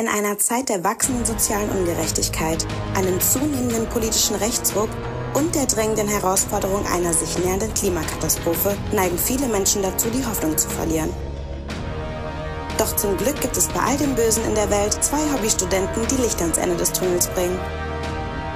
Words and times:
In 0.00 0.08
einer 0.08 0.38
Zeit 0.38 0.70
der 0.70 0.82
wachsenden 0.82 1.26
sozialen 1.26 1.68
Ungerechtigkeit, 1.68 2.66
einem 2.96 3.20
zunehmenden 3.20 3.86
politischen 3.90 4.34
Rechtsruck 4.36 4.88
und 5.34 5.54
der 5.54 5.66
drängenden 5.66 6.08
Herausforderung 6.08 6.86
einer 6.86 7.12
sich 7.12 7.36
nähernden 7.36 7.74
Klimakatastrophe 7.74 8.78
neigen 8.94 9.18
viele 9.18 9.46
Menschen 9.46 9.82
dazu, 9.82 10.08
die 10.08 10.24
Hoffnung 10.24 10.56
zu 10.56 10.70
verlieren. 10.70 11.10
Doch 12.78 12.96
zum 12.96 13.14
Glück 13.18 13.38
gibt 13.42 13.58
es 13.58 13.68
bei 13.68 13.80
all 13.80 13.98
dem 13.98 14.14
Bösen 14.14 14.42
in 14.46 14.54
der 14.54 14.70
Welt 14.70 14.96
zwei 15.04 15.20
Hobbystudenten, 15.34 16.06
die 16.10 16.22
Licht 16.22 16.40
ans 16.40 16.56
Ende 16.56 16.76
des 16.76 16.92
Tunnels 16.92 17.26
bringen. 17.26 17.60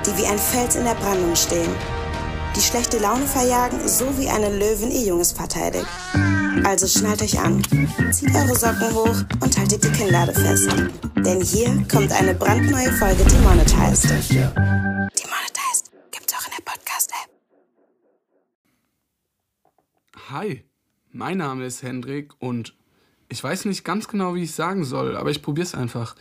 Die 0.07 0.17
wie 0.17 0.27
ein 0.27 0.39
Fels 0.39 0.77
in 0.77 0.87
der 0.87 0.95
Brandung 0.95 1.37
stehen. 1.37 1.75
Die 2.57 2.61
schlechte 2.61 2.99
Laune 2.99 3.27
verjagen, 3.27 3.87
so 3.89 4.17
wie 4.19 4.29
eine 4.29 4.49
Löwin 4.57 4.91
ihr 4.91 5.03
Junges 5.07 5.33
verteidigt. 5.33 5.87
Also 6.65 6.87
schnallt 6.87 7.21
euch 7.23 7.39
an, 7.41 7.63
zieht 8.13 8.35
eure 8.35 8.55
Socken 8.57 8.95
hoch 8.95 9.17
und 9.41 9.59
haltet 9.59 9.83
die 9.85 9.91
Kinnlade 9.91 10.33
fest. 10.33 10.69
Denn 11.17 11.41
hier 11.43 11.87
kommt 11.91 12.13
eine 12.13 12.35
brandneue 12.35 12.93
Folge 12.93 13.25
Demonetized. 13.25 14.05
Demonetized 14.31 15.91
gibt's 16.13 16.35
auch 16.35 16.47
in 16.47 16.53
der 16.57 16.63
Podcast-App. 16.65 17.31
Hi, 20.31 20.65
mein 21.11 21.39
Name 21.39 21.65
ist 21.67 21.83
Hendrik 21.83 22.33
und 22.39 22.75
ich 23.29 23.43
weiß 23.43 23.65
nicht 23.65 23.85
ganz 23.85 24.07
genau, 24.09 24.35
wie 24.35 24.45
ich 24.45 24.55
sagen 24.55 24.85
soll, 24.85 25.17
aber 25.17 25.31
ich 25.31 25.43
probier's 25.43 25.75
einfach. 25.75 26.15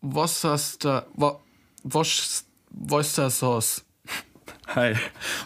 Was 0.00 0.42
hast 0.44 0.84
wa- 0.84 1.40
Was. 1.82 2.44
Was 2.70 3.14
das 3.14 3.38
Sauce? 3.38 3.82
Hi, 4.74 4.94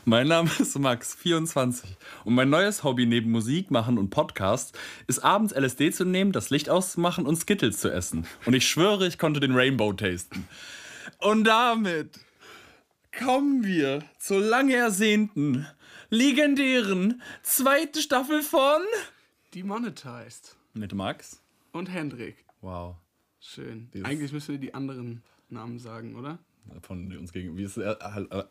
mein 0.04 0.26
Name 0.28 0.50
ist 0.58 0.78
Max, 0.78 1.14
24. 1.14 1.96
Und 2.24 2.34
mein 2.34 2.50
neues 2.50 2.82
Hobby 2.82 3.06
neben 3.06 3.30
Musik 3.30 3.70
machen 3.70 3.96
und 3.98 4.10
Podcast 4.10 4.76
ist 5.06 5.20
abends 5.20 5.54
LSD 5.54 5.92
zu 5.92 6.04
nehmen, 6.04 6.32
das 6.32 6.50
Licht 6.50 6.68
auszumachen 6.68 7.26
und 7.26 7.36
Skittles 7.36 7.78
zu 7.78 7.90
essen. 7.92 8.26
Und 8.46 8.54
ich 8.54 8.66
schwöre, 8.68 9.06
ich 9.06 9.18
konnte 9.18 9.38
den 9.40 9.52
Rainbow 9.54 9.92
tasten. 9.92 10.48
Und 11.18 11.44
damit 11.44 12.18
kommen 13.16 13.64
wir 13.64 14.02
zur 14.18 14.40
lang 14.40 14.70
ersehnten, 14.70 15.66
legendären 16.10 17.22
zweiten 17.42 18.00
Staffel 18.00 18.42
von. 18.42 18.80
Demonetized. 19.54 20.56
Mit 20.74 20.94
Max. 20.94 21.40
Und 21.72 21.86
Hendrik. 21.90 22.44
Wow. 22.60 22.96
Schön. 23.40 23.88
Dieses- 23.92 24.06
Eigentlich 24.08 24.32
müssen 24.32 24.52
wir 24.52 24.58
die 24.58 24.74
anderen 24.74 25.22
Namen 25.48 25.78
sagen, 25.78 26.16
oder? 26.16 26.38
Von 26.82 27.16
uns 27.16 27.32
gegen. 27.32 27.56
Wie 27.56 27.64
ist, 27.64 27.78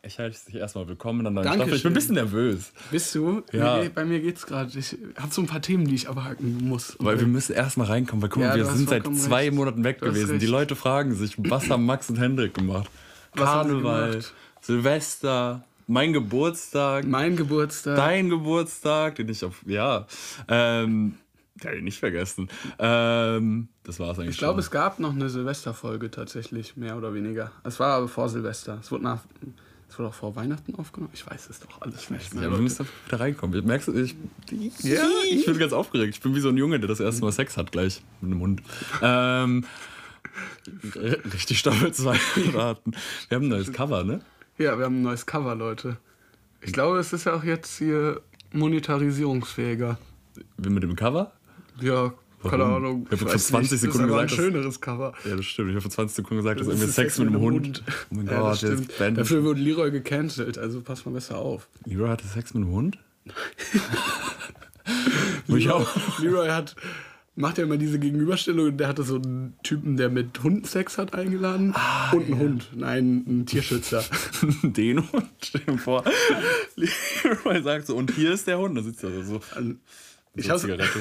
ich 0.03 0.19
heiße 0.19 0.45
dich 0.45 0.55
erstmal 0.55 0.87
willkommen 0.87 1.23
neuen 1.23 1.35
Dankeschön. 1.45 1.57
Staffel. 1.59 1.75
Ich 1.75 1.83
bin 1.83 1.91
ein 1.91 1.95
bisschen 1.95 2.15
nervös. 2.15 2.71
Bist 2.91 3.15
du? 3.15 3.41
Ja. 3.51 3.77
Mir, 3.77 3.83
geht- 3.83 3.95
bei 3.95 4.05
mir 4.05 4.19
geht's 4.19 4.45
gerade. 4.45 4.77
Ich 4.77 4.95
habe 5.17 5.33
so 5.33 5.41
ein 5.41 5.47
paar 5.47 5.61
Themen, 5.61 5.85
die 5.85 5.95
ich 5.95 6.07
abhaken 6.07 6.67
muss. 6.67 6.95
Weil 6.99 7.19
wir 7.19 7.27
müssen 7.27 7.53
erstmal 7.53 7.87
reinkommen, 7.87 8.21
weil 8.21 8.29
guck 8.29 8.43
mal, 8.43 8.49
Ja, 8.49 8.55
wir 8.57 8.65
sind 8.65 8.89
seit 8.89 9.03
zwei 9.15 9.45
recht. 9.45 9.53
Monaten 9.55 9.83
weg 9.83 9.99
gewesen. 10.01 10.39
Die. 10.39 10.45
Leute 10.45 10.75
fragen 10.75 11.15
sich, 11.15 11.35
was 11.37 11.69
haben 11.69 11.85
Max 11.85 12.09
und 12.09 12.17
Hendrik 12.19 12.53
gemacht? 12.53 12.89
Was 13.33 13.45
Karneval, 13.45 14.11
gemacht? 14.11 14.33
Silvester, 14.61 15.63
mein 15.87 16.13
Geburtstag, 16.13 17.05
mein 17.05 17.35
Geburtstag. 17.37 17.95
dein 17.95 18.29
Geburtstag, 18.29 19.15
den 19.15 19.29
ich 19.29 19.43
auf, 19.43 19.61
ja, 19.65 20.05
ähm, 20.47 21.15
der 21.63 21.75
ich 21.75 21.83
nicht 21.83 21.99
vergessen. 21.99 22.49
Ähm, 22.79 23.67
das 23.83 23.99
war's 23.99 24.17
eigentlich 24.19 24.31
ich 24.31 24.37
glaube, 24.37 24.59
es 24.59 24.71
gab 24.71 24.99
noch 24.99 25.13
eine 25.13 25.29
Silvesterfolge 25.29 26.11
tatsächlich, 26.11 26.77
mehr 26.77 26.97
oder 26.97 27.13
weniger. 27.13 27.51
Es 27.63 27.79
war 27.79 27.95
aber 27.97 28.07
vor 28.07 28.29
Silvester. 28.29 28.77
Es 28.81 28.91
wurde 28.91 29.03
nach. 29.03 29.19
Es 29.89 29.99
wurde 29.99 30.07
auch 30.07 30.13
vor 30.13 30.35
Weihnachten 30.37 30.73
aufgenommen. 30.75 31.11
Ich 31.13 31.29
weiß 31.29 31.49
es 31.49 31.59
doch 31.59 31.81
alles 31.81 32.09
nicht 32.09 32.33
mehr. 32.33 32.43
ja, 32.43 32.47
wir 32.47 32.51
Leute. 32.51 32.61
müssen 32.63 32.87
wieder 33.07 33.19
reinkommen. 33.19 33.65
Merkst 33.65 33.89
du, 33.89 33.93
ich, 33.93 34.15
Ja, 34.83 35.03
ich 35.29 35.45
bin 35.45 35.57
ganz 35.59 35.73
aufgeregt. 35.73 36.15
Ich 36.15 36.21
bin 36.21 36.33
wie 36.33 36.39
so 36.39 36.47
ein 36.47 36.55
Junge, 36.55 36.79
der 36.79 36.87
das 36.87 37.01
erste 37.01 37.21
Mal 37.25 37.33
Sex 37.33 37.57
hat 37.57 37.73
gleich 37.73 38.01
mit 38.21 38.31
einem 38.31 38.39
Hund. 38.39 38.61
Ähm, 39.01 39.65
richtig 41.33 41.59
Staffel 41.59 41.93
2 41.93 42.17
raten. 42.53 42.93
Wir 43.27 43.35
haben 43.35 43.45
ein 43.47 43.49
neues 43.49 43.73
Cover, 43.73 44.05
ne? 44.05 44.21
Ja, 44.57 44.77
wir 44.77 44.85
haben 44.85 44.99
ein 44.99 45.03
neues 45.03 45.25
Cover, 45.25 45.55
Leute. 45.55 45.97
Ich 46.61 46.71
glaube, 46.71 46.99
es 46.99 47.11
ist 47.11 47.25
ja 47.25 47.33
auch 47.33 47.43
jetzt 47.43 47.77
hier 47.77 48.21
monetarisierungsfähiger. 48.53 49.97
Wie 50.57 50.69
mit 50.69 50.83
dem 50.83 50.95
Cover? 50.95 51.33
Ja, 51.81 52.13
keine 52.43 52.63
Warum? 52.63 52.75
Ahnung. 52.75 53.05
Ich 53.05 53.11
hab 53.11 53.19
vor 53.19 53.33
weiß 53.33 53.47
20 53.47 53.71
nicht. 53.71 53.81
Sekunden 53.81 54.07
das 54.07 54.15
ist 54.23 54.27
gesagt, 54.29 54.31
ein 54.31 54.51
schöneres 54.53 54.81
Cover. 54.81 55.13
Ja, 55.25 55.35
das 55.35 55.45
stimmt. 55.45 55.69
Ich 55.69 55.75
habe 55.75 55.81
vor 55.81 55.91
20 55.91 56.15
Sekunden 56.15 56.43
gesagt, 56.43 56.59
das 56.59 56.67
ist 56.67 56.73
Das 56.73 56.79
irgendwie 56.81 56.93
Sex 56.93 57.19
mit 57.19 57.27
einem 57.27 57.39
Hund. 57.41 57.83
Oh 57.87 58.15
mein 58.15 58.25
Ja, 58.25 58.31
das 58.49 58.61
Gott, 58.61 58.69
der 58.69 58.75
stimmt. 58.77 58.97
Band. 58.97 59.17
Dafür 59.19 59.43
wurde 59.43 59.59
Leroy 59.61 59.91
gecancelt, 59.91 60.57
also 60.57 60.81
pass 60.81 61.05
mal 61.05 61.11
besser 61.11 61.37
auf. 61.37 61.67
Leroy 61.85 62.09
hatte 62.09 62.27
Sex 62.27 62.53
mit 62.53 62.63
einem 62.63 62.71
Hund? 62.73 62.97
Ich 65.47 65.69
auch. 65.69 66.19
Leroy 66.19 66.49
hat, 66.49 66.75
macht 67.35 67.57
ja 67.57 67.65
immer 67.65 67.77
diese 67.77 67.99
Gegenüberstellung 67.99 68.67
und 68.67 68.77
der 68.77 68.87
hatte 68.87 69.03
so 69.03 69.15
einen 69.15 69.53
Typen, 69.63 69.97
der 69.97 70.09
mit 70.09 70.41
Hunden 70.43 70.63
Sex 70.65 70.97
hat 70.97 71.13
eingeladen 71.13 71.73
Ah, 71.75 72.11
und 72.11 72.25
einen 72.25 72.39
Hund. 72.39 72.69
Nein, 72.75 73.23
einen 73.27 73.45
Tierschützer. 73.45 74.03
Den 74.63 75.11
Hund? 75.11 75.29
Stell 75.43 75.61
dir 75.61 75.77
vor. 75.77 76.03
Leroy 76.75 77.61
sagt 77.61 77.87
so, 77.87 77.95
und 77.95 78.11
hier 78.11 78.31
ist 78.33 78.47
der 78.47 78.57
Hund. 78.59 78.77
Da 78.77 78.81
sitzt 78.81 79.03
er 79.03 79.23
so. 79.23 79.41
Ich 80.35 80.45
so 80.45 80.51
hab's- 80.51 80.61
Zigarette. 80.61 80.99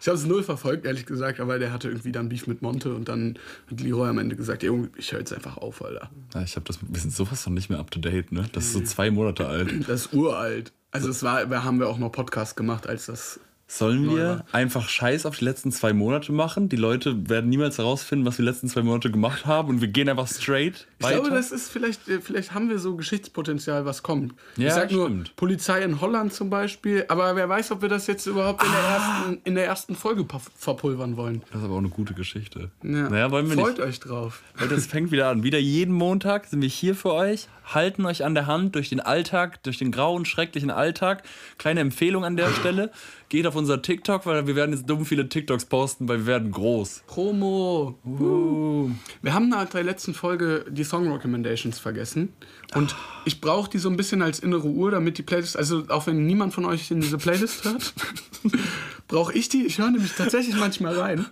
Ich 0.00 0.06
habe 0.06 0.16
es 0.16 0.24
null 0.24 0.42
verfolgt, 0.42 0.86
ehrlich 0.86 1.04
gesagt, 1.06 1.40
aber 1.40 1.58
der 1.58 1.72
hatte 1.72 1.88
irgendwie 1.88 2.12
dann 2.12 2.28
Beef 2.28 2.46
mit 2.46 2.62
Monte 2.62 2.94
und 2.94 3.08
dann 3.08 3.38
hat 3.70 3.80
Leroy 3.80 4.08
am 4.08 4.18
Ende 4.18 4.36
gesagt, 4.36 4.62
"Ey, 4.62 4.68
Junge, 4.68 4.90
ich 4.96 5.12
höre 5.12 5.18
jetzt 5.18 5.32
einfach 5.32 5.56
auf, 5.56 5.84
Alter. 5.84 6.10
Ja, 6.34 6.42
ich 6.42 6.54
habe 6.56 6.64
das, 6.66 6.78
wir 6.80 7.00
sind 7.00 7.12
sowas 7.12 7.42
von 7.42 7.54
nicht 7.54 7.68
mehr 7.68 7.78
up 7.78 7.90
to 7.90 7.98
date, 7.98 8.30
ne? 8.32 8.48
Das 8.52 8.66
ist 8.66 8.72
so 8.72 8.80
zwei 8.80 9.10
Monate 9.10 9.46
alt. 9.48 9.88
Das 9.88 10.06
ist 10.06 10.14
uralt. 10.14 10.72
Also 10.90 11.10
es 11.10 11.22
war, 11.22 11.44
da 11.46 11.64
haben 11.64 11.80
wir 11.80 11.88
auch 11.88 11.98
noch 11.98 12.10
Podcast 12.10 12.56
gemacht, 12.56 12.86
als 12.88 13.06
das. 13.06 13.40
Sollen 13.70 14.08
wir 14.10 14.44
einfach 14.50 14.88
Scheiß 14.88 15.26
auf 15.26 15.36
die 15.36 15.44
letzten 15.44 15.70
zwei 15.72 15.92
Monate 15.92 16.32
machen? 16.32 16.70
Die 16.70 16.76
Leute 16.76 17.28
werden 17.28 17.50
niemals 17.50 17.76
herausfinden, 17.76 18.24
was 18.24 18.38
wir 18.38 18.44
die 18.44 18.50
letzten 18.50 18.66
zwei 18.68 18.80
Monate 18.82 19.10
gemacht 19.10 19.44
haben 19.44 19.68
und 19.68 19.82
wir 19.82 19.88
gehen 19.88 20.08
einfach 20.08 20.26
straight 20.26 20.86
Ich 20.98 21.04
weiter. 21.04 21.20
glaube, 21.20 21.36
das 21.36 21.52
ist 21.52 21.70
vielleicht, 21.70 22.08
äh, 22.08 22.20
vielleicht 22.22 22.54
haben 22.54 22.70
wir 22.70 22.78
so 22.78 22.96
Geschichtspotenzial, 22.96 23.84
was 23.84 24.02
kommt. 24.02 24.32
Ja, 24.56 24.68
ich 24.68 24.72
sag 24.72 24.90
nur 24.90 25.04
stimmt. 25.06 25.36
Polizei 25.36 25.82
in 25.82 26.00
Holland 26.00 26.32
zum 26.32 26.48
Beispiel, 26.48 27.04
aber 27.08 27.36
wer 27.36 27.46
weiß, 27.50 27.70
ob 27.72 27.82
wir 27.82 27.90
das 27.90 28.06
jetzt 28.06 28.26
überhaupt 28.26 28.62
in, 28.64 28.70
der, 28.70 28.80
Ah. 28.80 28.94
ersten, 28.94 29.40
in 29.44 29.54
der 29.54 29.66
ersten 29.66 29.94
Folge 29.94 30.24
verpulvern 30.56 31.18
wollen. 31.18 31.42
das 31.50 31.58
ist 31.60 31.64
aber 31.66 31.74
auch 31.74 31.78
eine 31.78 31.90
gute 31.90 32.14
Geschichte. 32.14 32.70
Ja. 32.82 33.10
Naja, 33.10 33.30
wollen 33.30 33.50
wir 33.50 33.56
Freut 33.56 33.76
nicht. 33.76 33.86
euch 33.86 34.00
drauf. 34.00 34.42
Leute, 34.58 34.76
es 34.76 34.86
fängt 34.86 35.10
wieder 35.10 35.28
an. 35.28 35.42
Wieder 35.42 35.58
jeden 35.58 35.92
Montag 35.94 36.46
sind 36.46 36.62
wir 36.62 36.68
hier 36.70 36.94
für 36.94 37.12
euch, 37.12 37.48
halten 37.74 38.06
euch 38.06 38.24
an 38.24 38.34
der 38.34 38.46
Hand 38.46 38.74
durch 38.74 38.88
den 38.88 39.00
Alltag, 39.00 39.62
durch 39.62 39.78
den 39.78 39.92
grauen, 39.92 40.24
schrecklichen 40.24 40.70
Alltag. 40.70 41.22
Kleine 41.58 41.80
Empfehlung 41.80 42.24
an 42.24 42.36
der 42.36 42.50
Stelle. 42.50 42.90
Geht 43.28 43.46
auf 43.46 43.56
unser 43.56 43.82
TikTok, 43.82 44.24
weil 44.26 44.46
wir 44.46 44.56
werden 44.56 44.72
jetzt 44.72 44.88
dumm 44.88 45.04
viele 45.04 45.28
TikToks 45.28 45.66
posten, 45.66 46.08
weil 46.08 46.20
wir 46.20 46.26
werden 46.26 46.50
groß. 46.50 47.04
Promo. 47.06 47.98
Uh. 48.06 48.90
Wir 49.22 49.34
haben 49.34 49.48
nach 49.48 49.68
der 49.68 49.84
letzten 49.84 50.14
Folge 50.14 50.64
die 50.68 50.84
Song 50.84 51.12
Recommendations 51.12 51.78
vergessen. 51.78 52.32
Und 52.74 52.96
ich 53.24 53.40
brauche 53.40 53.70
die 53.70 53.78
so 53.78 53.88
ein 53.90 53.96
bisschen 53.96 54.22
als 54.22 54.40
innere 54.40 54.68
Uhr, 54.68 54.90
damit 54.90 55.18
die 55.18 55.22
Playlist, 55.22 55.56
also 55.56 55.84
auch 55.88 56.06
wenn 56.06 56.26
niemand 56.26 56.54
von 56.54 56.64
euch 56.64 56.90
in 56.90 57.00
diese 57.00 57.18
Playlist 57.18 57.64
hört, 57.64 57.92
brauche 59.08 59.32
ich 59.32 59.48
die. 59.48 59.66
Ich 59.66 59.78
höre 59.78 59.90
nämlich 59.90 60.12
tatsächlich 60.12 60.56
manchmal 60.56 60.98
rein 60.98 61.26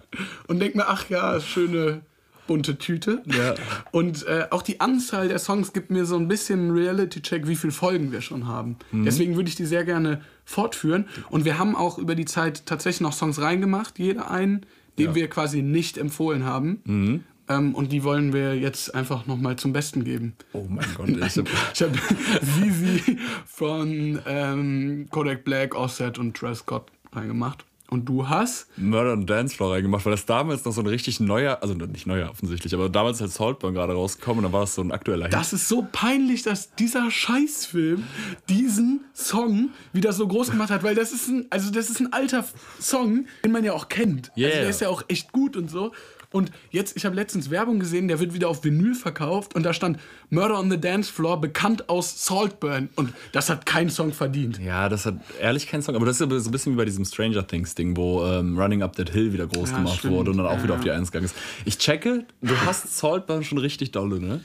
und 0.49 0.61
denke 0.61 0.79
mir, 0.79 0.89
ach 0.89 1.09
ja, 1.09 1.41
schöne 1.41 2.03
bunte 2.47 2.79
Tüte. 2.79 3.23
Ja. 3.27 3.55
Und 3.93 4.27
äh, 4.27 4.47
auch 4.51 4.63
die 4.63 4.81
Anzahl 4.81 5.29
der 5.29 5.39
Songs 5.39 5.73
gibt 5.73 5.91
mir 5.91 6.05
so 6.07 6.17
ein 6.17 6.29
bisschen 6.29 6.61
einen 6.61 6.71
Reality-Check, 6.73 7.47
wie 7.49 7.57
viele 7.57 7.73
Folgen 7.73 8.13
wir 8.13 8.21
schon 8.21 8.47
haben. 8.47 8.77
Mhm. 8.93 9.05
Deswegen 9.05 9.37
würde 9.37 9.49
ich 9.49 9.57
die 9.57 9.67
sehr 9.67 9.85
gerne 9.85 10.21
fortführen. 10.45 11.07
Und 11.31 11.45
wir 11.45 11.59
haben 11.59 11.75
auch 11.77 11.99
über 11.99 12.15
die 12.15 12.25
Zeit 12.25 12.67
tatsächlich 12.67 13.01
noch 13.01 13.13
Songs 13.13 13.41
reingemacht, 13.41 13.99
jeder 13.99 14.31
einen, 14.31 14.65
den 14.99 15.07
Ja. 15.07 15.11
Mhm. 15.11 15.15
wir 15.17 15.29
quasi 15.29 15.63
nicht 15.63 15.99
empfohlen 15.99 16.45
haben. 16.45 17.25
Ähm, 17.49 17.75
und 17.77 17.93
die 17.93 18.03
wollen 18.03 18.33
wir 18.33 18.57
jetzt 18.57 18.95
einfach 18.95 19.27
nochmal 19.27 19.57
zum 19.57 19.73
Besten 19.73 20.03
geben. 20.05 20.35
Oh 20.53 20.67
mein 20.69 20.87
Gott, 20.97 21.09
ich 21.11 21.37
hab, 21.39 21.47
Ich 21.75 21.83
habe 21.83 21.93
Zizi 22.41 23.19
von 23.47 24.19
ähm, 24.27 25.07
Kodak 25.11 25.45
Black, 25.45 25.75
Offset 25.75 26.19
und 26.19 26.37
Travis 26.37 26.59
Scott 26.61 26.91
reingemacht. 27.13 27.65
Und 27.89 28.07
du 28.09 28.29
hast 28.29 28.67
Murder 28.77 29.13
und 29.13 29.31
Dancefloor 29.31 29.75
reingemacht, 29.75 30.05
weil 30.05 30.11
das 30.11 30.27
damals 30.27 30.65
noch 30.65 30.73
so 30.73 30.81
ein 30.81 30.89
richtig 30.89 31.21
neuer, 31.21 31.59
also 31.63 31.75
nicht 31.75 32.07
neuer 32.07 32.31
offensichtlich, 32.31 32.75
aber 32.75 32.89
damals 32.89 33.21
ist 33.21 33.35
Saltburn 33.35 33.75
gerade 33.75 33.93
rausgekommen 33.93 34.39
und 34.39 34.45
dann 34.45 34.53
war 34.53 34.63
das 34.63 34.75
so 34.75 34.83
ein 34.83 34.91
aktueller 34.91 35.27
Hit. 35.27 35.35
Das 35.35 35.53
ist 35.53 35.69
so 35.69 35.87
peinlich, 35.93 36.43
dass 36.43 36.75
dieser 36.75 37.11
Scheißfilm 37.13 38.03
diesen 38.49 39.05
Song 39.15 39.71
wieder 39.93 40.13
so 40.13 40.27
groß 40.27 40.51
gemacht 40.51 40.71
hat, 40.71 40.83
weil 40.83 40.95
das 40.97 41.13
ist 41.13 41.29
ein, 41.29 41.47
also 41.51 41.71
das 41.71 41.89
ist 41.89 42.01
ein 42.01 42.13
alter 42.13 42.45
Song, 42.81 43.27
den 43.45 43.53
man 43.53 43.63
ja 43.63 43.73
auch 43.73 43.89
kennt. 43.89 44.31
Also 44.31 44.41
Yeah. 44.41 44.61
der 44.61 44.69
ist 44.71 44.81
ja 44.81 44.89
auch 44.89 45.05
echt 45.09 45.31
gut 45.33 45.57
und 45.57 45.71
so. 45.71 45.93
Und 46.37 46.53
jetzt, 46.71 46.97
ich 46.99 47.07
habe 47.07 47.17
letztens 47.17 47.49
Werbung 47.49 47.79
gesehen, 47.81 48.09
der 48.09 48.21
wird 48.21 48.35
wieder 48.35 48.49
auf 48.51 48.63
Vinyl 48.63 48.95
verkauft 48.95 49.55
und 49.55 49.63
da 49.63 49.73
stand 49.73 49.99
Murder 50.29 50.59
on 50.61 50.71
the 50.71 50.79
Dance 50.79 51.11
Floor, 51.11 51.41
bekannt 51.41 51.89
aus 51.89 52.27
Saltburn. 52.27 52.91
Und 52.95 53.15
das 53.33 53.49
hat 53.49 53.65
kein 53.65 53.89
Song 53.89 54.13
verdient. 54.13 54.59
Ja, 54.59 54.91
das 54.91 55.07
hat 55.07 55.17
ehrlich 55.41 55.67
keinen 55.67 55.81
Song, 55.83 55.97
aber 55.97 56.05
das 56.05 56.21
ist 56.21 56.29
so 56.29 56.49
ein 56.51 56.53
bisschen 56.53 56.75
wie 56.75 56.77
bei 56.77 56.85
diesem 56.85 57.07
Stranger 57.07 57.47
Things 57.47 57.75
Ding, 57.75 57.97
wo 57.97 58.23
ähm, 58.27 58.59
Running 58.59 58.83
Up 58.83 58.95
That 58.97 59.09
Hill 59.11 59.33
wieder 59.33 59.47
groß 59.47 59.71
Ja, 59.71 59.77
gemacht 59.79 59.99
stimmt. 60.01 60.13
wurde 60.15 60.31
und 60.33 60.37
dann 60.37 60.47
auch 60.47 60.59
Ja, 60.59 60.63
wieder 60.63 60.75
auf 60.75 60.81
die. 60.81 60.91
Eins 60.91 61.11
gegangen 61.11 61.25
ist. 61.25 61.37
Ich 61.65 61.79
checke, 61.79 62.27
du 62.43 62.55
hast 62.67 62.95
Saltburn 62.99 63.43
schon 63.43 63.57
richtig 63.57 63.93
dolle, 63.93 64.21
ne? 64.21 64.41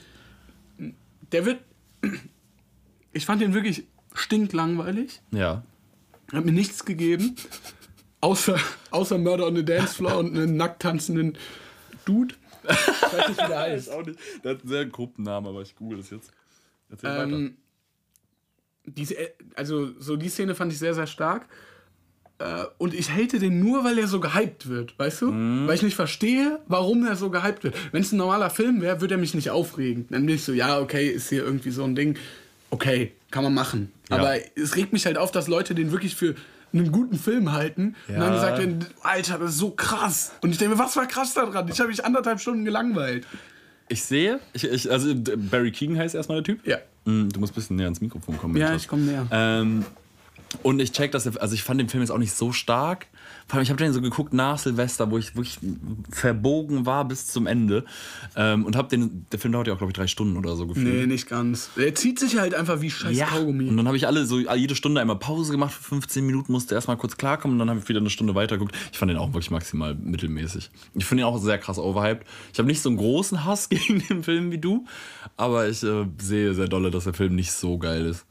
Der 1.30 1.44
wird. 1.44 1.58
Ich 3.12 3.26
fand 3.26 3.42
den 3.42 3.52
wirklich 3.52 3.84
stinklangweilig. 4.14 5.20
Ja. 5.30 5.62
Hat 6.32 6.44
mir 6.46 6.52
nichts 6.52 6.86
gegeben. 6.86 7.36
Außer, 8.22 8.56
außer 8.92 9.18
Murder 9.18 9.46
on 9.46 9.56
the 9.56 9.64
Dance 9.64 9.94
Floor 9.94 10.18
und 10.18 10.36
einen 10.36 10.56
nackt 10.56 10.80
tanzenden 10.82 11.36
Dude. 12.04 12.34
Ich 12.64 12.68
weiß 12.70 13.28
nicht, 13.28 13.42
wie 13.42 13.46
der 13.48 13.58
heißt. 13.60 13.90
auch 13.90 14.04
nicht. 14.04 14.18
Der 14.44 14.52
hat 14.52 14.60
einen 14.60 14.68
sehr 14.68 14.86
Gruppennamen, 14.86 15.48
aber 15.50 15.62
ich 15.62 15.74
google 15.74 15.98
das 15.98 16.10
jetzt. 16.10 16.30
Erzähl 16.90 17.10
Ähm, 17.10 17.56
diese, 18.84 19.16
also 19.54 19.90
so 19.98 20.16
die 20.16 20.28
Szene 20.28 20.54
fand 20.54 20.72
ich 20.72 20.78
sehr, 20.78 20.94
sehr 20.94 21.06
stark. 21.06 21.46
Äh, 22.38 22.64
Und 22.78 22.94
ich 22.94 23.10
hate 23.10 23.38
den 23.38 23.60
nur, 23.60 23.84
weil 23.84 23.98
er 23.98 24.08
so 24.08 24.18
gehypt 24.20 24.68
wird, 24.68 24.98
weißt 24.98 25.22
du? 25.22 25.32
Weil 25.66 25.74
ich 25.76 25.82
nicht 25.82 25.94
verstehe, 25.94 26.60
warum 26.66 27.06
er 27.06 27.14
so 27.16 27.30
gehypt 27.30 27.62
wird. 27.64 27.76
Wenn 27.92 28.02
es 28.02 28.12
ein 28.12 28.16
normaler 28.16 28.50
Film 28.50 28.80
wäre, 28.80 29.00
würde 29.00 29.14
er 29.14 29.18
mich 29.18 29.34
nicht 29.34 29.50
aufregen. 29.50 30.06
Dann 30.10 30.26
bin 30.26 30.34
ich 30.34 30.44
so, 30.44 30.52
ja, 30.52 30.80
okay, 30.80 31.08
ist 31.08 31.28
hier 31.28 31.44
irgendwie 31.44 31.70
so 31.70 31.84
ein 31.84 31.94
Ding. 31.94 32.16
Okay, 32.70 33.12
kann 33.30 33.44
man 33.44 33.54
machen. 33.54 33.92
Ja. 34.10 34.16
Aber 34.18 34.34
es 34.56 34.76
regt 34.76 34.92
mich 34.92 35.06
halt 35.06 35.18
auf, 35.18 35.30
dass 35.30 35.46
Leute 35.46 35.74
den 35.74 35.92
wirklich 35.92 36.16
für 36.16 36.34
einen 36.72 36.90
guten 36.92 37.18
Film 37.18 37.52
halten. 37.52 37.94
Und 38.08 38.14
dann 38.14 38.22
Ja. 38.22 38.34
gesagt 38.34 38.58
werden, 38.58 38.84
Alter, 39.02 39.38
das 39.38 39.50
ist 39.50 39.58
so 39.58 39.70
krass. 39.70 40.32
Und 40.40 40.50
ich 40.50 40.58
denke 40.58 40.74
mir, 40.76 40.80
was 40.82 40.96
war 40.96 41.06
krass 41.06 41.34
daran? 41.34 41.68
Ich 41.68 41.78
habe 41.80 41.88
mich 41.90 42.04
anderthalb 42.04 42.40
Stunden 42.40 42.64
gelangweilt. 42.64 43.26
Ich 43.88 44.02
sehe, 44.04 44.40
ich, 44.54 44.64
ich, 44.64 44.90
also 44.90 45.12
Barry 45.14 45.70
Keegan 45.70 45.98
heißt 45.98 46.14
erstmal 46.14 46.42
der 46.42 46.44
Typ. 46.44 46.66
Ja. 46.66 46.78
Mm, 47.04 47.28
Du 47.28 47.40
musst 47.40 47.52
ein 47.52 47.56
bisschen 47.56 47.76
näher 47.76 47.86
ans 47.86 48.00
Mikrofon 48.00 48.38
kommen. 48.38 48.56
Ja, 48.56 48.74
ich 48.74 48.88
komme 48.88 49.02
näher. 49.02 49.26
Ähm, 49.30 49.84
und 50.62 50.80
ich 50.80 50.92
check 50.92 51.12
das, 51.12 51.36
also 51.36 51.54
ich 51.54 51.62
fand 51.62 51.80
den 51.80 51.88
Film 51.88 52.02
jetzt 52.02 52.10
auch 52.10 52.18
nicht 52.18 52.32
so 52.34 52.52
stark. 52.52 53.06
Vor 53.46 53.56
allem, 53.56 53.62
ich 53.62 53.70
habe 53.70 53.82
den 53.82 53.92
so 53.92 54.00
geguckt 54.00 54.32
nach 54.32 54.58
Silvester, 54.58 55.10
wo 55.10 55.18
ich 55.18 55.36
wirklich 55.36 55.58
verbogen 56.10 56.86
war 56.86 57.04
bis 57.06 57.26
zum 57.26 57.46
Ende. 57.46 57.84
Ähm, 58.36 58.64
und 58.64 58.76
habe 58.76 58.88
den, 58.88 59.26
der 59.30 59.38
Film 59.38 59.52
dauert 59.52 59.66
ja 59.66 59.74
auch, 59.74 59.78
glaube 59.78 59.90
ich, 59.90 59.96
drei 59.96 60.06
Stunden 60.06 60.36
oder 60.36 60.56
so 60.56 60.66
gefühlt. 60.66 60.86
Nee, 60.86 61.06
nicht 61.06 61.28
ganz. 61.28 61.70
Er 61.76 61.94
zieht 61.94 62.18
sich 62.18 62.38
halt 62.38 62.54
einfach 62.54 62.80
wie 62.80 62.90
scheiß 62.90 63.18
Kaugummi. 63.18 63.68
Und 63.68 63.76
dann 63.76 63.86
habe 63.86 63.96
ich 63.96 64.06
alle 64.06 64.26
so 64.26 64.38
jede 64.38 64.74
Stunde 64.74 65.00
einmal 65.00 65.18
Pause 65.18 65.52
gemacht 65.52 65.72
für 65.72 65.82
15 65.82 66.24
Minuten, 66.24 66.52
musste 66.52 66.74
erstmal 66.74 66.96
kurz 66.96 67.16
klarkommen 67.16 67.54
und 67.54 67.58
dann 67.60 67.70
habe 67.70 67.80
ich 67.80 67.88
wieder 67.88 68.00
eine 68.00 68.10
Stunde 68.10 68.34
weitergeguckt. 68.34 68.74
Ich 68.92 68.98
fand 68.98 69.10
den 69.10 69.18
auch 69.18 69.28
wirklich 69.28 69.50
maximal 69.50 69.94
mittelmäßig. 69.94 70.70
Ich 70.94 71.04
finde 71.04 71.22
ihn 71.22 71.26
auch 71.26 71.38
sehr 71.38 71.58
krass 71.58 71.78
overhyped. 71.78 72.26
Ich 72.52 72.58
habe 72.58 72.68
nicht 72.68 72.80
so 72.82 72.88
einen 72.88 72.98
großen 72.98 73.44
Hass 73.44 73.68
gegen 73.68 74.00
den 74.08 74.22
Film 74.22 74.50
wie 74.50 74.58
du, 74.58 74.86
aber 75.36 75.68
ich 75.68 75.82
äh, 75.82 76.06
sehe 76.18 76.54
sehr 76.54 76.68
dolle, 76.68 76.90
dass 76.90 77.04
der 77.04 77.14
Film 77.14 77.34
nicht 77.34 77.52
so 77.52 77.78
geil 77.78 78.06
ist. 78.06 78.24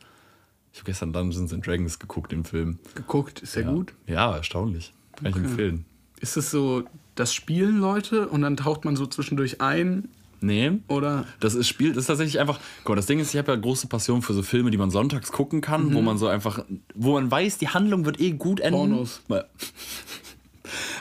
Ich 0.74 0.80
habe 0.80 0.86
gestern 0.86 1.12
Dungeons 1.12 1.52
and 1.52 1.68
Dragons 1.68 2.00
geguckt, 2.00 2.32
den 2.32 2.46
Film. 2.46 2.80
Geguckt, 2.96 3.42
ist 3.42 3.56
der 3.58 3.64
Ja. 3.64 3.72
gut? 3.72 3.94
Ja, 4.08 4.36
erstaunlich. 4.36 4.94
Kann 5.16 5.32
ich 5.32 5.36
empfehlen. 5.36 5.86
Ist 6.20 6.38
es 6.38 6.52
so, 6.52 6.84
das 7.16 7.34
spielen 7.34 7.80
Leute 7.80 8.28
und 8.28 8.42
dann 8.42 8.58
taucht 8.58 8.86
man 8.86 8.96
so 8.96 9.06
zwischendurch 9.06 9.62
ein? 9.62 10.08
Nee. 10.42 10.72
Oder? 10.88 11.26
Das 11.40 11.54
ist 11.54 11.68
Spiel, 11.68 11.90
das 11.90 12.04
ist 12.04 12.08
tatsächlich 12.08 12.40
einfach. 12.40 12.60
Guck 12.80 12.90
mal, 12.90 12.96
das 12.96 13.06
Ding 13.06 13.20
ist, 13.20 13.34
ich 13.34 13.38
habe 13.38 13.52
ja 13.52 13.58
große 13.58 13.88
Passion 13.88 14.24
für 14.24 14.34
so 14.34 14.42
Filme, 14.42 14.72
die 14.72 14.78
man 14.78 14.90
sonntags 14.90 15.32
gucken 15.32 15.62
kann, 15.62 15.94
wo 15.94 16.02
man 16.02 16.18
so 16.18 16.28
einfach, 16.28 16.66
wo 16.96 17.14
man 17.14 17.30
weiß, 17.30 17.60
die 17.60 17.68
Handlung 17.68 18.06
wird 18.06 18.20
eh 18.20 18.32
gut 18.32 18.60
enden. 18.60 18.78
Pornos. 18.78 19.22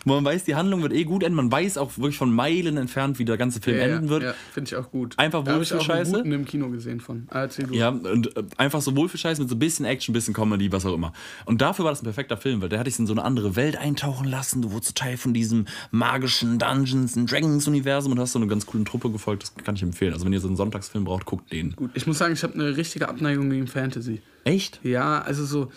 Wo 0.04 0.14
man 0.14 0.24
weiß, 0.24 0.44
die 0.44 0.54
Handlung 0.54 0.82
wird 0.82 0.92
eh 0.92 1.04
gut 1.04 1.22
enden. 1.22 1.36
Man 1.36 1.52
weiß 1.52 1.78
auch 1.78 1.96
wirklich 1.98 2.16
von 2.16 2.32
Meilen 2.32 2.76
entfernt, 2.76 3.18
wie 3.18 3.24
der 3.24 3.36
ganze 3.36 3.60
Film 3.60 3.78
enden 3.78 4.08
wird. 4.08 4.22
Ja, 4.22 4.34
finde 4.52 4.68
ich 4.68 4.76
auch 4.76 4.90
gut. 4.90 5.18
Einfach 5.18 5.44
da 5.44 5.52
habe 5.52 5.62
ich 5.62 5.72
auch 5.72 5.78
Wohlfühlscheiße. 5.78 6.20
im 6.20 6.44
Kino 6.44 6.70
gesehen 6.70 7.00
von. 7.00 7.26
Ah. 7.30 7.48
Ja, 7.70 7.88
und 7.90 8.36
äh, 8.36 8.42
einfach 8.56 8.80
so 8.80 8.96
Wohlfühlscheiß 8.96 9.38
mit 9.38 9.48
so 9.48 9.54
ein 9.54 9.58
bisschen 9.58 9.84
Action, 9.84 10.12
bisschen 10.12 10.34
Comedy, 10.34 10.72
was 10.72 10.86
auch 10.86 10.94
immer. 10.94 11.12
Und 11.44 11.60
dafür 11.60 11.84
war 11.84 11.92
das 11.92 12.02
ein 12.02 12.04
perfekter 12.04 12.36
Film, 12.36 12.62
weil 12.62 12.68
der 12.68 12.78
hat 12.78 12.86
dich 12.86 12.98
in 12.98 13.06
so 13.06 13.12
eine 13.12 13.22
andere 13.24 13.56
Welt 13.56 13.76
eintauchen 13.76 14.26
lassen. 14.26 14.62
Du 14.62 14.72
wurdest 14.72 14.96
Teil 14.96 15.16
von 15.16 15.34
diesem 15.34 15.66
magischen 15.90 16.58
Dungeons 16.58 17.16
and 17.16 17.30
Dragons 17.30 17.66
Universum 17.66 18.12
und 18.12 18.20
hast 18.20 18.32
so 18.32 18.38
eine 18.38 18.48
ganz 18.48 18.66
coole 18.66 18.84
Truppe 18.84 19.10
gefolgt. 19.10 19.42
Das 19.42 19.54
kann 19.64 19.74
ich 19.74 19.82
empfehlen. 19.82 20.12
Also 20.12 20.24
wenn 20.24 20.32
ihr 20.32 20.40
so 20.40 20.48
einen 20.48 20.56
Sonntagsfilm 20.56 21.04
braucht, 21.04 21.26
guckt 21.26 21.52
den. 21.52 21.76
Gut, 21.76 21.90
ich 21.94 22.06
muss 22.06 22.18
sagen, 22.18 22.32
ich 22.32 22.42
habe 22.42 22.54
eine 22.54 22.76
richtige 22.76 23.08
Abneigung 23.08 23.50
gegen 23.50 23.66
Fantasy. 23.66 24.22
Echt? 24.44 24.80
Ja, 24.82 25.20
also 25.20 25.44
so 25.44 25.70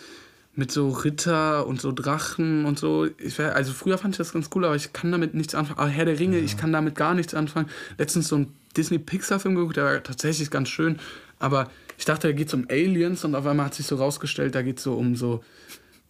mit 0.56 0.70
so 0.70 0.90
Ritter 0.90 1.66
und 1.66 1.80
so 1.80 1.92
Drachen 1.92 2.64
und 2.64 2.78
so. 2.78 3.08
Ich 3.18 3.38
wär, 3.38 3.56
also 3.56 3.72
früher 3.72 3.98
fand 3.98 4.14
ich 4.14 4.18
das 4.18 4.32
ganz 4.32 4.50
cool, 4.54 4.64
aber 4.64 4.76
ich 4.76 4.92
kann 4.92 5.10
damit 5.10 5.34
nichts 5.34 5.54
anfangen. 5.54 5.78
Aber 5.78 5.88
Herr 5.88 6.04
der 6.04 6.18
Ringe, 6.18 6.38
ich 6.38 6.56
kann 6.56 6.72
damit 6.72 6.94
gar 6.94 7.14
nichts 7.14 7.34
anfangen. 7.34 7.68
Letztens 7.98 8.28
so 8.28 8.36
ein 8.36 8.52
Disney-Pixar-Film 8.76 9.54
geguckt, 9.54 9.76
der 9.76 9.84
war 9.84 10.02
tatsächlich 10.02 10.50
ganz 10.50 10.68
schön. 10.68 10.98
Aber 11.38 11.68
ich 11.98 12.04
dachte, 12.04 12.28
da 12.28 12.32
geht 12.32 12.48
es 12.48 12.54
um 12.54 12.66
Aliens 12.70 13.24
und 13.24 13.34
auf 13.34 13.46
einmal 13.46 13.66
hat 13.66 13.74
sich 13.74 13.86
so 13.86 13.96
rausgestellt, 13.96 14.54
da 14.54 14.62
geht 14.62 14.78
es 14.78 14.84
so 14.84 14.94
um 14.94 15.16
so, 15.16 15.42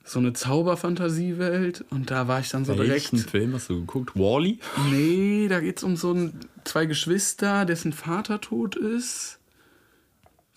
so 0.04 0.18
eine 0.18 0.34
Zauberfantasiewelt. 0.34 1.84
Und 1.90 2.10
da 2.10 2.28
war 2.28 2.40
ich 2.40 2.50
dann 2.50 2.64
so 2.64 2.74
direkt. 2.74 3.12
Welchen 3.12 3.18
Film 3.18 3.54
hast 3.54 3.70
du 3.70 3.80
geguckt? 3.80 4.14
Wally? 4.14 4.58
Nee, 4.90 5.48
da 5.48 5.60
geht 5.60 5.78
es 5.78 5.84
um 5.84 5.96
so 5.96 6.12
ein, 6.12 6.38
zwei 6.64 6.84
Geschwister, 6.86 7.64
dessen 7.64 7.92
Vater 7.92 8.40
tot 8.40 8.76
ist. 8.76 9.38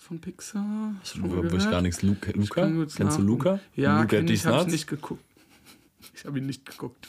Von 0.08 0.20
Pixar. 0.20 0.62
Mal 0.62 0.96
Wo 1.52 1.56
ich 1.58 1.70
gar 1.70 1.82
nichts. 1.82 2.00
Luca? 2.00 2.30
Ich 2.30 2.48
Kennst 2.48 2.98
du 2.98 3.04
nachgucken. 3.04 3.26
Luca? 3.26 3.60
Ja, 3.76 4.00
Luca 4.00 4.16
kenn 4.16 4.28
ich, 4.28 4.46
habe 4.46 4.56
ich 4.56 4.62
Nuts? 4.62 4.72
nicht 4.72 4.86
geguckt. 4.86 5.22
Ich 6.14 6.24
habe 6.24 6.38
ihn 6.38 6.46
nicht 6.46 6.66
geguckt. 6.66 7.08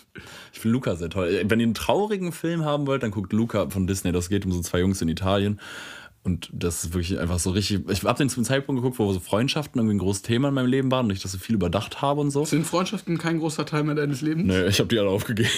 Ich 0.54 0.60
finde 0.60 0.74
Luca 0.74 0.96
sehr 0.96 1.10
toll. 1.10 1.42
Wenn 1.46 1.60
ihr 1.60 1.66
einen 1.66 1.74
traurigen 1.74 2.32
Film 2.32 2.64
haben 2.64 2.86
wollt, 2.86 3.02
dann 3.02 3.10
guckt 3.10 3.34
Luca 3.34 3.68
von 3.70 3.88
Disney. 3.88 4.12
Das 4.12 4.30
geht 4.30 4.46
um 4.46 4.52
so 4.52 4.62
zwei 4.62 4.82
Jungs 4.82 5.02
in 5.02 5.10
Italien. 5.10 5.60
Und 6.22 6.52
das 6.54 6.84
ist 6.84 6.94
wirklich 6.94 7.18
einfach 7.18 7.40
so 7.40 7.50
richtig. 7.50 7.90
Ich 7.90 8.04
habe 8.04 8.18
den 8.20 8.30
zum 8.30 8.44
Zeitpunkt 8.44 8.84
geguckt, 8.84 9.00
wo 9.00 9.12
so 9.12 9.20
Freundschaften 9.20 9.80
irgendwie 9.80 9.96
ein 9.96 10.00
großes 10.00 10.22
Thema 10.22 10.50
in 10.50 10.54
meinem 10.54 10.68
Leben 10.70 10.92
waren 10.92 11.08
und 11.08 11.12
ich 11.12 11.24
das 11.24 11.32
so 11.32 11.40
viel 11.40 11.56
überdacht 11.56 12.04
habe 12.04 12.22
und 12.22 12.30
so. 12.30 12.46
Sind 12.46 12.68
Freundschaften 12.68 13.18
kein 13.18 13.40
großer 13.40 13.66
Teil 13.66 13.84
mehr 13.84 13.96
deines 13.96 14.22
Lebens? 14.22 14.46
Nee, 14.48 14.68
ich 14.68 14.80
habe 14.80 14.90
die 14.90 15.00
alle 15.00 15.10
aufgegeben. 15.10 15.50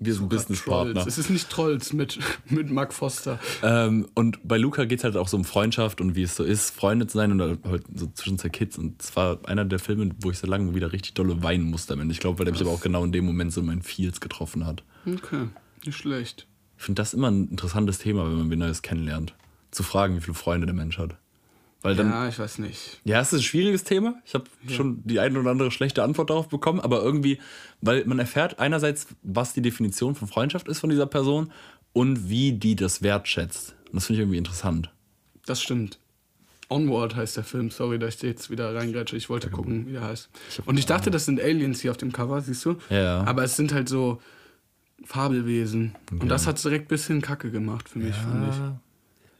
Wir 0.00 0.14
sind 0.14 0.28
Businesspartner. 0.28 0.94
Trolls. 0.94 1.06
Es 1.08 1.18
ist 1.18 1.28
nicht 1.28 1.50
Trolls 1.50 1.92
mit, 1.92 2.20
mit 2.48 2.70
Mark 2.70 2.94
Foster. 2.94 3.40
Ähm, 3.64 4.08
und 4.14 4.38
bei 4.46 4.56
Luca 4.56 4.84
geht 4.84 5.00
es 5.00 5.04
halt 5.04 5.16
auch 5.16 5.26
so 5.26 5.36
um 5.36 5.44
Freundschaft 5.44 6.00
und 6.00 6.14
wie 6.14 6.22
es 6.22 6.36
so 6.36 6.44
ist, 6.44 6.70
Freunde 6.70 7.08
zu 7.08 7.18
sein 7.18 7.32
und 7.32 7.64
halt 7.64 7.84
so 7.92 8.06
zwischen 8.14 8.38
zwei 8.38 8.48
Kids. 8.48 8.78
Und 8.78 9.02
es 9.02 9.16
war 9.16 9.40
einer 9.48 9.64
der 9.64 9.80
Filme, 9.80 10.10
wo 10.20 10.30
ich 10.30 10.38
so 10.38 10.46
lange 10.46 10.74
wieder 10.74 10.92
richtig 10.92 11.14
dolle 11.14 11.42
weinen 11.42 11.64
musste 11.64 11.94
am 11.94 12.00
Ende. 12.00 12.12
Ich 12.12 12.20
glaube, 12.20 12.38
weil 12.38 12.44
der 12.44 12.52
mich 12.52 12.62
aber 12.62 12.70
auch 12.70 12.80
genau 12.80 13.04
in 13.04 13.10
dem 13.10 13.24
Moment 13.24 13.52
so 13.52 13.60
in 13.60 13.66
meinen 13.66 13.82
Feels 13.82 14.20
getroffen 14.20 14.66
hat. 14.66 14.84
Okay, 15.04 15.48
nicht 15.84 15.96
schlecht. 15.96 16.46
Ich 16.76 16.84
finde 16.84 17.02
das 17.02 17.12
immer 17.12 17.30
ein 17.30 17.48
interessantes 17.48 17.98
Thema, 17.98 18.24
wenn 18.24 18.38
man 18.38 18.50
wen 18.50 18.60
Neues 18.60 18.82
kennenlernt. 18.82 19.34
Zu 19.72 19.82
fragen, 19.82 20.16
wie 20.16 20.20
viele 20.20 20.34
Freunde 20.34 20.66
der 20.66 20.76
Mensch 20.76 20.96
hat. 20.98 21.16
Weil 21.82 21.94
dann, 21.94 22.10
ja, 22.10 22.24
Ja, 22.24 22.28
ich 22.28 22.38
weiß 22.38 22.58
nicht. 22.58 23.00
es 23.04 23.32
ist 23.32 23.38
ein 23.38 23.42
schwieriges 23.42 23.84
Thema. 23.84 24.14
Ich 24.24 24.34
habe 24.34 24.44
schon 24.68 25.00
die 25.04 25.20
eine 25.20 25.38
oder 25.38 25.50
andere 25.50 25.70
schlechte 25.70 26.02
Antwort 26.02 26.30
darauf 26.30 26.48
bekommen, 26.48 26.80
aber 26.80 27.02
irgendwie, 27.02 27.38
weil 27.80 28.04
man 28.04 28.18
erfährt 28.18 28.58
einerseits, 28.58 29.06
was 29.22 29.52
die 29.52 29.62
Definition 29.62 30.14
von 30.16 30.26
Freundschaft 30.26 30.66
ist 30.68 30.80
von 30.80 30.90
dieser 30.90 31.06
Person 31.06 31.52
und 31.92 32.28
wie 32.28 32.52
die 32.52 32.74
das 32.74 33.02
wertschätzt. 33.02 33.76
Und 33.86 33.94
das 33.96 34.06
finde 34.06 34.18
ich 34.18 34.22
irgendwie 34.24 34.38
interessant. 34.38 34.90
Das 35.46 35.62
stimmt. 35.62 35.98
Onward 36.68 37.16
heißt 37.16 37.36
der 37.38 37.44
Film. 37.44 37.70
Sorry, 37.70 37.98
dass 37.98 38.16
ich 38.16 38.22
jetzt 38.22 38.50
wieder 38.50 38.74
reingrätsche. 38.74 39.16
Ich 39.16 39.30
wollte 39.30 39.48
gucken, 39.48 39.86
wie 39.86 39.94
er 39.94 40.02
heißt. 40.02 40.28
Und 40.66 40.78
ich 40.78 40.84
dachte, 40.84 41.10
das 41.10 41.24
sind 41.24 41.40
Aliens 41.40 41.80
hier 41.80 41.90
auf 41.92 41.96
dem 41.96 42.12
Cover, 42.12 42.40
siehst 42.42 42.64
du? 42.64 42.76
Ja. 42.90 43.22
Aber 43.24 43.42
es 43.44 43.56
sind 43.56 43.72
halt 43.72 43.88
so 43.88 44.20
Fabelwesen. 45.04 45.94
Und 46.10 46.28
das 46.28 46.46
hat 46.46 46.62
direkt 46.62 46.86
ein 46.86 46.88
bisschen 46.88 47.22
Kacke 47.22 47.50
gemacht 47.50 47.88
für 47.88 47.98
mich, 48.00 48.14
finde 48.16 48.48
ich. 48.50 48.56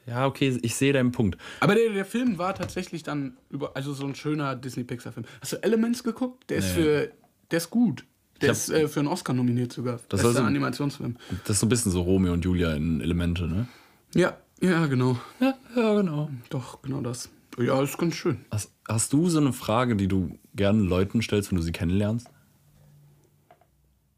Ja, 0.09 0.27
okay, 0.27 0.59
ich 0.63 0.75
sehe 0.75 0.93
deinen 0.95 1.13
Punkt. 1.13 1.37
Aber 1.61 1.75
der, 1.75 1.91
der 1.91 2.05
Film 2.07 2.39
war 2.39 2.55
tatsächlich 2.55 3.03
dann 3.03 3.37
über, 3.51 3.77
also 3.77 3.93
so 3.93 4.07
ein 4.07 4.15
schöner 4.15 4.57
Disney-Pixar-Film. 4.57 5.27
Hast 5.43 5.53
du 5.53 5.57
Elements 5.63 6.03
geguckt? 6.03 6.49
Der 6.49 6.59
ist 6.59 6.69
für, 6.71 7.13
der 7.51 7.57
ist 7.59 7.69
gut. 7.69 8.05
Der 8.41 8.49
hab- 8.51 8.57
ist 8.57 8.71
äh, 8.71 8.89
für 8.89 9.01
einen 9.01 9.09
Oscar 9.09 9.35
nominiert 9.35 9.73
sogar. 9.73 10.01
Das 10.09 10.25
ist 10.25 10.37
ein 10.37 10.47
Animationsfilm. 10.47 11.17
Das 11.45 11.57
ist 11.57 11.61
so 11.61 11.67
ein 11.67 11.69
bisschen 11.69 11.93
so 11.93 12.01
Romeo 12.03 12.33
und 12.33 12.43
Julia 12.45 12.73
in 12.73 13.01
Elemente, 13.03 13.47
ne? 13.47 13.69
Ja, 14.15 14.39
ja, 14.63 14.87
genau. 14.87 15.19
Ja, 15.41 15.55
ja, 15.77 15.95
genau. 15.95 16.31
Doch, 16.49 16.81
genau 16.81 17.03
das. 17.03 17.29
Ja, 17.59 17.83
ist 17.83 17.99
ganz 17.99 18.15
schön. 18.15 18.45
Hast, 18.51 18.73
hast 18.89 19.13
du 19.13 19.29
so 19.29 19.39
eine 19.41 19.53
Frage, 19.53 19.95
die 19.97 20.09
du 20.09 20.39
gerne 20.55 20.81
Leuten 20.83 21.21
stellst, 21.21 21.51
wenn 21.51 21.57
du 21.59 21.63
sie 21.63 21.73
kennenlernst? 21.73 22.29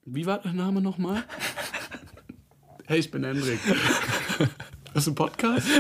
Wie 0.04 0.26
war 0.26 0.38
der 0.38 0.52
Name 0.52 0.80
nochmal? 0.82 1.24
hey, 2.86 2.98
ich 3.00 3.10
bin 3.10 3.24
Hendrik. 3.24 3.58
Hast 4.94 5.06
du 5.06 5.10
einen 5.10 5.14
Podcast? 5.14 5.66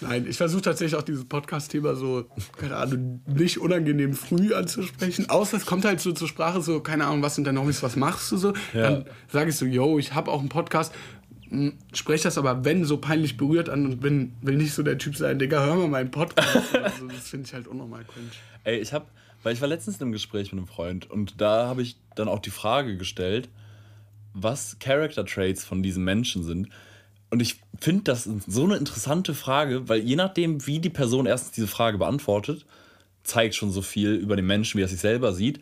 Nein, 0.00 0.26
ich 0.28 0.36
versuche 0.36 0.62
tatsächlich 0.62 0.98
auch 0.98 1.02
dieses 1.02 1.24
Podcast-Thema 1.24 1.94
so, 1.94 2.26
keine 2.56 2.76
Ahnung, 2.76 3.20
nicht 3.26 3.58
unangenehm 3.58 4.14
früh 4.14 4.54
anzusprechen. 4.54 5.28
Außer 5.28 5.56
es 5.56 5.66
kommt 5.66 5.84
halt 5.84 6.00
so 6.00 6.12
zur 6.12 6.28
Sprache, 6.28 6.60
so, 6.62 6.80
keine 6.80 7.06
Ahnung, 7.06 7.22
was 7.22 7.34
sind 7.34 7.46
deine 7.46 7.60
Hobbys, 7.60 7.82
was 7.82 7.96
machst 7.96 8.32
du 8.32 8.36
so? 8.36 8.52
Dann 8.72 9.04
sage 9.28 9.50
ich 9.50 9.56
so, 9.56 9.66
yo, 9.66 9.98
ich 9.98 10.14
habe 10.14 10.30
auch 10.30 10.40
einen 10.40 10.48
Podcast. 10.48 10.94
Hm, 11.50 11.74
Spreche 11.92 12.24
das 12.24 12.38
aber, 12.38 12.64
wenn, 12.64 12.84
so 12.84 12.98
peinlich 12.98 13.36
berührt 13.36 13.68
an 13.68 13.86
und 13.86 14.00
bin, 14.00 14.34
will 14.42 14.56
nicht 14.56 14.74
so 14.74 14.82
der 14.82 14.98
Typ 14.98 15.16
sein, 15.16 15.38
Digga, 15.38 15.64
hör 15.64 15.76
mal 15.76 15.88
meinen 15.88 16.10
Podcast. 16.10 16.74
also, 16.82 17.06
das 17.06 17.28
finde 17.28 17.46
ich 17.46 17.54
halt 17.54 17.66
unnormal 17.68 18.04
cringe. 18.04 18.30
Ey, 18.64 18.78
ich 18.78 18.92
hab, 18.92 19.10
weil 19.42 19.54
ich 19.54 19.60
war 19.60 19.68
letztens 19.68 19.96
in 19.96 20.02
einem 20.02 20.12
Gespräch 20.12 20.52
mit 20.52 20.58
einem 20.58 20.68
Freund 20.68 21.10
und 21.10 21.40
da 21.40 21.66
habe 21.66 21.82
ich 21.82 21.96
dann 22.16 22.28
auch 22.28 22.40
die 22.40 22.50
Frage 22.50 22.96
gestellt, 22.96 23.48
was 24.42 24.76
Character 24.78 25.24
Traits 25.24 25.64
von 25.64 25.82
diesen 25.82 26.04
Menschen 26.04 26.42
sind. 26.42 26.68
Und 27.30 27.40
ich 27.40 27.60
finde 27.78 28.04
das 28.04 28.24
so 28.24 28.64
eine 28.64 28.76
interessante 28.76 29.34
Frage, 29.34 29.88
weil 29.88 30.00
je 30.00 30.16
nachdem, 30.16 30.66
wie 30.66 30.78
die 30.78 30.88
Person 30.90 31.26
erstens 31.26 31.52
diese 31.52 31.66
Frage 31.66 31.98
beantwortet, 31.98 32.64
zeigt 33.22 33.54
schon 33.54 33.70
so 33.70 33.82
viel 33.82 34.14
über 34.14 34.36
den 34.36 34.46
Menschen, 34.46 34.78
wie 34.78 34.82
er 34.82 34.88
sich 34.88 35.00
selber 35.00 35.34
sieht 35.34 35.60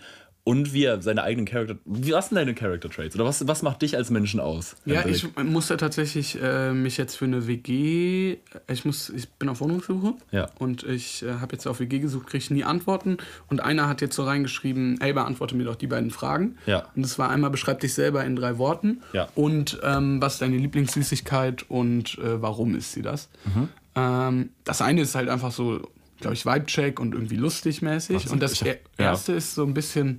und 0.48 0.72
wie 0.72 0.84
er 0.84 1.02
seine 1.02 1.24
eigenen 1.24 1.44
Charakter. 1.44 1.74
Wie 1.84 2.12
was 2.12 2.28
sind 2.28 2.36
deine 2.36 2.54
Character 2.54 2.88
Traits? 2.88 3.16
Oder 3.16 3.24
was, 3.24 3.48
was 3.48 3.62
macht 3.62 3.82
dich 3.82 3.96
als 3.96 4.10
Menschen 4.10 4.38
aus? 4.38 4.76
Ja, 4.84 5.04
ich 5.04 5.26
musste 5.42 5.76
tatsächlich 5.76 6.38
äh, 6.40 6.72
mich 6.72 6.96
jetzt 6.98 7.16
für 7.16 7.24
eine 7.24 7.48
WG. 7.48 8.36
Ich, 8.68 8.84
muss, 8.84 9.10
ich 9.10 9.28
bin 9.28 9.48
auf 9.48 9.60
Wohnungssuche. 9.60 10.14
Ja. 10.30 10.46
Und 10.60 10.84
ich 10.84 11.24
äh, 11.24 11.32
habe 11.40 11.54
jetzt 11.56 11.66
auf 11.66 11.80
WG 11.80 11.98
gesucht, 11.98 12.28
kriege 12.28 12.38
ich 12.44 12.50
nie 12.52 12.62
Antworten. 12.62 13.16
Und 13.48 13.60
einer 13.60 13.88
hat 13.88 14.00
jetzt 14.00 14.14
so 14.14 14.22
reingeschrieben: 14.22 15.00
Ey, 15.00 15.12
beantworte 15.12 15.56
mir 15.56 15.64
doch 15.64 15.74
die 15.74 15.88
beiden 15.88 16.12
Fragen. 16.12 16.56
Ja. 16.66 16.86
Und 16.94 17.02
das 17.02 17.18
war 17.18 17.28
einmal: 17.28 17.50
Beschreib 17.50 17.80
dich 17.80 17.92
selber 17.94 18.24
in 18.24 18.36
drei 18.36 18.56
Worten. 18.56 19.02
Ja. 19.12 19.28
Und 19.34 19.80
ähm, 19.82 20.22
was 20.22 20.34
ist 20.34 20.42
deine 20.42 20.58
Lieblingssüßigkeit 20.58 21.64
und 21.68 22.18
äh, 22.18 22.40
warum 22.40 22.76
ist 22.76 22.92
sie 22.92 23.02
das? 23.02 23.28
Mhm. 23.46 23.68
Ähm, 23.96 24.50
das 24.62 24.80
eine 24.80 25.00
ist 25.00 25.16
halt 25.16 25.28
einfach 25.28 25.50
so, 25.50 25.90
glaube 26.20 26.34
ich, 26.34 26.46
Vibe-Check 26.46 27.00
und 27.00 27.14
irgendwie 27.14 27.36
lustig 27.36 27.82
mäßig. 27.82 28.30
Und 28.30 28.40
das 28.44 28.52
Ich 28.52 28.60
hab- 28.60 28.68
er- 28.68 28.74
ja. 28.98 29.10
erste 29.10 29.32
ist 29.32 29.56
so 29.56 29.64
ein 29.64 29.74
bisschen 29.74 30.18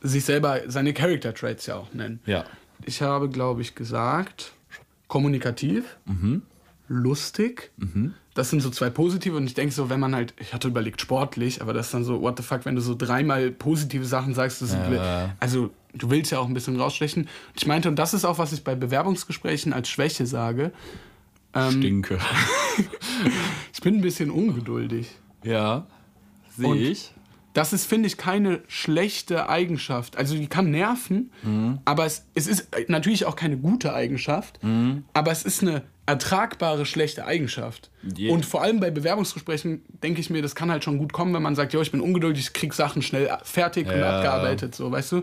sich 0.00 0.24
selber 0.24 0.60
seine 0.68 0.92
Character 0.94 1.34
Traits 1.34 1.66
ja 1.66 1.76
auch 1.76 1.92
nennen. 1.92 2.20
Ja. 2.26 2.44
Ich 2.84 3.02
habe, 3.02 3.28
glaube 3.28 3.62
ich, 3.62 3.74
gesagt, 3.74 4.52
kommunikativ, 5.08 5.96
Mhm. 6.06 6.42
lustig. 6.88 7.70
Das 8.34 8.50
sind 8.50 8.60
so 8.60 8.70
zwei 8.70 8.88
positive 8.90 9.36
und 9.36 9.46
ich 9.46 9.54
denke 9.54 9.74
so, 9.74 9.90
wenn 9.90 9.98
man 10.00 10.14
halt, 10.14 10.32
ich 10.38 10.54
hatte 10.54 10.68
überlegt, 10.68 11.00
sportlich, 11.00 11.60
aber 11.60 11.72
das 11.72 11.86
ist 11.86 11.94
dann 11.94 12.04
so, 12.04 12.20
what 12.22 12.36
the 12.36 12.42
fuck, 12.44 12.64
wenn 12.64 12.76
du 12.76 12.80
so 12.80 12.94
dreimal 12.94 13.50
positive 13.50 14.04
Sachen 14.04 14.32
sagst, 14.34 14.62
das 14.62 14.76
blöd. 14.76 15.00
also 15.40 15.70
du 15.94 16.10
willst 16.10 16.30
ja 16.30 16.38
auch 16.38 16.46
ein 16.46 16.54
bisschen 16.54 16.78
rausstechen. 16.78 17.28
Ich 17.56 17.66
meinte, 17.66 17.88
und 17.88 17.96
das 17.96 18.14
ist 18.14 18.24
auch, 18.24 18.38
was 18.38 18.52
ich 18.52 18.62
bei 18.62 18.74
Bewerbungsgesprächen 18.76 19.72
als 19.72 19.88
Schwäche 19.88 20.26
sage, 20.26 20.72
Stinke. 21.70 22.18
ich 23.72 23.80
bin 23.80 23.96
ein 23.96 24.00
bisschen 24.00 24.30
ungeduldig. 24.30 25.10
Ja. 25.42 25.86
Sehe 26.56 26.74
ich. 26.76 27.12
Das 27.58 27.72
ist, 27.72 27.86
finde 27.86 28.06
ich, 28.06 28.16
keine 28.16 28.60
schlechte 28.68 29.48
Eigenschaft. 29.48 30.16
Also 30.16 30.36
die 30.36 30.46
kann 30.46 30.70
nerven, 30.70 31.30
aber 31.84 32.06
es, 32.06 32.24
es 32.34 32.46
ist 32.46 32.68
natürlich 32.88 33.24
auch 33.26 33.36
keine 33.36 33.56
gute 33.56 33.92
Eigenschaft, 33.94 34.60
aber 35.12 35.30
es 35.32 35.42
ist 35.44 35.62
eine 35.62 35.82
ertragbare 36.06 36.86
schlechte 36.86 37.26
Eigenschaft. 37.26 37.90
Je- 38.02 38.30
Und 38.30 38.46
vor 38.46 38.62
allem 38.62 38.80
bei 38.80 38.90
Bewerbungsgesprächen 38.90 39.82
denke 40.02 40.20
ich 40.20 40.30
mir, 40.30 40.40
das 40.40 40.54
kann 40.54 40.70
halt 40.70 40.82
schon 40.84 40.96
gut 40.98 41.12
kommen, 41.12 41.34
wenn 41.34 41.42
man 41.42 41.54
sagt, 41.54 41.74
jo, 41.74 41.82
ich 41.82 41.90
bin 41.92 42.00
ungeduldig, 42.00 42.44
ich 42.46 42.52
krieg 42.54 42.72
Sachen 42.72 43.02
schnell 43.02 43.28
fertig 43.42 43.86
und 43.88 43.98
Ja. 43.98 44.16
abgearbeitet, 44.16 44.74
so, 44.74 44.90
weißt 44.90 45.12
du? 45.12 45.22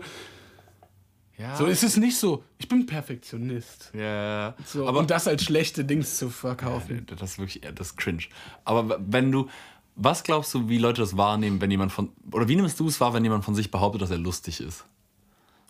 Ja. 1.38 1.54
So 1.56 1.66
ist 1.66 1.82
es 1.82 1.96
nicht 1.98 2.16
so, 2.16 2.44
ich 2.56 2.66
bin 2.68 2.86
Perfektionist. 2.86 3.90
ja. 3.94 4.54
So, 4.64 4.86
aber 4.88 5.00
und 5.00 5.10
das 5.10 5.28
als 5.28 5.42
schlechte 5.44 5.84
Dings 5.84 6.16
zu 6.16 6.30
verkaufen. 6.30 7.04
das 7.18 7.32
ist 7.32 7.38
wirklich, 7.38 7.60
das 7.74 7.88
ist 7.88 7.96
cringe. 7.98 8.22
Aber 8.64 8.98
wenn 9.06 9.30
du, 9.32 9.48
was 9.96 10.22
glaubst 10.22 10.52
du, 10.54 10.68
wie 10.68 10.78
Leute 10.78 11.00
das 11.00 11.16
wahrnehmen, 11.16 11.60
wenn 11.60 11.70
jemand 11.70 11.90
von, 11.92 12.10
oder 12.30 12.46
wie 12.48 12.56
nimmst 12.56 12.78
du 12.78 12.86
es 12.86 13.00
wahr, 13.00 13.14
wenn 13.14 13.24
jemand 13.24 13.44
von 13.44 13.54
sich 13.54 13.70
behauptet, 13.70 14.02
dass 14.02 14.10
er 14.10 14.18
lustig 14.18 14.60
ist? 14.60 14.84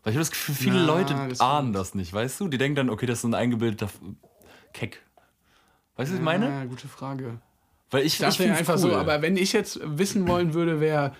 Weil 0.02 0.12
ich 0.12 0.16
habe 0.16 0.21
das 0.23 0.30
Gefühl, 0.30 0.54
viele 0.54 0.78
Ja, 0.78 0.85
Leute 0.85 1.14
das 1.28 1.40
ahnen 1.40 1.73
das 1.73 1.95
nicht, 1.95 2.12
weißt 2.12 2.40
du? 2.40 2.49
Die 2.49 2.59
denken 2.59 2.76
dann, 2.76 2.90
okay, 2.90 3.06
das 3.06 3.18
ist 3.18 3.23
so 3.23 3.28
ein 3.28 3.35
eingebildeter 3.35 3.88
Keck. 4.73 5.02
Weißt 5.97 6.11
du, 6.11 6.14
was 6.14 6.18
ich 6.18 6.25
meine? 6.25 6.49
Ja, 6.49 6.64
gute 6.64 6.88
Frage. 6.88 7.38
Weil 7.90 8.04
ich, 8.04 8.18
Das 8.18 8.38
ich 8.38 8.50
einfach 8.50 8.75
cool. 8.75 8.80
so, 8.80 8.95
aber 8.97 9.23
wenn 9.23 9.37
ich 9.37 9.52
jetzt 9.52 9.80
wissen 9.83 10.26
wollen 10.28 10.54
würde, 10.54 10.80
wer. 10.80 11.14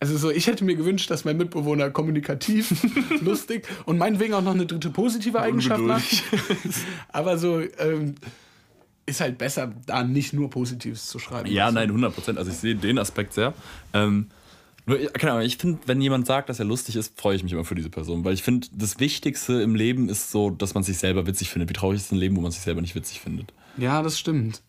Also 0.00 0.18
so, 0.18 0.30
ich 0.30 0.46
hätte 0.46 0.64
mir 0.64 0.76
gewünscht, 0.76 1.10
dass 1.10 1.24
mein 1.24 1.36
Mitbewohner 1.38 1.88
kommunikativ, 1.90 2.74
lustig 3.22 3.66
und 3.86 3.96
meinetwegen 3.96 4.34
auch 4.34 4.42
noch 4.42 4.52
eine 4.52 4.66
dritte 4.66 4.90
positive 4.90 5.40
Eigenschaft 5.40 5.82
hat. 5.88 6.02
Aber 7.08 7.38
so 7.38 7.60
ähm, 7.60 8.16
ist 9.06 9.20
halt 9.20 9.38
besser, 9.38 9.72
da 9.86 10.04
nicht 10.04 10.32
nur 10.32 10.50
Positives 10.50 11.06
zu 11.08 11.18
schreiben. 11.18 11.50
Ja, 11.50 11.68
du? 11.68 11.74
nein, 11.74 11.88
100 11.88 12.14
Prozent. 12.14 12.38
Also 12.38 12.50
ich 12.50 12.56
sehe 12.56 12.74
den 12.74 12.98
Aspekt 12.98 13.34
sehr. 13.34 13.54
Ähm, 13.92 14.28
nur, 14.86 14.98
keine 14.98 15.32
Ahnung, 15.32 15.46
ich 15.46 15.56
finde, 15.56 15.78
wenn 15.86 16.00
jemand 16.00 16.26
sagt, 16.26 16.48
dass 16.48 16.58
er 16.58 16.66
lustig 16.66 16.96
ist, 16.96 17.18
freue 17.18 17.36
ich 17.36 17.42
mich 17.42 17.52
immer 17.52 17.64
für 17.64 17.74
diese 17.74 17.90
Person. 17.90 18.24
Weil 18.24 18.34
ich 18.34 18.42
finde, 18.42 18.68
das 18.72 19.00
Wichtigste 19.00 19.62
im 19.62 19.74
Leben 19.74 20.08
ist 20.08 20.30
so, 20.30 20.50
dass 20.50 20.74
man 20.74 20.82
sich 20.82 20.98
selber 20.98 21.26
witzig 21.26 21.50
findet. 21.50 21.70
Wie 21.70 21.74
traurig 21.74 22.00
ist 22.00 22.12
ein 22.12 22.18
Leben, 22.18 22.36
wo 22.36 22.40
man 22.40 22.52
sich 22.52 22.60
selber 22.60 22.80
nicht 22.80 22.94
witzig 22.94 23.20
findet? 23.20 23.52
Ja, 23.76 24.02
das 24.02 24.18
stimmt. 24.18 24.62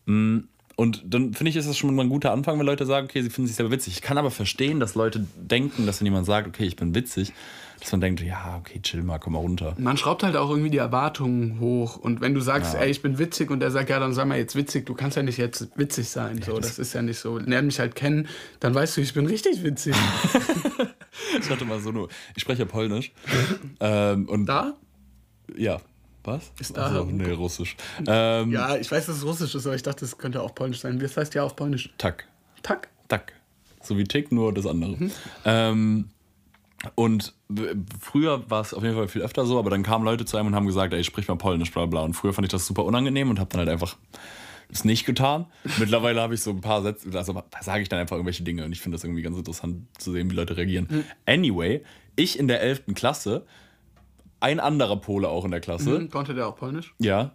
Und 0.76 1.02
dann 1.04 1.34
finde 1.34 1.50
ich, 1.50 1.56
ist 1.56 1.68
das 1.68 1.76
schon 1.76 1.94
mal 1.94 2.04
ein 2.04 2.08
guter 2.10 2.32
Anfang, 2.32 2.58
wenn 2.58 2.66
Leute 2.66 2.86
sagen, 2.86 3.06
okay, 3.06 3.22
sie 3.22 3.30
finden 3.30 3.48
sich 3.48 3.56
selber 3.56 3.72
witzig. 3.72 3.94
Ich 3.94 4.02
kann 4.02 4.18
aber 4.18 4.30
verstehen, 4.30 4.80
dass 4.80 4.94
Leute 4.94 5.26
denken, 5.36 5.86
dass 5.86 6.00
wenn 6.00 6.06
jemand 6.06 6.26
sagt, 6.26 6.48
okay, 6.48 6.64
ich 6.64 6.76
bin 6.76 6.94
witzig, 6.94 7.32
dass 7.80 7.92
man 7.92 8.00
denkt, 8.00 8.20
ja, 8.20 8.56
okay, 8.58 8.80
chill 8.80 9.02
mal, 9.02 9.18
komm 9.18 9.34
mal 9.34 9.40
runter. 9.40 9.74
Man 9.78 9.96
schraubt 9.96 10.22
halt 10.22 10.36
auch 10.36 10.50
irgendwie 10.50 10.70
die 10.70 10.78
Erwartungen 10.78 11.60
hoch. 11.60 11.96
Und 11.96 12.20
wenn 12.20 12.34
du 12.34 12.40
sagst, 12.40 12.74
ey, 12.74 12.90
ich 12.90 13.02
bin 13.02 13.18
witzig 13.18 13.50
und 13.50 13.60
der 13.60 13.70
sagt, 13.70 13.90
ja, 13.90 13.98
dann 13.98 14.12
sei 14.14 14.24
mal 14.24 14.38
jetzt 14.38 14.56
witzig, 14.56 14.86
du 14.86 14.94
kannst 14.94 15.16
ja 15.16 15.22
nicht 15.22 15.38
jetzt 15.38 15.68
witzig 15.76 16.08
sein. 16.08 16.40
So, 16.42 16.58
das 16.58 16.78
ist 16.78 16.94
ja 16.94 17.02
nicht 17.02 17.18
so. 17.18 17.38
Lern 17.38 17.66
mich 17.66 17.78
halt 17.78 17.94
kennen, 17.94 18.28
dann 18.60 18.74
weißt 18.74 18.96
du, 18.96 19.00
ich 19.00 19.14
bin 19.14 19.26
richtig 19.26 19.62
witzig. 19.62 19.94
Ich 21.40 21.50
hatte 21.50 21.64
mal 21.64 21.80
so 21.80 21.92
nur, 21.92 22.08
ich 22.34 22.42
spreche 22.42 22.66
Polnisch. 22.66 23.12
ähm, 23.80 24.28
und 24.28 24.46
da? 24.46 24.74
ja, 25.56 25.78
was? 26.24 26.52
Ist 26.60 26.76
da 26.76 26.86
Also, 26.86 27.04
nee, 27.04 27.30
Russisch. 27.30 27.76
Ähm, 28.06 28.52
Ja, 28.52 28.76
ich 28.76 28.90
weiß, 28.90 29.06
dass 29.06 29.16
es 29.16 29.24
Russisch 29.24 29.54
ist, 29.54 29.66
aber 29.66 29.76
ich 29.76 29.82
dachte, 29.82 30.04
es 30.04 30.18
könnte 30.18 30.42
auch 30.42 30.54
Polnisch 30.54 30.80
sein. 30.80 30.98
Das 30.98 31.16
heißt 31.16 31.34
ja 31.34 31.44
auf 31.44 31.56
Polnisch. 31.56 31.90
Tak. 31.98 32.26
Tak. 32.62 32.88
Tak. 33.08 33.32
So 33.82 33.96
wie 33.96 34.04
Tick, 34.04 34.32
nur 34.32 34.52
das 34.52 34.66
andere. 34.66 34.96
Mhm. 34.96 35.10
Ähm, 35.44 36.08
und 36.94 37.34
früher 38.00 38.48
war 38.50 38.60
es 38.60 38.74
auf 38.74 38.82
jeden 38.82 38.94
Fall 38.94 39.08
viel 39.08 39.22
öfter 39.22 39.46
so, 39.46 39.58
aber 39.58 39.70
dann 39.70 39.82
kamen 39.82 40.04
Leute 40.04 40.24
zu 40.24 40.36
einem 40.36 40.48
und 40.48 40.54
haben 40.54 40.66
gesagt, 40.66 40.92
ey, 40.92 41.02
sprich 41.04 41.26
mal 41.28 41.36
Polnisch, 41.36 41.72
bla 41.72 41.86
bla. 41.86 42.02
Und 42.02 42.14
früher 42.14 42.32
fand 42.32 42.46
ich 42.46 42.52
das 42.52 42.66
super 42.66 42.84
unangenehm 42.84 43.30
und 43.30 43.38
habe 43.40 43.50
dann 43.50 43.60
halt 43.60 43.68
einfach 43.70 43.96
es 44.68 44.84
nicht 44.84 45.06
getan. 45.06 45.46
Mittlerweile 45.78 46.20
habe 46.20 46.34
ich 46.34 46.40
so 46.42 46.50
ein 46.50 46.60
paar 46.60 46.82
Sätze, 46.82 47.08
also 47.16 47.40
sage 47.60 47.82
ich 47.82 47.88
dann 47.88 48.00
einfach 48.00 48.16
irgendwelche 48.16 48.42
Dinge 48.42 48.64
und 48.64 48.72
ich 48.72 48.80
finde 48.80 48.96
das 48.96 49.04
irgendwie 49.04 49.22
ganz 49.22 49.36
interessant 49.36 49.86
zu 49.98 50.12
sehen, 50.12 50.30
wie 50.30 50.34
Leute 50.34 50.56
reagieren. 50.56 50.88
Mhm. 50.90 51.04
Anyway, 51.24 51.82
ich 52.16 52.38
in 52.38 52.48
der 52.48 52.60
11. 52.62 52.94
Klasse, 52.94 53.46
ein 54.40 54.58
anderer 54.60 54.96
Pole 54.96 55.28
auch 55.28 55.44
in 55.44 55.50
der 55.52 55.60
Klasse, 55.60 55.96
Hm, 55.98 56.10
konnte 56.10 56.34
der 56.34 56.46
auch 56.48 56.56
Polnisch? 56.56 56.94
ja. 56.98 57.32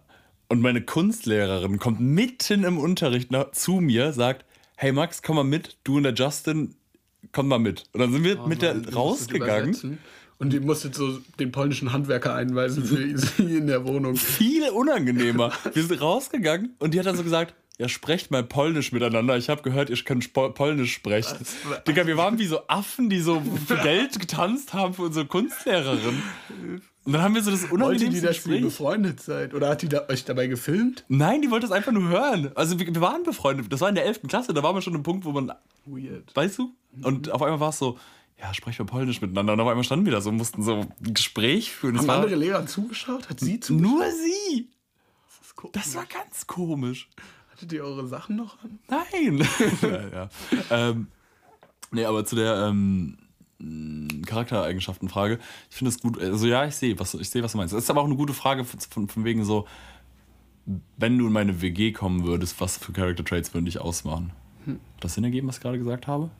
Und 0.48 0.60
meine 0.60 0.82
Kunstlehrerin 0.82 1.78
kommt 1.78 1.98
mitten 2.00 2.64
im 2.64 2.76
Unterricht 2.76 3.30
zu 3.52 3.72
mir, 3.80 4.12
sagt, 4.12 4.44
hey 4.76 4.92
Max, 4.92 5.22
komm 5.22 5.36
mal 5.36 5.44
mit, 5.44 5.78
du 5.82 5.96
und 5.96 6.02
der 6.02 6.12
Justin, 6.12 6.74
komm 7.32 7.48
mal 7.48 7.58
mit. 7.58 7.84
Und 7.92 8.00
dann 8.00 8.12
sind 8.12 8.24
wir 8.24 8.46
mit 8.46 8.62
der 8.62 8.74
Die 8.74 8.78
musstet 8.80 8.96
rausgegangen. 8.96 9.98
Und 10.38 10.52
die 10.52 10.60
musstet 10.60 10.94
so 10.94 11.20
den 11.38 11.52
polnischen 11.52 11.92
Handwerker 11.92 12.34
einweisen 12.34 12.84
für 12.84 12.96
sie 13.18 13.56
in 13.56 13.66
der 13.68 13.84
Wohnung. 13.86 14.16
Viel 14.16 14.68
unangenehmer. 14.70 15.52
Wir 15.72 15.84
sind 15.84 16.00
rausgegangen 16.00 16.74
und 16.78 16.94
die 16.94 16.98
hat 16.98 17.06
dann 17.06 17.16
so 17.16 17.22
gesagt, 17.22 17.54
ja, 17.78 17.88
sprecht 17.88 18.30
mal 18.30 18.42
Polnisch 18.42 18.92
miteinander. 18.92 19.36
Ich 19.36 19.48
habe 19.48 19.62
gehört, 19.62 19.88
ihr 19.88 19.96
könnt 19.96 20.32
Polnisch 20.32 20.92
sprechen. 20.94 21.38
Digga, 21.86 22.06
wir 22.06 22.16
waren 22.16 22.38
wie 22.38 22.46
so 22.46 22.60
Affen, 22.68 23.08
die 23.08 23.20
so 23.20 23.42
für 23.66 23.76
Geld 23.76 24.20
getanzt 24.20 24.74
haben 24.74 24.94
für 24.94 25.02
unsere 25.02 25.26
Kunstlehrerin. 25.26 26.22
Und 27.04 27.12
dann 27.12 27.22
haben 27.22 27.34
wir 27.34 27.42
so 27.42 27.50
das 27.50 27.62
Wollte 27.62 27.74
unangenehmste 27.74 28.20
die, 28.20 28.26
dass 28.26 28.36
ihr 28.36 28.42
Gespräch. 28.42 28.62
befreundet 28.62 29.20
seid? 29.20 29.54
Oder 29.54 29.70
hat 29.70 29.82
die 29.82 29.88
da, 29.88 30.06
euch 30.08 30.24
dabei 30.24 30.46
gefilmt? 30.46 31.04
Nein, 31.08 31.42
die 31.42 31.50
wollte 31.50 31.66
es 31.66 31.72
einfach 31.72 31.90
nur 31.92 32.08
hören. 32.08 32.52
Also 32.54 32.78
wir, 32.78 32.86
wir 32.86 33.00
waren 33.00 33.22
befreundet. 33.24 33.72
Das 33.72 33.80
war 33.80 33.88
in 33.88 33.94
der 33.96 34.04
11. 34.06 34.22
Klasse. 34.28 34.54
Da 34.54 34.62
waren 34.62 34.76
wir 34.76 34.82
schon 34.82 34.94
am 34.94 35.02
Punkt, 35.02 35.24
wo 35.24 35.32
man 35.32 35.50
Weird. 35.86 36.34
weißt 36.34 36.58
du? 36.58 36.74
Und 37.00 37.30
auf 37.30 37.42
einmal 37.42 37.60
war 37.60 37.70
es 37.70 37.78
so, 37.78 37.98
ja, 38.42 38.52
sprechen 38.52 38.80
wir 38.80 38.86
Polnisch 38.86 39.20
miteinander. 39.20 39.52
Und 39.52 39.60
auf 39.60 39.68
einmal 39.68 39.84
standen 39.84 40.04
wir 40.04 40.12
da 40.12 40.20
so 40.20 40.30
und 40.30 40.36
mussten 40.36 40.62
so 40.62 40.80
ein 40.80 41.14
Gespräch 41.14 41.72
führen. 41.72 41.98
Haben 41.98 42.10
andere 42.10 42.34
Lehrer 42.34 42.66
zugeschaut? 42.66 43.30
Hat 43.30 43.40
sie 43.40 43.60
zugeschaut? 43.60 43.92
nur 43.92 44.04
sie. 44.10 44.68
Das 45.28 45.40
ist. 45.40 45.76
Das 45.76 45.94
war 45.94 46.06
ganz 46.06 46.46
komisch. 46.46 47.08
Hattet 47.52 47.72
ihr 47.72 47.84
eure 47.84 48.06
Sachen 48.06 48.36
noch 48.36 48.62
an? 48.64 48.78
Nein. 48.88 49.46
ja, 49.82 50.08
ja. 50.08 50.28
Ähm, 50.70 51.06
nee, 51.92 52.04
aber 52.04 52.24
zu 52.24 52.34
der 52.34 52.66
ähm, 52.66 53.16
Charaktereigenschaftenfrage, 54.26 55.38
ich 55.70 55.76
finde 55.76 55.90
es 55.90 56.00
gut. 56.00 56.20
Also 56.20 56.46
ja, 56.46 56.66
ich 56.66 56.74
sehe, 56.74 56.98
was, 56.98 57.14
ich 57.14 57.30
sehe, 57.30 57.42
was 57.42 57.52
du 57.52 57.58
meinst. 57.58 57.74
Das 57.74 57.84
ist 57.84 57.90
aber 57.90 58.00
auch 58.00 58.06
eine 58.06 58.16
gute 58.16 58.34
Frage 58.34 58.64
von, 58.64 59.08
von, 59.08 59.24
wegen 59.24 59.44
so, 59.44 59.66
wenn 60.96 61.16
du 61.16 61.28
in 61.28 61.32
meine 61.32 61.62
WG 61.62 61.92
kommen 61.92 62.24
würdest, 62.24 62.60
was 62.60 62.78
für 62.78 62.92
Character 62.92 63.24
Traits 63.24 63.54
würden 63.54 63.66
dich 63.66 63.80
ausmachen? 63.80 64.32
Hat 64.66 64.76
das 65.00 65.14
Sinn 65.14 65.24
ergeben, 65.24 65.46
was 65.46 65.58
ich 65.58 65.62
gerade 65.62 65.78
gesagt 65.78 66.08
habe? 66.08 66.30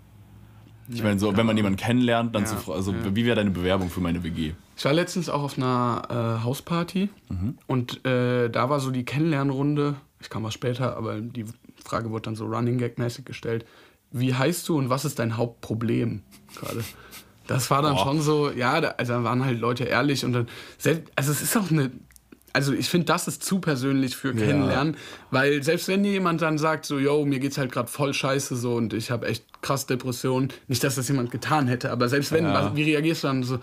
Ich 0.92 1.02
meine, 1.02 1.18
so, 1.18 1.36
wenn 1.36 1.46
man 1.46 1.56
jemanden 1.56 1.78
kennenlernt, 1.78 2.34
dann 2.34 2.44
Ja, 2.44 2.56
zu 2.58 2.72
also 2.72 2.94
wie 3.14 3.24
wäre 3.24 3.36
deine 3.36 3.50
Bewerbung 3.50 3.88
für 3.90 4.00
meine 4.00 4.22
WG? 4.22 4.52
Ich 4.76 4.84
war 4.84 4.92
letztens 4.92 5.28
auch 5.28 5.42
auf 5.42 5.56
einer 5.56 6.38
äh, 6.40 6.44
Hausparty 6.44 7.08
Mhm. 7.28 7.56
und 7.66 8.04
äh, 8.06 8.48
da 8.50 8.68
war 8.68 8.80
so 8.80 8.90
die 8.90 9.04
Kennenlernrunde. 9.04 9.94
Ich 10.20 10.28
kam 10.30 10.42
was 10.44 10.54
später, 10.54 10.96
aber 10.96 11.20
die 11.20 11.44
Frage 11.82 12.10
wurde 12.10 12.22
dann 12.22 12.36
so 12.36 12.46
Running 12.46 12.78
Gag 12.78 12.98
mäßig 12.98 13.24
gestellt. 13.24 13.64
Wie 14.10 14.34
heißt 14.34 14.68
du 14.68 14.76
und 14.78 14.90
was 14.90 15.04
ist 15.04 15.18
dein 15.18 15.36
Hauptproblem 15.36 16.22
gerade? 16.54 16.84
Das 17.46 17.70
war 17.70 17.82
dann 17.82 17.94
Boah. 17.94 18.04
schon 18.04 18.20
so, 18.20 18.50
ja, 18.50 18.80
da, 18.80 18.88
also 18.98 19.14
da 19.14 19.24
waren 19.24 19.44
halt 19.44 19.58
Leute 19.58 19.84
ehrlich 19.84 20.24
und 20.24 20.32
dann, 20.32 20.48
selbst, 20.78 21.10
also 21.16 21.32
es 21.32 21.42
ist 21.42 21.56
auch 21.56 21.70
eine, 21.70 21.90
also 22.52 22.72
ich 22.72 22.88
finde, 22.88 23.06
das 23.06 23.28
ist 23.28 23.42
zu 23.42 23.58
persönlich 23.60 24.16
für 24.16 24.34
Kennenlernen, 24.34 24.96
weil 25.30 25.62
selbst 25.62 25.88
wenn 25.88 26.02
dir 26.02 26.12
jemand 26.12 26.42
dann 26.42 26.58
sagt, 26.58 26.84
so, 26.86 26.98
yo, 26.98 27.24
mir 27.24 27.38
geht's 27.40 27.58
halt 27.58 27.72
gerade 27.72 27.88
voll 27.88 28.12
scheiße 28.14 28.56
so 28.56 28.74
und 28.74 28.92
ich 28.92 29.10
habe 29.10 29.26
echt 29.26 29.44
krass 29.62 29.86
Depressionen, 29.86 30.48
nicht, 30.68 30.82
dass 30.84 30.96
das 30.96 31.08
jemand 31.08 31.30
getan 31.30 31.68
hätte, 31.68 31.90
aber 31.90 32.08
selbst 32.08 32.32
wenn, 32.32 32.44
Ja. 32.44 32.52
was, 32.54 32.76
wie 32.76 32.82
reagierst 32.82 33.24
du 33.24 33.28
dann 33.28 33.42
so, 33.42 33.58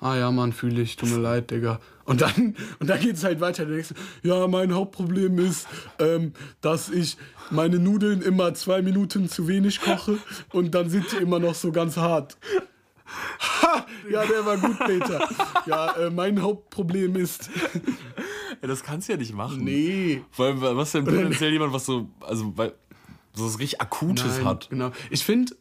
ah 0.00 0.16
ja, 0.16 0.30
Mann, 0.30 0.52
fühle 0.52 0.82
ich, 0.82 0.96
tut 0.96 1.08
mir 1.10 1.18
leid, 1.18 1.50
Digga. 1.50 1.80
Und 2.04 2.20
dann, 2.20 2.54
und 2.78 2.88
dann 2.90 3.00
geht's 3.00 3.24
halt 3.24 3.40
weiter. 3.40 3.64
Du 3.64 3.72
denkst, 3.72 3.94
ja, 4.22 4.46
mein 4.46 4.74
Hauptproblem 4.74 5.38
ist, 5.38 5.66
ähm, 5.98 6.32
dass 6.60 6.88
ich 6.90 7.16
meine 7.50 7.78
Nudeln 7.78 8.20
immer 8.22 8.52
zwei 8.54 8.82
Minuten 8.82 9.28
zu 9.28 9.48
wenig 9.48 9.80
koche 9.80 10.18
und 10.52 10.74
dann 10.74 10.90
sind 10.90 11.06
die 11.12 11.16
immer 11.16 11.38
noch 11.38 11.54
so 11.54 11.72
ganz 11.72 11.96
hart. 11.96 12.36
Ha! 13.62 13.86
Ja, 14.10 14.24
der 14.26 14.44
war 14.44 14.56
gut, 14.58 14.76
Peter. 14.80 15.28
Ja, 15.66 15.92
äh, 15.92 16.10
mein 16.10 16.42
Hauptproblem 16.42 17.14
ist. 17.14 17.48
Ja, 18.66 18.72
das 18.72 18.82
kannst 18.82 19.08
du 19.08 19.12
ja 19.12 19.18
nicht 19.18 19.32
machen. 19.32 19.62
Nee. 19.62 20.22
Weil, 20.36 20.60
was 20.60 20.90
denn 20.90 21.04
potenziell 21.04 21.52
jemand, 21.52 21.72
was 21.72 21.86
so, 21.86 22.08
also, 22.20 22.52
weil, 22.56 22.74
so 23.32 23.46
was 23.46 23.60
richtig 23.60 23.80
Akutes 23.80 24.38
Nein, 24.38 24.44
hat. 24.44 24.70
Genau. 24.70 24.90
Ich 25.08 25.24
finde 25.24 25.54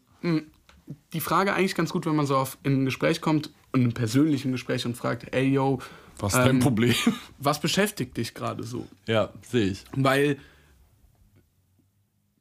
die 1.14 1.20
Frage 1.20 1.54
eigentlich 1.54 1.76
ganz 1.76 1.92
gut, 1.92 2.08
wenn 2.08 2.16
man 2.16 2.26
so 2.26 2.36
auf, 2.36 2.58
in 2.64 2.82
ein 2.82 2.86
Gespräch 2.86 3.22
kommt, 3.22 3.52
in 3.74 3.82
einem 3.82 3.94
persönlichen 3.94 4.52
Gespräch 4.52 4.88
und 4.88 4.98
fragt, 4.98 5.36
ey, 5.36 5.46
yo, 5.46 5.80
Was 6.18 6.34
ist 6.34 6.40
dein 6.40 6.56
ähm, 6.56 6.60
Problem? 6.62 6.96
was 7.38 7.62
beschäftigt 7.62 8.18
dich 8.18 8.34
gerade 8.34 8.64
so? 8.64 8.88
Ja, 9.06 9.30
sehe 9.48 9.68
ich. 9.68 9.84
Weil 9.96 10.38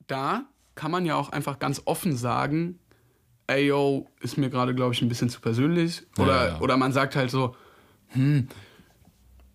da 0.06 0.47
kann 0.76 0.90
man 0.90 1.04
ja 1.04 1.16
auch 1.16 1.28
einfach 1.28 1.59
ganz 1.59 1.83
offen 1.85 2.16
sagen, 2.16 2.78
ey 3.49 3.66
yo, 3.66 4.09
ist 4.21 4.38
mir 4.38 4.49
gerade, 4.49 4.75
glaube 4.75 4.94
ich, 4.94 5.02
ein 5.02 5.09
bisschen 5.11 5.28
zu 5.28 5.42
persönlich. 5.42 6.04
Oder, 6.18 6.26
Ja, 6.26 6.47
ja. 6.54 6.61
oder 6.61 6.78
man 6.78 6.92
sagt 6.92 7.16
halt 7.16 7.30
so, 7.30 7.54
hm, 8.09 8.49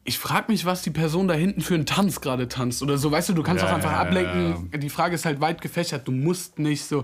ich 0.04 0.18
frage 0.18 0.52
mich, 0.52 0.66
was 0.66 0.82
die 0.82 0.90
Person 0.92 1.28
da 1.28 1.34
hinten 1.34 1.62
für 1.62 1.76
einen 1.76 1.86
Tanz 1.86 2.22
gerade 2.22 2.48
tanzt. 2.48 2.82
Oder 2.82 2.98
so, 2.98 3.12
weißt 3.12 3.30
du, 3.30 3.34
du 3.34 3.44
kannst 3.44 3.64
Ja, 3.64 3.70
auch 3.70 3.76
einfach 3.76 3.92
ja, 3.92 3.98
ja, 3.98 4.02
ablenken. 4.02 4.80
Die 4.80 4.90
Frage 4.90 5.16
ist 5.16 5.26
halt 5.26 5.42
weit 5.42 5.62
gefächert. 5.62 6.08
Du 6.08 6.12
musst 6.12 6.58
nicht 6.60 6.86
so. 6.86 7.04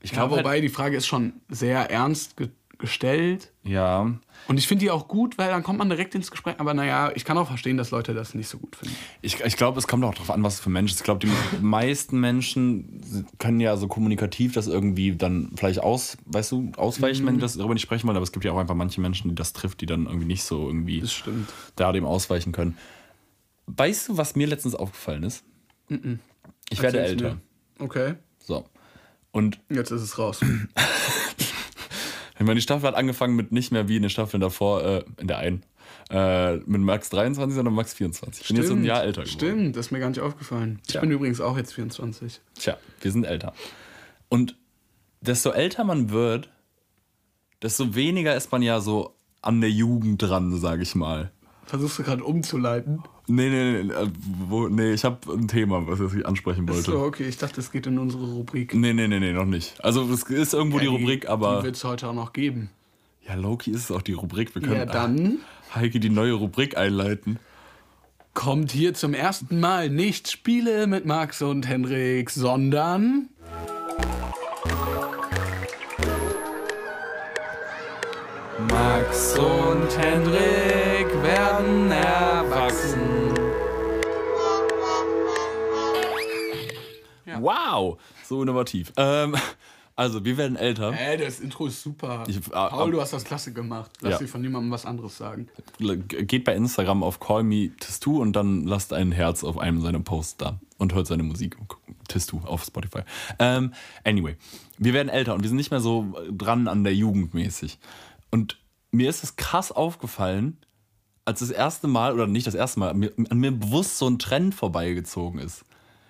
Ich 0.00 0.10
Ja, 0.10 0.18
glaube, 0.18 0.36
wobei 0.36 0.50
halt, 0.50 0.64
die 0.64 0.68
Frage 0.68 0.96
ist 0.96 1.06
schon 1.06 1.32
sehr 1.48 1.90
ernst 1.90 2.36
gestellt. 2.78 3.52
ja, 3.64 4.02
Und 4.46 4.56
ich 4.56 4.68
finde 4.68 4.84
die 4.84 4.90
auch 4.92 5.08
gut, 5.08 5.36
weil 5.36 5.50
dann 5.50 5.62
kommt 5.64 5.78
man 5.80 5.88
direkt 5.88 6.14
ins 6.14 6.30
Gespräch. 6.30 6.54
Aber 6.58 6.74
naja, 6.74 7.10
ich 7.14 7.24
kann 7.24 7.36
auch 7.36 7.48
verstehen, 7.48 7.76
dass 7.76 7.90
Leute 7.90 8.14
das 8.14 8.34
nicht 8.34 8.48
so 8.48 8.58
gut 8.58 8.76
finden. 8.76 8.94
ich, 9.20 9.40
ich 9.40 9.56
glaube, 9.56 9.78
es 9.80 9.88
kommt 9.88 10.04
auch 10.04 10.14
darauf 10.14 10.30
an, 10.30 10.42
was 10.44 10.60
für 10.60 10.70
Menschen. 10.70 10.96
Ich 10.96 11.02
glaube, 11.02 11.26
die 11.26 11.32
meisten 11.60 12.20
Menschen 12.20 13.26
können 13.38 13.58
ja 13.58 13.76
so 13.76 13.88
kommunikativ 13.88 14.52
das 14.54 14.68
irgendwie 14.68 15.16
dann 15.16 15.50
vielleicht 15.56 15.80
aus, 15.80 16.16
weißt 16.26 16.52
du, 16.52 16.70
ausweichen, 16.76 17.26
wenn 17.26 17.34
die 17.34 17.40
das 17.40 17.56
darüber 17.56 17.74
nicht 17.74 17.82
sprechen 17.82 18.06
wollen. 18.06 18.16
Aber 18.16 18.22
es 18.24 18.30
gibt 18.32 18.44
ja 18.44 18.52
auch 18.52 18.58
einfach 18.58 18.76
manche 18.76 19.00
Menschen, 19.00 19.28
die 19.30 19.34
das 19.34 19.52
trifft, 19.52 19.80
die 19.80 19.86
dann 19.86 20.06
irgendwie 20.06 20.26
nicht 20.26 20.44
so 20.44 20.66
irgendwie 20.68 21.00
Das 21.00 21.12
stimmt. 21.12 21.52
da 21.74 21.90
dem 21.92 22.04
ausweichen 22.04 22.52
können. 22.52 22.78
Weißt 23.66 24.08
du, 24.08 24.16
was 24.16 24.36
mir 24.36 24.46
letztens 24.46 24.74
aufgefallen 24.76 25.24
ist? 25.24 25.42
Ich 26.70 26.80
werde 26.80 26.98
Erzähl's 27.00 27.22
älter. 27.22 27.34
mir. 27.34 27.84
Okay, 27.84 28.14
So. 28.38 28.64
Und 29.32 29.58
jetzt 29.68 29.90
ist 29.90 30.00
es 30.02 30.16
raus. 30.18 30.40
ich 32.38 32.44
meine, 32.44 32.54
die 32.54 32.62
Staffel 32.62 32.86
hat 32.86 32.94
angefangen 32.94 33.34
mit 33.36 33.52
nicht 33.52 33.72
mehr 33.72 33.88
wie 33.88 33.96
in 33.96 34.02
den 34.02 34.10
Staffeln 34.10 34.40
davor, 34.40 34.82
äh, 34.84 35.04
in 35.18 35.26
der 35.26 35.38
einen, 35.38 35.64
äh, 36.10 36.56
mit 36.56 36.80
Max 36.80 37.10
23, 37.10 37.54
sondern 37.56 37.74
Max 37.74 37.94
24. 37.94 38.42
Ich 38.42 38.48
bin 38.48 38.56
jetzt 38.56 38.70
ein 38.70 38.84
Jahr 38.84 39.02
älter 39.02 39.22
geworden. 39.22 39.38
Stimmt, 39.38 39.76
das 39.76 39.86
ist 39.86 39.92
mir 39.92 39.98
gar 40.00 40.08
nicht 40.08 40.20
aufgefallen. 40.20 40.78
Ich 40.86 40.92
Tja. 40.92 41.00
bin 41.00 41.10
übrigens 41.10 41.40
auch 41.40 41.56
jetzt 41.56 41.74
24. 41.74 42.40
Tja, 42.58 42.76
wir 43.00 43.12
sind 43.12 43.24
älter. 43.24 43.52
Und 44.28 44.56
desto 45.20 45.50
älter 45.50 45.84
man 45.84 46.10
wird, 46.10 46.48
desto 47.62 47.94
weniger 47.94 48.36
ist 48.36 48.52
man 48.52 48.62
ja 48.62 48.80
so 48.80 49.14
an 49.42 49.60
der 49.60 49.70
Jugend 49.70 50.22
dran, 50.22 50.56
sage 50.58 50.82
ich 50.82 50.94
mal. 50.94 51.30
Versuchst 51.66 51.98
du 51.98 52.02
gerade 52.02 52.24
umzuleiten? 52.24 53.02
Nee, 53.30 53.50
nee, 53.50 53.82
nee, 53.82 53.92
äh, 53.92 54.08
wo, 54.48 54.68
nee 54.68 54.92
ich 54.92 55.04
habe 55.04 55.18
ein 55.32 55.48
Thema, 55.48 55.86
was 55.86 56.00
ich 56.14 56.26
ansprechen 56.26 56.66
wollte. 56.68 56.90
So, 56.90 57.00
okay, 57.00 57.28
ich 57.28 57.36
dachte, 57.36 57.60
es 57.60 57.70
geht 57.70 57.86
in 57.86 57.98
unsere 57.98 58.24
Rubrik. 58.24 58.74
Nee, 58.74 58.94
nee, 58.94 59.06
nee, 59.06 59.20
nee, 59.20 59.32
noch 59.32 59.44
nicht. 59.44 59.74
Also 59.84 60.10
es 60.10 60.22
ist 60.22 60.54
irgendwo 60.54 60.78
die 60.78 60.86
Rubrik, 60.86 61.28
aber... 61.28 61.58
Die 61.58 61.64
wird 61.66 61.76
es 61.76 61.84
heute 61.84 62.08
auch 62.08 62.14
noch 62.14 62.32
geben. 62.32 62.70
ja, 63.26 63.34
Loki 63.34 63.70
ist 63.70 63.84
es 63.84 63.90
auch 63.90 64.00
die 64.00 64.14
Rubrik. 64.14 64.54
Wir 64.54 64.62
können 64.62 64.76
Ja, 64.76 64.86
dann 64.86 65.38
Heike 65.74 66.00
die 66.00 66.08
neue 66.08 66.32
Rubrik 66.32 66.78
einleiten. 66.78 67.38
kommt 68.32 68.72
hier 68.72 68.94
zum 68.94 69.12
ersten 69.12 69.60
Mal 69.60 69.90
nicht 69.90 70.30
Spiele 70.30 70.86
mit 70.86 71.04
Max 71.04 71.42
und 71.42 71.68
Henrik, 71.68 72.30
sondern 72.30 73.28
Max 78.70 79.38
und 79.38 79.98
Henrik 79.98 81.22
werden 81.22 81.90
erwachsen. 81.90 83.17
Wow, 87.42 87.98
so 88.24 88.42
innovativ. 88.42 88.92
Ähm, 88.96 89.34
also, 89.96 90.24
wir 90.24 90.36
werden 90.36 90.56
älter. 90.56 90.92
Ey, 90.92 91.16
das 91.18 91.40
Intro 91.40 91.66
ist 91.66 91.82
super. 91.82 92.22
Ich- 92.28 92.38
ah, 92.54 92.68
Paul, 92.68 92.92
du 92.92 93.00
hast 93.00 93.12
das 93.12 93.24
klasse 93.24 93.52
gemacht. 93.52 93.90
Lass 94.00 94.12
Ja. 94.12 94.18
dir 94.18 94.28
von 94.28 94.40
niemandem 94.40 94.70
was 94.70 94.86
anderes 94.86 95.16
sagen. 95.18 95.48
Geht 95.78 96.44
bei 96.44 96.54
Instagram 96.54 97.02
auf 97.02 97.18
Call 97.18 97.42
Me 97.42 97.70
Tistu 97.80 98.20
und 98.22 98.34
dann 98.34 98.64
lasst 98.64 98.92
ein 98.92 99.10
Herz 99.10 99.42
auf 99.42 99.58
einem 99.58 99.80
seiner 99.80 99.98
Posts 100.00 100.36
da 100.36 100.60
und 100.78 100.94
hört 100.94 101.08
seine 101.08 101.24
Musik. 101.24 101.56
Tistu 102.06 102.40
auf 102.44 102.62
Spotify. 102.64 103.00
Ähm, 103.40 103.74
anyway, 104.04 104.36
wir 104.78 104.92
werden 104.94 105.08
älter 105.08 105.34
und 105.34 105.42
wir 105.42 105.48
sind 105.48 105.56
nicht 105.56 105.72
mehr 105.72 105.80
so 105.80 106.14
dran 106.30 106.68
an 106.68 106.84
der 106.84 106.94
Jugend 106.94 107.34
mäßig. 107.34 107.78
Und 108.30 108.58
mir 108.92 109.10
ist 109.10 109.24
es 109.24 109.34
krass 109.36 109.72
aufgefallen, 109.72 110.58
als 111.24 111.40
das 111.40 111.50
erste 111.50 111.88
Mal, 111.88 112.14
oder 112.14 112.26
nicht 112.28 112.46
das 112.46 112.54
erste 112.54 112.78
Mal, 112.80 112.90
an 112.90 113.38
mir 113.38 113.50
bewusst 113.50 113.98
so 113.98 114.08
ein 114.08 114.18
Trend 114.20 114.54
vorbeigezogen 114.54 115.40
ist. 115.40 115.64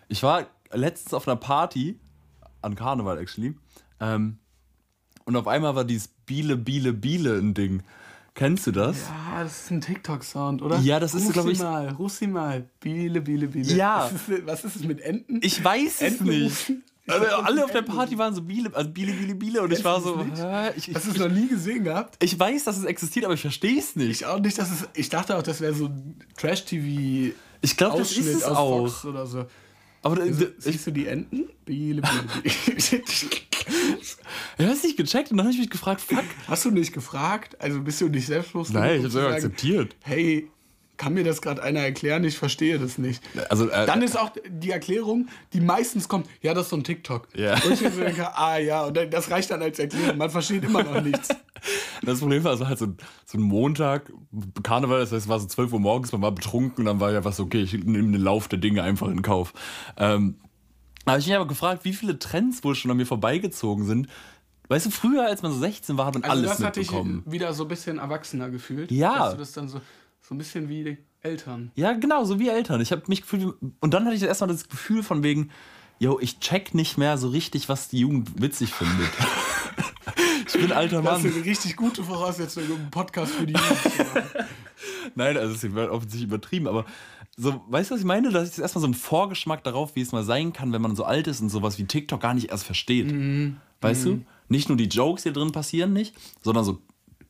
Ich 0.09 0.23
war 0.23 0.47
letztens 0.73 1.15
auf 1.15 1.27
einer 1.29 1.37
Party, 1.37 1.99
an 2.63 2.75
Karneval 2.75 3.19
actually, 3.19 3.55
ähm, 4.01 4.39
und 5.25 5.37
auf 5.37 5.47
einmal 5.47 5.75
war 5.75 5.85
dieses 5.85 6.09
Biele, 6.09 6.57
Biele, 6.57 6.93
Biele 6.93 7.39
ein 7.39 7.53
Ding. 7.55 7.83
Kennst 8.35 8.67
du 8.67 8.73
das? 8.73 8.97
Ah, 9.11 9.43
das 9.43 9.65
ist 9.65 9.71
ein 9.73 9.81
TikTok-Sound, 9.81 10.63
oder? 10.63 10.79
Ja, 10.79 11.01
das 11.01 11.13
ist, 11.15 11.27
ruf 11.27 11.33
glaub 11.33 11.47
sie 11.47 11.53
ich- 11.53 11.59
mal, 11.59 11.89
ruf 11.91 12.13
sie 12.13 12.27
mal. 12.29 12.69
Biele, 12.81 13.21
Biele, 13.21 13.49
Biele. 13.49 13.75
Ja. 13.75 14.09
Was 14.13 14.13
ist, 14.29 14.47
was 14.47 14.65
ist 14.65 14.77
es 14.77 14.85
mit 14.85 15.01
Enten? 15.01 15.41
Ich 15.43 15.63
weiß 15.63 15.97
es 15.97 16.01
Enten 16.01 16.25
nicht. 16.25 16.45
rufen? 16.69 16.83
Also, 17.11 17.25
alle 17.25 17.65
auf 17.65 17.71
der 17.71 17.81
Party 17.81 18.19
waren 18.19 18.35
so 18.35 18.43
Biele, 18.43 18.71
also 18.75 18.91
Biele, 18.91 19.13
Biele, 19.15 19.35
Biele 19.35 19.63
und 19.63 19.73
ich 19.73 19.83
war 19.83 19.99
so, 20.03 20.23
ich, 20.77 20.89
ich, 20.91 20.95
Hast 20.95 21.07
du 21.07 21.13
es 21.13 21.17
noch 21.17 21.31
nie 21.31 21.49
gesehen 21.49 21.85
gehabt? 21.85 22.23
ich 22.23 22.39
weiß, 22.39 22.65
dass 22.65 22.77
es 22.77 22.85
existiert, 22.85 23.25
aber 23.25 23.33
ich 23.33 23.41
verstehe 23.41 23.79
es 23.79 23.97
nicht. 23.97 24.11
Ich 24.11 24.27
auch 24.27 24.39
nicht, 24.39 24.59
dass 24.59 24.71
es. 24.71 24.87
Ich 24.93 25.09
dachte 25.09 25.35
auch, 25.39 25.43
das 25.43 25.63
wäre 25.63 25.73
so 25.73 25.87
ein 25.87 26.19
Trash-TV. 26.37 27.35
Ich 27.63 27.77
glaube, 27.79 27.97
das 28.01 28.13
ist 28.13 28.27
es 28.27 28.43
aus 28.45 28.57
auch. 28.59 28.81
Fox 28.89 29.05
oder 29.07 29.27
so. 29.27 29.47
Aber 30.13 30.23
Also, 30.23 30.47
siehst 30.59 30.87
du 30.87 30.91
die 30.91 31.07
Enten? 31.07 31.51
Ich 31.67 32.01
habe 34.65 34.73
es 34.73 34.83
nicht 34.83 34.97
gecheckt 34.97 35.31
und 35.31 35.37
dann 35.37 35.47
habe 35.47 35.55
ich 35.55 35.61
mich 35.61 35.71
gefragt, 35.71 36.01
fuck. 36.01 36.25
Hast 36.47 36.65
du 36.65 36.71
nicht 36.71 36.93
gefragt? 36.93 37.61
Also 37.61 37.81
bist 37.83 38.01
du 38.01 38.09
nicht 38.09 38.27
selbstbewusst? 38.27 38.73
Nein, 38.73 38.97
ich 38.97 38.99
habe 39.01 39.11
selber 39.11 39.29
sagen, 39.29 39.35
akzeptiert. 39.35 39.97
Hey, 40.03 40.49
kann 40.99 41.15
mir 41.15 41.25
das 41.25 41.41
gerade 41.41 41.63
einer 41.63 41.81
erklären? 41.81 42.23
Ich 42.25 42.37
verstehe 42.37 42.79
das 42.79 42.99
nicht. 42.99 43.23
Also, 43.49 43.71
äh, 43.71 43.87
Dann 43.87 44.03
ist 44.03 44.19
auch 44.19 44.31
die 44.47 44.71
Erklärung, 44.71 45.29
die 45.55 45.61
meistens 45.61 46.09
kommt, 46.09 46.27
ja, 46.43 46.53
das 46.53 46.65
ist 46.65 46.71
so 46.71 46.77
ein 46.77 46.85
TikTok. 46.85 47.29
Ja. 47.35 47.55
Und 47.65 47.73
ich 47.73 47.79
denke, 47.81 48.37
ah 48.37 48.59
ja, 48.59 48.85
und 48.85 48.99
das 49.11 49.31
reicht 49.31 49.51
dann 49.51 49.63
als 49.63 49.79
Erklärung. 49.79 50.19
Man 50.19 50.29
versteht 50.29 50.65
immer 50.65 50.83
noch 50.83 51.01
nichts. 51.01 51.29
das 52.03 52.19
Problem 52.21 52.45
war, 52.45 52.53
es 52.53 52.61
war 52.61 52.69
halt 52.69 52.79
so, 52.79 52.87
ein- 52.87 52.97
so 53.25 53.39
ein 53.39 53.43
Montag, 53.43 54.13
Karneval, 54.63 55.01
das 55.01 55.13
heißt, 55.13 55.23
es 55.25 55.29
war 55.29 55.39
so 55.41 55.47
12 55.47 55.73
Uhr 55.73 55.81
morgens, 55.81 56.13
man 56.13 56.21
war 56.23 56.33
betrunken 56.33 56.81
und 56.83 56.85
dann 56.87 57.01
war 57.01 57.13
ja 57.13 57.25
was, 57.25 57.41
okay, 57.41 57.63
ich 57.63 57.73
nehme 57.73 58.13
den 58.13 58.21
Lauf 58.21 58.49
der 58.49 58.59
Dinge 58.59 58.83
einfach 58.83 59.09
in 59.09 59.23
Kauf. 59.23 59.55
Ähm, 59.97 60.37
da 61.05 61.13
habe 61.13 61.21
ich 61.21 61.27
mich 61.27 61.37
aber 61.37 61.47
gefragt, 61.47 61.85
wie 61.85 61.93
viele 61.95 62.19
Trends 62.19 62.63
wohl 62.65 62.75
schon 62.75 62.91
an 62.91 62.97
mir 62.99 63.07
vorbeigezogen 63.07 63.85
sind. 63.87 64.09
Weißt 64.69 64.85
du, 64.85 64.91
früher, 64.91 65.25
als 65.27 65.41
man 65.41 65.53
so 65.53 65.59
16 65.61 65.97
war, 65.97 66.07
hat 66.07 66.15
man 66.15 66.25
Also 66.25 66.37
alles 66.43 66.59
das 66.59 66.67
hatte 66.67 66.81
ich 66.81 66.89
mitbekommen. 66.91 67.23
wieder 67.25 67.55
so 67.55 67.65
ein 67.65 67.69
bisschen 67.69 67.97
erwachsener 67.99 68.51
gefühlt. 68.51 68.91
Ja. 68.93 69.19
Dass 69.19 69.33
du 69.33 69.39
das 69.39 69.53
dann 69.53 69.69
so, 69.69 69.81
so 70.29 70.35
ein 70.35 70.39
bisschen 70.39 70.69
wie 70.69 70.85
die 70.85 70.99
Eltern. 71.23 71.73
Ja, 71.75 71.93
genau, 71.95 72.25
so 72.25 72.39
wie 72.39 72.49
Eltern. 72.49 72.83
Ich 72.83 72.93
habe 72.93 73.03
mich 73.07 73.23
gefühlt, 73.23 73.55
und 73.81 73.95
dann 73.95 74.05
hatte 74.05 74.15
ich 74.15 74.23
erstmal 74.23 74.49
das 74.49 74.69
Gefühl 74.69 75.03
von 75.03 75.23
wegen, 75.23 75.51
yo, 75.99 76.19
ich 76.21 76.39
check 76.39 76.75
nicht 76.75 76.99
mehr 76.99 77.17
so 77.17 77.29
richtig, 77.29 77.69
was 77.71 77.89
die 77.89 78.01
Jugend 78.01 78.41
witzig 78.41 78.75
findet. 78.75 79.09
ich 80.47 80.53
bin 80.53 80.71
alter 80.71 81.01
Das 81.01 81.19
ist 81.19 81.25
Mann. 81.25 81.35
eine 81.35 81.45
richtig 81.47 81.77
gute 81.77 82.05
Voraussetzung, 82.05 82.65
um 82.67 82.77
einen 82.77 82.91
Podcast 82.91 83.33
für 83.33 83.47
die 83.47 83.55
Jugend 83.55 83.83
zu 83.83 83.89
machen. 83.89 84.23
Nein, 85.15 85.37
also 85.39 85.55
es 85.55 85.63
wird 85.75 85.91
offensichtlich 85.91 86.29
übertrieben, 86.29 86.69
aber 86.69 86.85
so, 87.39 87.63
weißt 87.69 87.91
du, 87.91 87.95
was 87.95 88.01
ich 88.01 88.07
meine? 88.07 88.31
Das 88.31 88.51
ist 88.51 88.59
erstmal 88.59 88.83
so 88.83 88.89
ein 88.89 88.95
Vorgeschmack 88.95 89.65
darauf, 89.65 89.97
wie 89.97 90.03
es 90.03 90.13
mal 90.13 90.25
sein 90.25 90.53
kann, 90.53 90.73
wenn 90.73 90.83
man 90.83 90.95
so 90.95 91.05
alt 91.05 91.27
ist 91.27 91.41
und 91.41 91.49
sowas 91.49 91.79
wie 91.79 91.85
TikTok 91.85 92.21
gar 92.21 92.35
nicht 92.35 92.51
erst 92.51 92.65
versteht. 92.65 93.15
Weißt 93.81 94.05
du? 94.05 94.25
Nicht 94.49 94.69
nur 94.69 94.77
die 94.77 94.89
Jokes 94.89 95.23
hier 95.23 95.33
drin 95.33 95.53
passieren 95.53 95.93
nicht, 95.93 96.15
sondern 96.43 96.65
so 96.65 96.83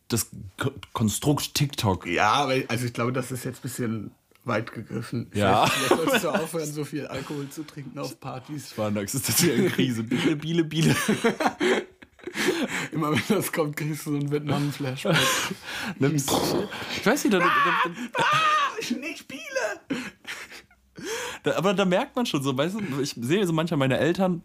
das 0.09 0.29
Ko- 0.59 0.73
Konstrukt 0.93 1.55
TikTok. 1.55 2.07
Ja, 2.07 2.49
also 2.69 2.87
ich 2.87 2.93
glaube, 2.93 3.13
das 3.13 3.31
ist 3.31 3.45
jetzt 3.45 3.59
ein 3.59 3.63
bisschen 3.63 4.11
weit 4.45 4.73
gegriffen. 4.73 5.31
Ja. 5.35 5.67
Vielleicht, 5.67 5.87
vielleicht 5.87 6.03
solltest 6.05 6.25
du 6.25 6.29
aufhören, 6.31 6.73
so 6.73 6.85
viel 6.85 7.07
Alkohol 7.07 7.49
zu 7.51 7.63
trinken 7.65 7.99
auf 7.99 8.19
Partys. 8.19 8.77
War 8.79 8.95
existenziellen 8.97 9.71
Krise. 9.71 10.03
Biele, 10.03 10.37
Biele, 10.37 10.65
Biele. 10.65 10.97
Immer 12.93 13.13
wenn 13.13 13.23
das 13.29 13.53
kommt, 13.53 13.77
kriegst 13.77 14.07
du 14.07 14.11
so 14.13 14.17
einen 14.17 14.31
Vietnam-Flashback. 14.31 15.17
Ich 16.01 17.07
weiß 17.07 17.25
nicht, 17.25 17.35
da, 17.35 17.39
da, 17.39 17.47
da, 17.47 18.25
ich 18.81 18.91
nicht 18.97 19.27
Biele! 19.29 19.43
Aber 21.57 21.75
da 21.75 21.85
merkt 21.85 22.17
man 22.17 22.27
schon 22.27 22.43
so, 22.43 22.57
weißt 22.57 22.77
du, 22.77 23.01
ich 23.01 23.15
sehe 23.19 23.47
so 23.47 23.53
manchmal 23.53 23.79
meine 23.79 23.99
Eltern 23.99 24.43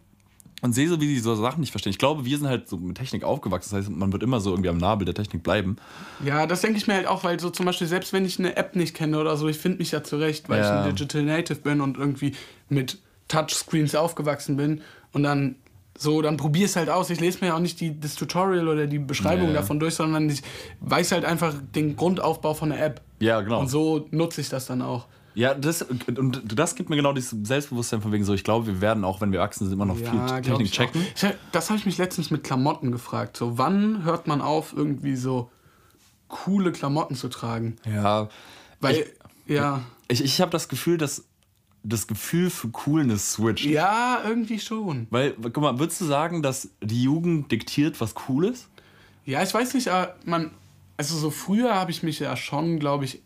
und 0.64 0.72
sehe 0.72 0.88
so, 0.88 0.98
wie 1.00 1.06
sie 1.14 1.20
so 1.20 1.34
Sachen 1.36 1.60
nicht 1.60 1.72
verstehen. 1.72 1.90
Ich 1.90 1.98
glaube, 1.98 2.24
wir 2.24 2.38
sind 2.38 2.48
halt 2.48 2.68
so 2.68 2.78
mit 2.78 2.96
Technik 2.96 3.22
aufgewachsen. 3.22 3.76
Das 3.76 3.84
heißt, 3.86 3.94
man 3.94 4.12
wird 4.12 4.22
immer 4.22 4.40
so 4.40 4.50
irgendwie 4.50 4.70
am 4.70 4.78
Nabel 4.78 5.04
der 5.04 5.14
Technik 5.14 5.42
bleiben. 5.42 5.76
Ja, 6.24 6.46
das 6.46 6.62
denke 6.62 6.78
ich 6.78 6.86
mir 6.86 6.94
halt 6.94 7.06
auch, 7.06 7.22
weil 7.22 7.38
so 7.38 7.50
zum 7.50 7.66
Beispiel, 7.66 7.86
selbst 7.86 8.12
wenn 8.14 8.24
ich 8.24 8.38
eine 8.38 8.56
App 8.56 8.74
nicht 8.74 8.94
kenne 8.96 9.18
oder 9.20 9.36
so, 9.36 9.46
ich 9.46 9.58
finde 9.58 9.78
mich 9.78 9.90
ja 9.92 10.02
zurecht, 10.02 10.48
weil 10.48 10.60
Ja. 10.62 10.80
ich 10.80 10.86
ein 10.88 10.94
Digital 10.96 11.22
Native 11.22 11.60
bin 11.60 11.80
und 11.82 11.98
irgendwie 11.98 12.34
mit 12.70 12.98
Touchscreens 13.28 13.94
aufgewachsen 13.94 14.56
bin 14.56 14.80
und 15.12 15.22
dann 15.22 15.56
So, 15.96 16.22
dann 16.22 16.36
probier 16.38 16.64
es 16.64 16.74
halt 16.74 16.88
aus. 16.90 17.08
Ich 17.10 17.20
lese 17.20 17.38
mir 17.40 17.48
ja 17.48 17.54
auch 17.54 17.60
nicht 17.60 17.78
die, 17.80 18.00
das 18.00 18.16
Tutorial 18.16 18.66
oder 18.66 18.88
die 18.88 18.98
Beschreibung 18.98 19.48
Nee. 19.48 19.54
davon 19.54 19.78
durch, 19.78 19.94
sondern 19.94 20.28
ich 20.28 20.42
weiß 20.80 21.12
halt 21.12 21.24
einfach 21.24 21.54
den 21.74 21.94
Grundaufbau 21.94 22.52
von 22.54 22.70
der 22.70 22.84
App. 22.84 23.00
Ja, 23.20 23.40
genau. 23.42 23.60
Und 23.60 23.68
so 23.68 24.08
nutze 24.10 24.40
ich 24.40 24.48
das 24.48 24.66
dann 24.66 24.82
auch. 24.82 25.06
Ja, 25.34 25.54
das, 25.54 25.82
und 25.82 26.42
das 26.58 26.74
gibt 26.76 26.90
mir 26.90 26.96
genau 26.96 27.12
dieses 27.12 27.30
Selbstbewusstsein 27.46 28.00
von 28.00 28.12
wegen 28.12 28.24
so, 28.24 28.34
ich 28.34 28.44
glaube, 28.44 28.66
wir 28.66 28.80
werden 28.80 29.04
auch, 29.04 29.20
wenn 29.20 29.32
wir 29.32 29.40
wachsen, 29.40 29.64
sind 29.64 29.72
immer 29.74 29.84
noch 29.84 29.96
viel 29.96 30.06
glaub 30.10 30.42
Technik 30.42 30.66
ich 30.66 30.70
checken. 30.72 31.00
auch. 31.02 31.22
Ich, 31.24 31.34
das 31.50 31.70
habe 31.70 31.78
ich 31.78 31.86
mich 31.86 31.98
letztens 31.98 32.30
mit 32.30 32.44
Klamotten 32.44 32.92
gefragt. 32.92 33.36
So, 33.36 33.58
wann 33.58 34.04
hört 34.04 34.26
man 34.28 34.40
auf, 34.40 34.72
irgendwie 34.76 35.16
so 35.16 35.50
coole 36.28 36.70
Klamotten 36.72 37.16
zu 37.16 37.28
tragen? 37.28 37.76
Ja. 37.84 38.28
Weil, 38.80 39.06
ja, 39.46 39.82
Ich, 40.08 40.22
ich 40.22 40.40
habe 40.40 40.50
das 40.52 40.68
Gefühl, 40.68 40.98
dass 40.98 41.24
das 41.82 42.06
Gefühl 42.06 42.48
für 42.48 42.68
Coolness 42.68 43.32
switcht. 43.32 43.66
ja, 43.66 44.22
irgendwie 44.24 44.58
schon. 44.58 45.06
Weil, 45.10 45.32
guck 45.32 45.58
mal, 45.58 45.78
würdest 45.78 46.00
du 46.00 46.06
sagen, 46.06 46.42
dass 46.42 46.70
die 46.80 47.02
Jugend 47.02 47.50
diktiert, 47.52 48.00
was 48.00 48.14
cool 48.28 48.46
ist? 48.46 48.68
Ja, 49.26 49.42
ich 49.42 49.52
weiß 49.52 49.74
nicht, 49.74 49.88
aber 49.88 50.14
man, 50.24 50.50
also 50.96 51.16
so 51.18 51.30
früher 51.30 51.74
habe 51.74 51.90
ich 51.90 52.02
mich 52.02 52.20
ja 52.20 52.36
schon, 52.36 52.78
glaube 52.78 53.04
ich, 53.04 53.20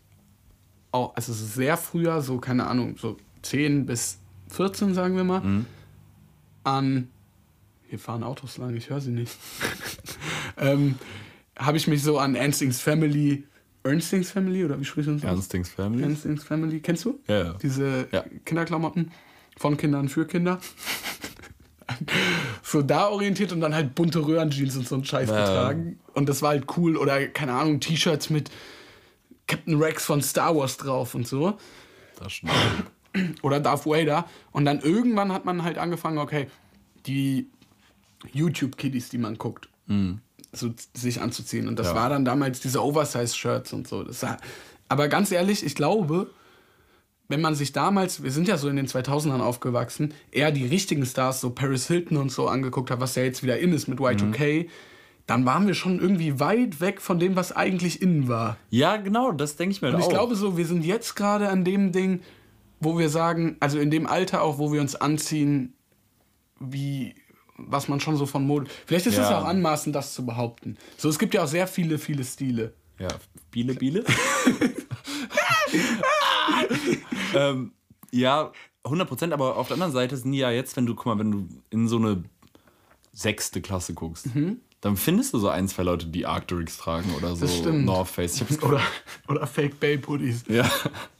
auch, 0.91 1.15
also 1.15 1.33
so 1.33 1.45
sehr 1.45 1.77
früher, 1.77 2.21
so 2.21 2.37
keine 2.39 2.67
Ahnung, 2.67 2.97
so 2.97 3.17
10 3.43 3.85
bis 3.85 4.19
14, 4.49 4.93
sagen 4.93 5.15
wir 5.15 5.23
mal, 5.23 5.65
an, 6.63 7.09
hier 7.87 7.99
fahren 7.99 8.23
Autos 8.23 8.57
lang, 8.57 8.75
ich 8.75 8.89
höre 8.89 9.01
sie 9.01 9.11
nicht, 9.11 9.35
ähm, 10.57 10.95
habe 11.57 11.77
ich 11.77 11.87
mich 11.87 12.03
so 12.03 12.17
an 12.17 12.35
Ernstings 12.35 12.79
Family, 12.81 13.43
Ernstings 13.83 14.31
Family 14.31 14.65
oder 14.65 14.79
wie 14.79 14.85
spricht 14.85 15.07
man 15.07 15.19
das? 15.19 15.29
Ernstings 15.29 15.69
Family? 15.69 16.03
Ernstings 16.03 16.43
Family, 16.43 16.79
kennst 16.79 17.05
du? 17.05 17.19
Ja, 17.27 17.43
ja. 17.43 17.53
Diese 17.61 18.07
Ja. 18.11 18.23
Kinderklamotten 18.45 19.11
von 19.57 19.77
Kindern 19.77 20.09
für 20.09 20.25
Kinder. 20.25 20.59
so 22.63 22.81
da 22.81 23.07
orientiert 23.09 23.51
und 23.51 23.61
dann 23.61 23.73
halt 23.73 23.95
bunte 23.95 24.25
Röhrenjeans 24.25 24.75
und 24.77 24.87
so 24.87 24.95
einen 24.95 25.05
Scheiß 25.05 25.29
Ja. 25.29 25.39
getragen. 25.39 25.99
Und 26.13 26.29
das 26.29 26.41
war 26.41 26.49
halt 26.49 26.65
cool. 26.77 26.97
Oder, 26.97 27.27
keine 27.27 27.53
Ahnung, 27.53 27.79
T-Shirts 27.79 28.29
mit 28.29 28.49
Captain 29.49 29.81
Rex 29.81 30.05
von 30.05 30.21
Star 30.21 30.55
Wars 30.55 30.77
drauf 30.77 31.13
und 31.15 31.27
so. 31.27 31.57
Das 32.17 32.31
stimmt. 32.31 32.53
Oder 33.41 33.59
Darth 33.59 33.85
Vader. 33.85 34.25
Und 34.51 34.63
dann 34.65 34.79
irgendwann 34.79 35.33
hat 35.33 35.43
man 35.43 35.63
halt 35.63 35.77
angefangen, 35.77 36.19
okay, 36.19 36.47
die 37.05 37.49
YouTube-Kiddies, 38.31 39.09
die 39.09 39.17
man 39.17 39.37
guckt, 39.37 39.67
so 40.53 40.73
sich 40.93 41.19
anzuziehen. 41.19 41.67
Und 41.67 41.79
das 41.79 41.87
Ja. 41.87 41.95
war 41.95 42.09
dann 42.09 42.23
damals 42.23 42.59
diese 42.59 42.83
Oversize-Shirts 42.83 43.73
und 43.73 43.87
so. 43.87 44.03
Das 44.03 44.21
war, 44.23 44.37
aber 44.87 45.07
ganz 45.07 45.31
ehrlich, 45.31 45.65
ich 45.65 45.73
glaube, 45.75 46.29
wenn 47.27 47.41
man 47.41 47.55
sich 47.55 47.71
damals, 47.71 48.21
wir 48.23 48.31
sind 48.31 48.47
ja 48.47 48.57
so 48.57 48.69
in 48.69 48.75
den 48.75 48.87
2000ern 48.87 49.39
aufgewachsen, 49.41 50.13
eher 50.31 50.51
die 50.51 50.65
richtigen 50.65 51.05
Stars, 51.05 51.41
so 51.41 51.49
Paris 51.51 51.87
Hilton 51.87 52.17
und 52.17 52.31
so 52.31 52.47
angeguckt 52.47 52.91
hat, 52.91 52.99
was 52.99 53.15
ja 53.15 53.23
jetzt 53.23 53.41
wieder 53.43 53.57
in 53.59 53.73
ist 53.73 53.87
mit 53.87 53.99
Y2K, 53.99 54.67
dann 55.29 55.45
waren 55.45 55.67
wir 55.67 55.73
schon 55.75 55.99
irgendwie 55.99 56.39
weit 56.39 56.81
weg 56.81 57.01
von 57.01 57.19
dem, 57.19 57.35
was 57.35 57.51
eigentlich 57.51 58.01
innen 58.01 58.27
war. 58.27 58.57
Ja, 58.69 58.97
genau, 58.97 59.31
das 59.31 59.55
denke 59.57 59.73
ich 59.73 59.81
mir 59.81 59.89
Und 59.93 59.99
ich 59.99 60.05
auch. 60.05 60.09
glaube 60.09 60.35
so, 60.35 60.57
wir 60.57 60.65
sind 60.65 60.83
jetzt 60.83 61.15
gerade 61.15 61.49
an 61.49 61.63
dem 61.63 61.91
Ding, 61.91 62.21
wo 62.79 62.97
wir 62.97 63.09
sagen, 63.09 63.57
also 63.59 63.77
in 63.79 63.91
dem 63.91 64.07
Alter 64.07 64.41
auch, 64.41 64.57
wo 64.57 64.71
wir 64.73 64.81
uns 64.81 64.95
anziehen, 64.95 65.73
wie 66.59 67.15
was 67.61 67.89
man 67.89 67.99
schon 67.99 68.15
so 68.15 68.25
von 68.25 68.47
Mode. 68.47 68.71
Vielleicht 68.85 69.05
ist 69.07 69.17
es 69.17 69.29
Ja. 69.29 69.39
auch 69.39 69.43
anmaßend, 69.45 69.93
das 69.93 70.13
zu 70.13 70.25
behaupten. 70.25 70.77
So, 70.97 71.09
es 71.09 71.19
gibt 71.19 71.33
ja 71.33 71.43
auch 71.43 71.47
sehr 71.47 71.67
viele, 71.67 71.97
viele 71.97 72.23
Stile. 72.23 72.73
Ja, 72.97 73.09
Biele, 73.51 73.73
Biele. 73.73 74.05
ähm, 77.35 77.71
ja, 78.11 78.51
100 78.83 79.07
Prozent, 79.07 79.33
aber 79.33 79.57
auf 79.57 79.67
der 79.67 79.75
anderen 79.75 79.93
Seite 79.93 80.17
sind 80.17 80.31
die 80.31 80.39
ja 80.39 80.51
jetzt, 80.51 80.75
wenn 80.77 80.85
du, 80.85 80.95
guck 80.95 81.05
mal, 81.07 81.19
wenn 81.19 81.31
du 81.31 81.47
in 81.69 81.87
so 81.87 81.97
eine 81.97 82.23
sechste 83.11 83.61
Klasse 83.61 83.93
guckst, 83.93 84.33
Mhm. 84.33 84.61
Dann 84.81 84.95
findest 84.95 85.33
du 85.33 85.39
so 85.39 85.49
ein, 85.49 85.67
zwei 85.67 85.83
Leute, 85.83 86.07
die 86.07 86.25
Arcturix 86.25 86.77
tragen 86.77 87.13
oder 87.17 87.35
so 87.35 87.41
Das 87.45 87.57
stimmt. 87.57 87.85
North 87.85 88.07
Face. 88.07 88.43
Oder, 88.61 88.81
oder 89.27 89.45
Fake 89.45 89.79
Babe 89.79 90.01
Hoodies. 90.07 90.45
Ja, 90.47 90.69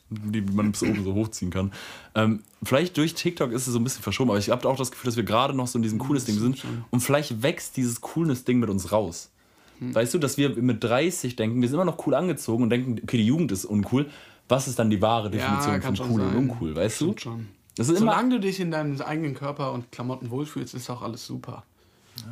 die 0.09 0.41
man 0.41 0.71
bis 0.71 0.81
oben 0.81 1.03
so 1.03 1.13
hochziehen 1.13 1.51
kann. 1.51 1.71
Ähm, 2.15 2.41
vielleicht 2.63 2.97
durch 2.97 3.13
TikTok 3.13 3.51
ist 3.51 3.67
es 3.67 3.73
so 3.73 3.79
ein 3.79 3.83
bisschen 3.83 4.01
verschoben, 4.01 4.29
aber 4.29 4.39
ich 4.39 4.49
habe 4.49 4.67
auch 4.67 4.77
das 4.77 4.91
Gefühl, 4.91 5.09
dass 5.09 5.17
wir 5.17 5.23
gerade 5.23 5.53
noch 5.53 5.67
so 5.67 5.77
in 5.77 5.83
diesem 5.83 5.99
cooles 5.99 6.25
Ding 6.25 6.39
sind. 6.39 6.63
Und 6.89 7.01
vielleicht 7.01 7.43
wächst 7.43 7.77
dieses 7.77 8.01
cooles 8.01 8.45
Ding 8.45 8.59
mit 8.59 8.69
uns 8.69 8.91
raus. 8.91 9.29
Hm. 9.79 9.93
Weißt 9.93 10.13
du, 10.13 10.19
dass 10.19 10.37
wir 10.37 10.55
mit 10.61 10.83
30 10.83 11.35
denken, 11.35 11.61
wir 11.61 11.67
sind 11.67 11.75
immer 11.75 11.85
noch 11.85 12.05
cool 12.07 12.15
angezogen 12.15 12.63
und 12.63 12.69
denken, 12.69 12.99
okay, 13.03 13.17
die 13.17 13.25
Jugend 13.25 13.51
ist 13.51 13.65
uncool. 13.65 14.09
Was 14.47 14.67
ist 14.67 14.79
dann 14.79 14.89
die 14.89 15.01
wahre 15.01 15.29
Definition 15.29 15.79
kann 15.79 15.95
von 15.95 16.11
cool 16.11 16.21
sein. 16.21 16.29
und 16.29 16.35
uncool, 16.37 16.75
weißt 16.75 17.01
du? 17.01 17.05
Stimmt 17.05 17.21
schon. 17.21 17.47
Das 17.75 17.87
ist 17.87 18.01
immer, 18.01 18.11
Solange 18.11 18.35
du 18.35 18.39
dich 18.39 18.59
in 18.59 18.71
deinem 18.71 18.99
eigenen 19.01 19.35
Körper 19.35 19.71
und 19.73 19.91
Klamotten 19.91 20.31
wohlfühlst, 20.31 20.73
ist 20.73 20.89
auch 20.89 21.01
alles 21.01 21.25
super. 21.25 21.63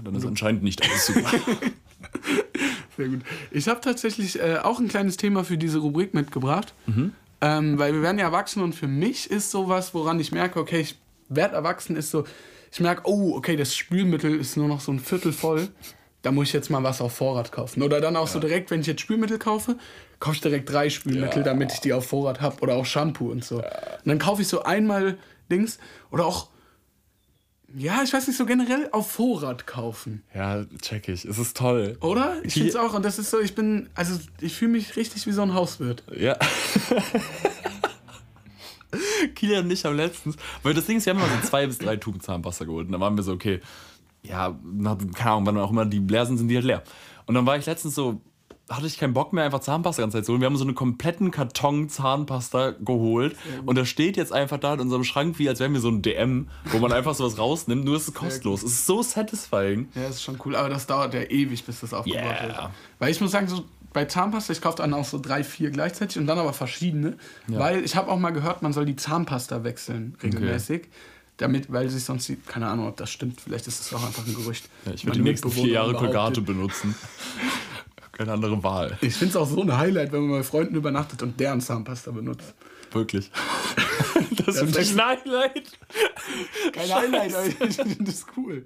Dann 0.03 0.15
ist 0.15 0.25
anscheinend 0.25 0.63
nicht 0.63 0.83
alles 0.83 1.07
super. 1.07 1.29
Sehr 2.97 3.09
gut. 3.09 3.21
Ich 3.51 3.67
habe 3.67 3.81
tatsächlich 3.81 4.39
äh, 4.39 4.57
auch 4.63 4.79
ein 4.79 4.87
kleines 4.87 5.17
Thema 5.17 5.43
für 5.43 5.57
diese 5.57 5.79
Rubrik 5.79 6.13
mitgebracht. 6.13 6.73
Mhm. 6.87 7.13
Ähm, 7.39 7.77
weil 7.77 7.93
wir 7.93 8.01
werden 8.01 8.17
ja 8.17 8.25
erwachsen 8.25 8.63
und 8.63 8.73
für 8.73 8.87
mich 8.87 9.29
ist 9.29 9.51
sowas, 9.51 9.93
woran 9.93 10.19
ich 10.19 10.31
merke, 10.31 10.59
okay, 10.59 10.79
ich 10.79 10.97
werde 11.29 11.55
erwachsen, 11.55 11.95
ist 11.95 12.09
so, 12.09 12.25
ich 12.71 12.79
merke, 12.79 13.03
oh, 13.05 13.35
okay, 13.35 13.55
das 13.55 13.75
Spülmittel 13.75 14.35
ist 14.35 14.57
nur 14.57 14.67
noch 14.67 14.81
so 14.81 14.91
ein 14.91 14.99
Viertel 14.99 15.31
voll. 15.31 15.67
Da 16.23 16.31
muss 16.31 16.47
ich 16.47 16.53
jetzt 16.53 16.69
mal 16.69 16.83
was 16.83 16.99
auf 16.99 17.13
Vorrat 17.13 17.51
kaufen. 17.51 17.83
Oder 17.83 18.01
dann 18.01 18.15
auch 18.15 18.27
so 18.27 18.39
direkt, 18.39 18.71
wenn 18.71 18.81
ich 18.81 18.87
jetzt 18.87 19.01
Spülmittel 19.01 19.37
kaufe, 19.37 19.77
kaufe 20.19 20.35
ich 20.35 20.41
direkt 20.41 20.71
drei 20.71 20.89
Spülmittel, 20.89 21.43
damit 21.43 21.71
ich 21.71 21.79
die 21.79 21.93
auf 21.93 22.07
Vorrat 22.07 22.41
habe. 22.41 22.59
Oder 22.61 22.75
auch 22.75 22.85
Shampoo 22.85 23.31
und 23.31 23.45
so. 23.45 23.57
Und 23.57 23.63
dann 24.05 24.19
kaufe 24.19 24.41
ich 24.41 24.47
so 24.47 24.63
einmal 24.63 25.17
Dings. 25.51 25.77
Oder 26.11 26.25
auch, 26.25 26.49
ja, 27.75 28.01
ich 28.03 28.13
weiß 28.13 28.27
nicht, 28.27 28.37
so 28.37 28.45
generell 28.45 28.89
auf 28.91 29.11
Vorrat 29.11 29.67
kaufen. 29.67 30.23
ja, 30.33 30.65
check 30.81 31.09
ich. 31.09 31.25
Es 31.25 31.37
ist 31.37 31.57
toll. 31.57 31.97
Oder? 32.01 32.37
Ich 32.43 32.53
finde 32.53 32.69
es 32.69 32.75
auch. 32.75 32.93
Und 32.93 33.03
das 33.03 33.19
ist 33.19 33.29
so, 33.29 33.39
ich 33.39 33.55
bin, 33.55 33.89
also 33.93 34.19
ich 34.39 34.55
fühle 34.55 34.71
mich 34.71 34.95
richtig 34.95 35.27
wie 35.27 35.31
so 35.31 35.41
ein 35.41 35.53
Hauswirt. 35.53 36.03
Ja. 36.15 36.37
Kilian 39.35 39.65
und 39.65 39.71
ich 39.71 39.83
haben 39.83 39.97
letztens, 39.97 40.37
weil 40.63 40.73
das 40.73 40.85
Ding 40.85 40.97
ist, 40.97 41.05
wir 41.05 41.13
haben 41.13 41.19
immer 41.19 41.41
so 41.41 41.47
zwei 41.47 41.67
bis 41.67 41.77
drei 41.77 41.97
Tuben 41.97 42.21
Zahnpasta 42.21 42.63
geholt. 42.65 42.87
Und 42.87 42.93
dann 42.93 43.01
waren 43.01 43.17
wir 43.17 43.23
so, 43.23 43.33
okay, 43.33 43.59
ja, 44.23 44.57
keine 45.15 45.31
Ahnung, 45.31 45.45
wann 45.45 45.57
auch 45.57 45.71
immer 45.71 45.85
die 45.85 45.99
leer 45.99 46.25
sind, 46.25 46.37
sind 46.37 46.47
die 46.47 46.55
halt 46.55 46.65
leer. 46.65 46.83
Und 47.25 47.35
dann 47.35 47.45
war 47.45 47.57
ich 47.57 47.65
letztens 47.65 47.95
so, 47.95 48.21
hatte 48.69 48.85
ich 48.85 48.97
keinen 48.97 49.13
Bock 49.13 49.31
mehr, 49.33 49.45
einfach 49.45 49.59
Zahnpasta 49.59 50.01
die 50.01 50.03
ganze 50.03 50.17
Zeit 50.17 50.25
zu 50.25 50.31
holen. 50.33 50.41
Wir 50.41 50.45
haben 50.47 50.57
so 50.57 50.65
einen 50.65 50.75
kompletten 50.75 51.31
Karton 51.31 51.87
Zahnpasta 51.89 52.71
geholt. 52.71 53.35
Und 53.65 53.77
das 53.77 53.87
steht 53.87 54.17
jetzt 54.17 54.33
einfach 54.33 54.57
da 54.57 54.73
in 54.73 54.81
unserem 54.81 55.03
Schrank, 55.05 55.39
wie 55.39 55.47
als 55.47 55.59
wären 55.59 55.73
wir 55.73 55.79
so 55.79 55.89
ein 55.89 56.01
DM, 56.01 56.47
wo 56.71 56.79
man 56.79 56.91
einfach 56.91 57.15
sowas 57.15 57.37
rausnimmt, 57.37 57.85
nur 57.85 57.95
es 57.95 58.09
ist 58.09 58.13
kostenlos. 58.13 58.63
Es 58.63 58.71
ist 58.73 58.85
so 58.85 59.01
satisfying. 59.01 59.87
Ja, 59.95 60.03
das 60.03 60.15
ist 60.17 60.23
schon 60.23 60.37
cool. 60.45 60.55
Aber 60.55 60.69
das 60.69 60.85
dauert 60.85 61.13
ja 61.13 61.21
ewig, 61.21 61.63
bis 61.63 61.79
das 61.79 61.93
aufgebaut 61.93 62.21
Yeah. 62.23 62.43
wird. 62.43 62.69
Weil 62.99 63.11
ich 63.11 63.21
muss 63.21 63.31
sagen, 63.31 63.47
so 63.47 63.63
bei 63.93 64.05
Zahnpasta, 64.05 64.51
ich 64.53 64.61
kaufe 64.61 64.77
dann 64.77 64.93
auch 64.93 65.05
so 65.05 65.17
drei, 65.17 65.43
vier 65.43 65.71
gleichzeitig 65.71 66.17
und 66.19 66.27
dann 66.27 66.37
aber 66.37 66.53
verschiedene. 66.53 67.17
Weil 67.47 67.83
ich 67.85 67.95
habe 67.95 68.11
auch 68.11 68.19
mal 68.19 68.31
gehört, 68.31 68.61
man 68.61 68.73
soll 68.73 68.85
die 68.85 68.95
Zahnpasta 68.97 69.63
wechseln 69.63 70.15
regelmäßig. 70.21 70.87
Damit, 71.37 71.71
weil 71.71 71.87
sich 71.87 72.03
sonst, 72.03 72.27
die, 72.29 72.35
keine 72.35 72.67
Ahnung, 72.67 72.87
ob 72.87 72.97
das 72.97 73.11
stimmt, 73.11 73.39
vielleicht 73.39 73.67
ist 73.67 73.79
es 73.79 73.93
auch 73.93 74.03
einfach 74.03 74.25
ein 74.25 74.33
Gerücht. 74.33 74.67
Ja, 74.87 74.93
ich 74.93 75.05
werde 75.05 75.19
die 75.19 75.23
nächsten 75.23 75.51
vier 75.51 75.67
Jahre. 75.67 75.93
Colgate 75.93 76.41
benutzen. 76.41 76.95
Keine 78.17 78.33
andere 78.33 78.63
Wahl. 78.63 78.97
Ich 79.01 79.13
finde 79.13 79.31
es 79.31 79.35
auch 79.35 79.47
so 79.47 79.61
ein 79.61 79.77
Highlight, 79.77 80.11
wenn 80.11 80.21
man 80.27 80.39
bei 80.39 80.43
Freunden 80.43 80.75
übernachtet 80.75 81.21
und 81.21 81.39
deren 81.39 81.61
Zahnpasta 81.61 82.11
benutzt. 82.11 82.53
Wirklich. 82.91 83.31
Das 84.45 84.55
Ja, 84.55 84.63
ist 84.63 84.97
ein 84.97 85.05
Highlight. 85.05 85.71
Kein 86.71 86.93
Highlight, 86.93 87.35
aber 87.35 87.47
ich 87.67 87.75
finde 87.75 88.03
das 88.05 88.25
cool. 88.37 88.65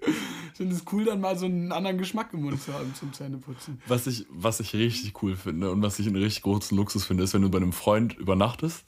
Ich 0.52 0.58
finde 0.58 0.76
es 0.76 0.84
cool, 0.92 1.06
dann 1.06 1.20
mal 1.22 1.36
so 1.38 1.46
einen 1.48 1.72
anderen 1.72 1.98
Geschmack 1.98 2.30
im 2.34 2.44
Mund 2.44 2.62
zu 2.62 2.72
haben 2.74 2.94
zum 2.94 3.12
Zähneputzen. 3.14 3.82
Was 3.88 4.06
ich, 4.06 4.26
was 4.30 4.60
ich 4.60 4.74
richtig 4.74 5.24
cool 5.24 5.36
finde 5.36 5.72
und 5.72 5.82
was 5.82 5.98
ich 5.98 6.06
einen 6.06 6.18
richtig 6.18 6.44
großen 6.44 6.78
Luxus 6.78 7.06
finde, 7.06 7.24
ist, 7.24 7.34
wenn 7.34 7.42
du 7.42 7.50
bei 7.50 7.58
einem 7.58 7.74
Freund 7.74 8.14
übernachtest, 8.18 8.84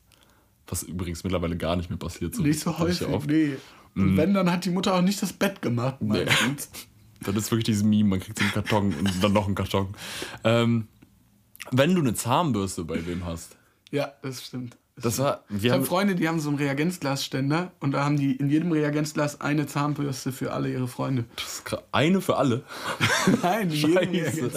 was 0.67 0.83
übrigens 0.83 1.23
mittlerweile 1.23 1.57
gar 1.57 1.75
nicht 1.75 1.89
mehr 1.89 1.97
passiert. 1.97 2.37
Nicht 2.37 2.59
so 2.59 2.77
häufig, 2.77 3.07
nee. 3.27 3.57
Und 3.95 4.17
wenn, 4.17 4.33
dann 4.33 4.51
hat 4.51 4.65
die 4.65 4.69
Mutter 4.69 4.93
auch 4.93 5.01
nicht 5.01 5.21
das 5.21 5.33
Bett 5.33 5.61
gemacht. 5.61 6.01
meistens. 6.01 6.69
Dann 7.25 7.35
ist 7.35 7.51
wirklich 7.51 7.65
dieses 7.65 7.83
Meme, 7.83 8.09
man 8.09 8.19
kriegt 8.19 8.37
so 8.37 8.43
einen 8.43 8.53
Karton 8.53 8.93
und 8.99 9.23
dann 9.23 9.33
noch 9.33 9.45
einen 9.47 9.55
Karton. 9.55 9.89
Ähm, 10.43 10.87
wenn 11.71 11.95
du 11.95 12.01
eine 12.01 12.13
Zahnbürste 12.13 12.83
bei 12.83 13.05
wem 13.05 13.25
hast, 13.25 13.55
Ja, 13.91 14.11
das 14.21 14.45
stimmt. 14.45 14.75
das 14.97 15.17
war, 15.19 15.43
Ich 15.49 15.63
wir 15.63 15.71
habe 15.71 15.81
haben, 15.81 15.87
Freunde, 15.87 16.15
die 16.15 16.27
haben 16.27 16.39
so 16.39 16.49
einen 16.49 16.57
Reagenzglasständer 16.57 17.71
und 17.79 17.91
da 17.93 18.03
haben 18.03 18.17
die 18.17 18.35
in 18.35 18.49
jedem 18.49 18.71
Reagenzglas 18.71 19.39
eine 19.41 19.65
Zahnbürste 19.65 20.31
für 20.31 20.51
alle 20.53 20.69
ihre 20.71 20.87
Freunde. 20.87 21.25
das 21.35 21.59
ist 21.59 21.77
eine 21.91 22.19
für 22.21 22.37
alle. 22.37 22.63
Nein, 23.41 23.69
in 23.71 24.13
jedem. 24.13 24.51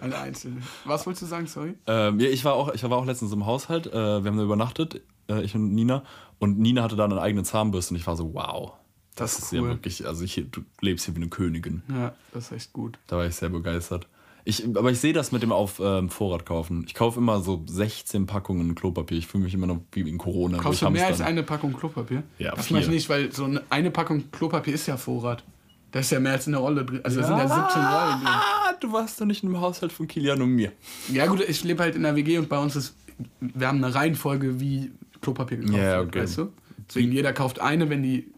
Eine 0.00 0.18
einzelne. 0.18 0.62
Was 0.84 1.06
wolltest 1.06 1.22
du 1.22 1.26
sagen, 1.26 1.46
sorry? 1.46 1.74
Ähm, 1.86 2.18
ja, 2.20 2.28
ich 2.28 2.44
war 2.44 2.54
auch, 2.54 2.72
ich 2.74 2.82
war 2.82 2.92
auch 2.92 3.04
letztens 3.06 3.32
im 3.32 3.46
Haushalt, 3.46 3.86
äh, 3.86 3.92
wir 3.92 4.30
haben 4.30 4.36
da 4.38 4.42
übernachtet, 4.42 5.02
äh, 5.28 5.42
ich 5.42 5.54
und 5.54 5.74
Nina, 5.74 6.02
und 6.38 6.58
Nina 6.58 6.82
hatte 6.82 6.96
dann 6.96 7.12
eine 7.12 7.20
eigene 7.20 7.44
Zahnbürste 7.44 7.94
und 7.94 8.00
ich 8.00 8.06
war 8.06 8.16
so, 8.16 8.34
wow. 8.34 8.72
Das, 9.16 9.32
Das 9.32 9.38
ist 9.38 9.44
ist 9.46 9.52
ja 9.52 9.60
cool. 9.62 9.68
wirklich, 9.70 10.06
also 10.06 10.22
ich, 10.24 10.34
du 10.50 10.60
lebst 10.80 11.06
hier 11.06 11.14
wie 11.14 11.20
eine 11.20 11.28
Königin. 11.28 11.82
Ja, 11.88 12.14
das 12.32 12.44
ist 12.46 12.52
echt 12.52 12.72
gut. 12.72 12.98
Da 13.08 13.16
war 13.16 13.26
ich 13.26 13.34
sehr 13.34 13.48
begeistert. 13.48 14.06
Ich, 14.44 14.64
aber 14.76 14.92
ich 14.92 15.00
sehe 15.00 15.12
das 15.12 15.32
mit 15.32 15.42
dem 15.42 15.50
auf 15.50 15.80
ähm, 15.82 16.08
Vorrat 16.08 16.46
kaufen. 16.46 16.84
Ich 16.86 16.94
kaufe 16.94 17.18
immer 17.18 17.40
so 17.40 17.64
16 17.66 18.26
Packungen 18.26 18.76
Klopapier. 18.76 19.18
Ich 19.18 19.26
fühle 19.26 19.42
mich 19.42 19.54
immer 19.54 19.66
noch 19.66 19.80
wie 19.90 20.08
in 20.08 20.18
Corona. 20.18 20.58
Kaufst 20.58 20.82
du 20.82 20.90
mehr 20.90 21.06
als 21.08 21.20
eine 21.20 21.42
Packung 21.42 21.72
Klopapier? 21.72 22.22
Ja, 22.38 22.54
das 22.54 22.70
mache 22.70 22.82
ich 22.82 22.88
nicht, 22.88 23.08
weil 23.08 23.32
so 23.32 23.44
eine, 23.44 23.60
eine 23.70 23.90
Packung 23.90 24.30
Klopapier 24.30 24.74
ist 24.74 24.86
ja 24.86 24.96
Vorrat. 24.96 25.42
Da 25.90 25.98
ist 26.00 26.12
ja 26.12 26.20
mehr 26.20 26.32
als 26.32 26.46
eine 26.46 26.58
Rolle 26.58 26.84
drin. 26.84 27.00
Also 27.02 27.20
da 27.22 27.26
sind 27.26 27.38
ja 27.38 27.48
17 27.48 27.58
Rollen 27.82 28.18
drin. 28.20 28.28
Ah, 28.28 28.72
du 28.80 28.92
warst 28.92 29.20
doch 29.20 29.24
nicht 29.24 29.42
in 29.42 29.48
einem 29.48 29.60
Haushalt 29.60 29.90
von 29.92 30.06
Kilian 30.06 30.40
und 30.42 30.50
mir. 30.50 30.70
Ja 31.10 31.26
gut, 31.26 31.40
ich 31.40 31.64
lebe 31.64 31.82
halt 31.82 31.96
in 31.96 32.02
der 32.04 32.14
WG 32.14 32.38
und 32.38 32.48
bei 32.48 32.58
uns 32.58 32.76
ist, 32.76 32.94
wir 33.40 33.66
haben 33.66 33.82
eine 33.82 33.92
Reihenfolge, 33.94 34.60
wie 34.60 34.92
Klopapier 35.22 35.56
gekauft 35.56 35.76
Ja, 35.78 35.98
wird, 35.98 36.08
okay. 36.08 36.20
weißt 36.20 36.38
du? 36.38 36.52
Deswegen 36.88 37.10
jeder 37.10 37.32
kauft 37.32 37.58
eine, 37.60 37.88
wenn 37.90 38.02
die 38.04 38.28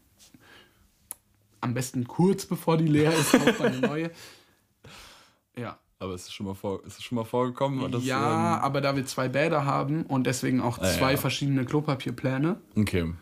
am 1.60 1.74
besten 1.74 2.06
kurz 2.06 2.46
bevor 2.46 2.76
die 2.76 2.86
leer 2.86 3.12
ist, 3.12 3.32
kauft 3.32 3.58
man 3.60 3.72
eine 3.72 3.80
neue. 3.86 4.10
Ja. 5.56 5.78
Aber 6.00 6.14
ist 6.14 6.28
es 6.28 6.32
schon 6.32 6.46
mal, 6.46 6.54
vor, 6.54 6.84
ist 6.86 6.98
es 6.98 7.02
schon 7.02 7.16
mal 7.16 7.24
vorgekommen? 7.24 7.90
Dass, 7.90 8.04
ja, 8.04 8.56
ähm, 8.58 8.62
aber 8.62 8.80
da 8.80 8.94
wir 8.94 9.04
zwei 9.04 9.28
Bäder 9.28 9.64
haben 9.64 10.04
und 10.06 10.28
deswegen 10.28 10.60
auch 10.60 10.78
Ah, 10.78 10.84
zwei 10.84 11.12
ja. 11.12 11.16
verschiedene 11.16 11.64
Klopapierpläne, 11.64 12.60
okay. 12.76 13.12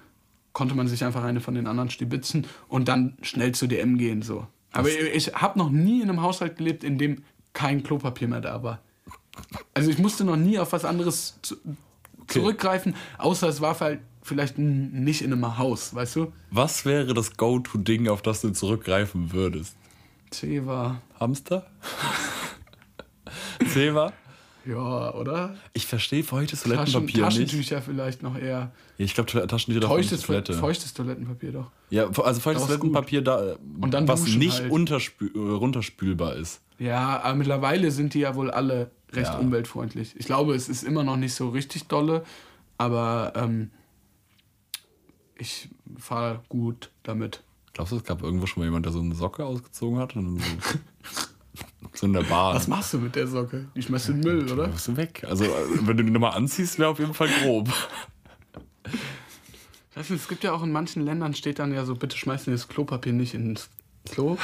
konnte 0.52 0.74
man 0.74 0.86
sich 0.86 1.02
einfach 1.02 1.24
eine 1.24 1.40
von 1.40 1.54
den 1.54 1.66
anderen 1.66 1.88
stibitzen 1.88 2.46
und 2.68 2.88
dann 2.88 3.16
schnell 3.22 3.52
zu 3.52 3.66
DM 3.66 3.96
gehen 3.96 4.20
so. 4.20 4.46
Aber 4.72 4.90
ich, 4.90 5.28
ich 5.28 5.34
habe 5.34 5.58
noch 5.58 5.70
nie 5.70 6.02
in 6.02 6.10
einem 6.10 6.20
Haushalt 6.20 6.58
gelebt, 6.58 6.84
in 6.84 6.98
dem 6.98 7.24
kein 7.54 7.82
Klopapier 7.82 8.28
mehr 8.28 8.42
da 8.42 8.62
war. 8.62 8.82
Also 9.72 9.90
ich 9.90 9.96
musste 9.98 10.26
noch 10.26 10.36
nie 10.36 10.58
auf 10.58 10.72
was 10.72 10.84
anderes 10.84 11.38
zu, 11.40 11.56
zurückgreifen, 12.26 12.94
außer 13.16 13.48
es 13.48 13.62
war 13.62 13.80
halt 13.80 14.00
vielleicht 14.26 14.58
nicht 14.58 15.22
in 15.22 15.32
einem 15.32 15.58
Haus, 15.58 15.94
weißt 15.94 16.16
du? 16.16 16.32
Was 16.50 16.84
wäre 16.84 17.14
das 17.14 17.36
Go-To-Ding, 17.36 18.08
auf 18.08 18.22
das 18.22 18.40
du 18.42 18.50
zurückgreifen 18.50 19.32
würdest? 19.32 19.76
Zewa. 20.30 21.00
Hamster? 21.18 21.66
Zewa? 23.72 24.12
Ja, 24.64 25.14
oder? 25.14 25.54
Ich 25.74 25.86
verstehe 25.86 26.24
feuchtes 26.24 26.62
Taschen, 26.62 26.74
Toilettenpapier 26.92 27.24
nicht. 27.26 27.36
Taschentücher 27.36 27.82
vielleicht 27.82 28.22
noch 28.24 28.36
eher. 28.36 28.72
Ja, 28.98 29.04
Ich 29.04 29.14
glaube, 29.14 29.30
Taschentücher 29.46 29.80
davon 29.80 29.96
Feuchtes, 29.98 30.22
Toilette. 30.22 30.54
feuchtes 30.54 30.92
Toilettenpapier 30.92 31.52
doch. 31.52 31.70
Ja, 31.90 32.06
also 32.08 32.40
feuchtes 32.40 32.62
ist 32.64 32.68
Toilettenpapier, 32.68 33.22
da, 33.22 33.54
was 33.62 34.26
nicht 34.26 34.60
halt. 34.60 34.72
äh, 34.72 35.38
runterspülbar 35.38 36.34
ist. 36.34 36.60
Ja, 36.78 37.20
aber 37.22 37.36
mittlerweile 37.36 37.92
sind 37.92 38.14
die 38.14 38.20
ja 38.20 38.34
wohl 38.34 38.50
alle 38.50 38.90
recht 39.12 39.30
Ja. 39.32 39.38
umweltfreundlich. 39.38 40.14
Ich 40.18 40.26
glaube, 40.26 40.56
es 40.56 40.68
ist 40.68 40.82
immer 40.82 41.04
noch 41.04 41.16
nicht 41.16 41.34
so 41.34 41.50
richtig 41.50 41.86
dolle, 41.86 42.24
aber 42.76 43.34
ähm, 43.36 43.70
ich 45.38 45.68
fahre 45.98 46.42
gut 46.48 46.90
damit. 47.02 47.42
Glaubst 47.72 47.92
du, 47.92 47.96
es 47.96 48.04
gab 48.04 48.22
irgendwo 48.22 48.46
schon 48.46 48.62
mal 48.62 48.66
jemand, 48.66 48.86
der 48.86 48.92
so 48.92 49.00
eine 49.00 49.14
Socke 49.14 49.44
ausgezogen 49.44 49.98
hat? 49.98 50.16
Und 50.16 50.38
so, 50.38 50.78
so 51.92 52.06
in 52.06 52.12
der 52.12 52.22
Bahn. 52.22 52.54
Was 52.54 52.68
machst 52.68 52.94
du 52.94 52.98
mit 52.98 53.14
der 53.16 53.26
Socke? 53.26 53.68
Die 53.74 53.82
schmeißt 53.82 54.08
in 54.10 54.22
den 54.22 54.24
Müll, 54.24 54.52
oder? 54.52 54.68
bist 54.68 54.88
du 54.88 54.96
weg. 54.96 55.24
Also, 55.28 55.44
wenn 55.44 55.96
du 55.96 56.04
die 56.04 56.10
nochmal 56.10 56.32
anziehst, 56.32 56.78
wäre 56.78 56.90
auf 56.90 56.98
jeden 56.98 57.14
Fall 57.14 57.28
grob. 57.42 57.68
Ich 58.84 59.96
weiß 59.96 60.10
nicht, 60.10 60.22
es 60.22 60.28
gibt 60.28 60.44
ja 60.44 60.52
auch 60.52 60.62
in 60.62 60.72
manchen 60.72 61.04
Ländern 61.04 61.34
steht 61.34 61.58
dann 61.58 61.72
ja 61.72 61.84
so, 61.84 61.94
bitte 61.94 62.16
schmeißen 62.16 62.52
das 62.52 62.68
Klopapier 62.68 63.12
nicht 63.12 63.34
ins 63.34 63.70
Klo. 64.10 64.36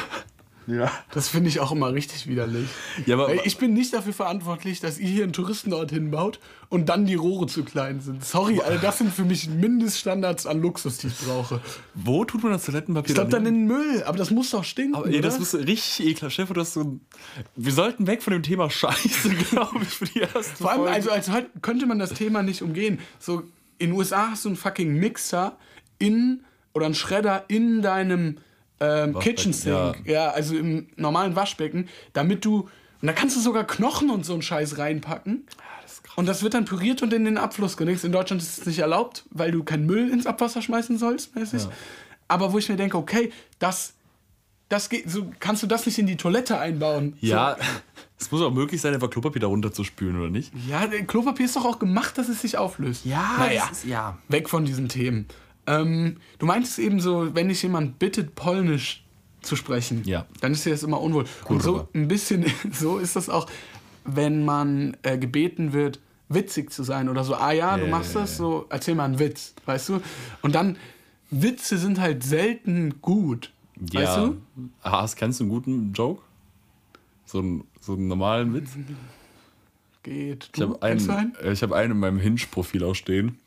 Ja. 0.66 0.90
Das 1.12 1.28
finde 1.28 1.48
ich 1.48 1.60
auch 1.60 1.72
immer 1.72 1.92
richtig 1.92 2.26
widerlich. 2.28 2.68
Ja, 3.06 3.16
aber- 3.16 3.44
ich 3.46 3.58
bin 3.58 3.74
nicht 3.74 3.92
dafür 3.92 4.12
verantwortlich, 4.12 4.80
dass 4.80 4.98
ihr 4.98 5.08
hier 5.08 5.24
einen 5.24 5.32
Touristenort 5.32 5.90
hinbaut 5.90 6.38
und 6.68 6.88
dann 6.88 7.04
die 7.06 7.14
Rohre 7.16 7.46
zu 7.46 7.64
klein 7.64 8.00
sind. 8.00 8.24
Sorry, 8.24 8.60
also 8.60 8.78
das 8.80 8.98
sind 8.98 9.12
für 9.12 9.24
mich 9.24 9.48
Mindeststandards 9.48 10.46
an 10.46 10.60
Luxus, 10.62 10.98
die 10.98 11.08
ich 11.08 11.18
brauche. 11.18 11.60
Wo 11.94 12.24
tut 12.24 12.42
man 12.42 12.52
das 12.52 12.64
Toilettenpapier 12.64 13.10
Ich 13.10 13.14
glaube 13.14 13.30
dann 13.30 13.44
in 13.46 13.54
den 13.54 13.66
Müll, 13.66 14.02
aber 14.04 14.16
das 14.18 14.30
muss 14.30 14.50
doch 14.50 14.64
stinken, 14.64 14.94
Aber, 14.94 15.06
ey, 15.08 15.20
das 15.20 15.38
muss 15.38 15.54
richtig 15.54 16.06
ekelhaft. 16.06 16.34
Chef, 16.36 16.50
du 16.52 16.60
hast 16.60 16.74
so. 16.74 16.98
Wir 17.56 17.72
sollten 17.72 18.06
weg 18.06 18.22
von 18.22 18.32
dem 18.32 18.42
Thema 18.42 18.70
Scheiße, 18.70 19.28
glaube 19.50 19.80
ich, 19.82 19.88
für 19.88 20.04
die 20.06 20.20
erste 20.20 20.42
Vor 20.56 20.70
allem, 20.70 20.80
Folge. 20.82 20.94
also 20.94 21.10
als 21.10 21.28
halt 21.30 21.46
könnte 21.60 21.86
man 21.86 21.98
das 21.98 22.14
Thema 22.14 22.42
nicht 22.42 22.62
umgehen. 22.62 23.00
So, 23.18 23.40
in 23.78 23.90
den 23.90 23.92
USA 23.98 24.30
hast 24.30 24.44
du 24.44 24.48
einen 24.50 24.56
fucking 24.56 24.94
Mixer 24.94 25.56
in 25.98 26.44
oder 26.72 26.86
einen 26.86 26.94
Schredder 26.94 27.44
in 27.48 27.82
deinem 27.82 28.38
ähm, 28.82 29.18
Kitchen 29.18 29.52
Sink. 29.52 30.02
Ja. 30.04 30.30
also 30.30 30.56
im 30.56 30.88
normalen 30.96 31.36
Waschbecken, 31.36 31.88
damit 32.12 32.44
du. 32.44 32.68
Und 33.00 33.06
da 33.08 33.12
kannst 33.12 33.36
du 33.36 33.40
sogar 33.40 33.64
Knochen 33.66 34.10
und 34.10 34.24
so 34.24 34.32
einen 34.32 34.42
Scheiß 34.42 34.78
reinpacken. 34.78 35.46
Und 36.16 36.26
das 36.26 36.42
wird 36.42 36.54
dann 36.54 36.64
püriert 36.66 37.02
und 37.02 37.12
in 37.12 37.24
den 37.24 37.38
Abfluss 37.38 37.76
gelegt. 37.76 38.04
In 38.04 38.12
Deutschland 38.12 38.42
ist 38.42 38.58
es 38.58 38.66
nicht 38.66 38.78
erlaubt, 38.80 39.24
weil 39.30 39.50
du 39.50 39.64
keinen 39.64 39.86
Müll 39.86 40.10
ins 40.10 40.26
Abwasser 40.26 40.60
schmeißen 40.62 40.98
sollst, 40.98 41.34
mäßig. 41.34 41.66
Aber 42.28 42.52
wo 42.52 42.58
ich 42.58 42.68
mir 42.68 42.76
denke, 42.76 42.96
okay, 42.98 43.32
das, 43.58 43.94
das 44.68 44.88
geht, 44.88 45.10
so 45.10 45.30
kannst 45.40 45.62
du 45.62 45.66
das 45.66 45.86
nicht 45.86 45.98
in 45.98 46.06
die 46.06 46.16
Toilette 46.16 46.58
einbauen. 46.58 47.16
Ja, 47.20 47.56
es 48.18 48.30
muss 48.30 48.40
auch 48.42 48.52
möglich 48.52 48.80
sein, 48.80 48.94
einfach 48.94 49.10
Klopapier 49.10 49.40
darunter 49.40 49.72
zu 49.72 49.84
spülen, 49.84 50.18
oder 50.18 50.30
nicht? 50.30 50.52
Ja, 50.68 50.86
Klopapier 50.86 51.46
ist 51.46 51.56
doch 51.56 51.64
auch 51.64 51.78
gemacht, 51.78 52.16
dass 52.18 52.28
es 52.28 52.40
sich 52.42 52.56
auflöst. 52.58 53.04
naja, 53.38 53.66
das 53.68 53.78
ist- 53.78 53.84
ja. 53.86 54.18
weg 54.28 54.48
von 54.48 54.64
diesen 54.64 54.88
Themen. 54.88 55.26
Ähm, 55.66 56.16
du 56.38 56.46
meintest 56.46 56.78
eben 56.78 57.00
so, 57.00 57.34
wenn 57.34 57.48
dich 57.48 57.62
jemand 57.62 57.98
bittet, 57.98 58.34
Polnisch 58.34 59.04
zu 59.42 59.56
sprechen, 59.56 60.02
Ja. 60.04 60.26
dann 60.40 60.52
ist 60.52 60.64
dir 60.66 60.70
das 60.70 60.82
immer 60.82 61.00
unwohl. 61.00 61.24
Und 61.46 61.62
so 61.62 61.72
Kurwa. 61.72 61.88
ein 61.94 62.08
bisschen 62.08 62.46
so 62.72 62.98
ist 62.98 63.16
das 63.16 63.28
auch, 63.28 63.48
wenn 64.04 64.44
man 64.44 64.96
äh, 65.02 65.18
gebeten 65.18 65.72
wird, 65.72 66.00
witzig 66.28 66.72
zu 66.72 66.82
sein 66.82 67.08
oder 67.08 67.24
so. 67.24 67.34
Ah 67.34 67.52
ja, 67.52 67.76
du 67.76 67.84
Ja, 67.84 67.90
machst 67.90 68.14
ja, 68.14 68.22
das, 68.22 68.30
ja. 68.32 68.36
so 68.38 68.66
erzähl 68.70 68.94
mal 68.94 69.04
einen 69.04 69.18
Witz, 69.18 69.54
weißt 69.66 69.88
du? 69.90 70.00
Und 70.42 70.54
dann, 70.54 70.76
Witze 71.30 71.78
sind 71.78 71.98
halt 72.00 72.22
selten 72.24 73.00
gut, 73.00 73.52
weißt 73.76 74.16
du? 74.18 74.36
Hast, 74.82 75.16
kennst 75.16 75.40
du 75.40 75.44
einen 75.44 75.50
guten 75.50 75.92
Joke? 75.92 76.22
So 77.24 77.38
einen, 77.38 77.64
so 77.80 77.94
einen 77.94 78.08
normalen 78.08 78.52
Witz? 78.54 78.70
Geht. 80.02 80.44
Ich 80.46 80.52
Du, 80.52 80.70
habe 80.70 80.78
kennst 80.80 81.08
einen, 81.08 81.32
du 81.32 81.38
einen? 81.40 81.52
ich 81.54 81.62
hab 81.62 81.72
einen 81.72 81.92
in 81.92 81.98
meinem 81.98 82.18
Hinge-Profil 82.18 82.82
auch 82.84 82.94
stehen. 82.94 83.38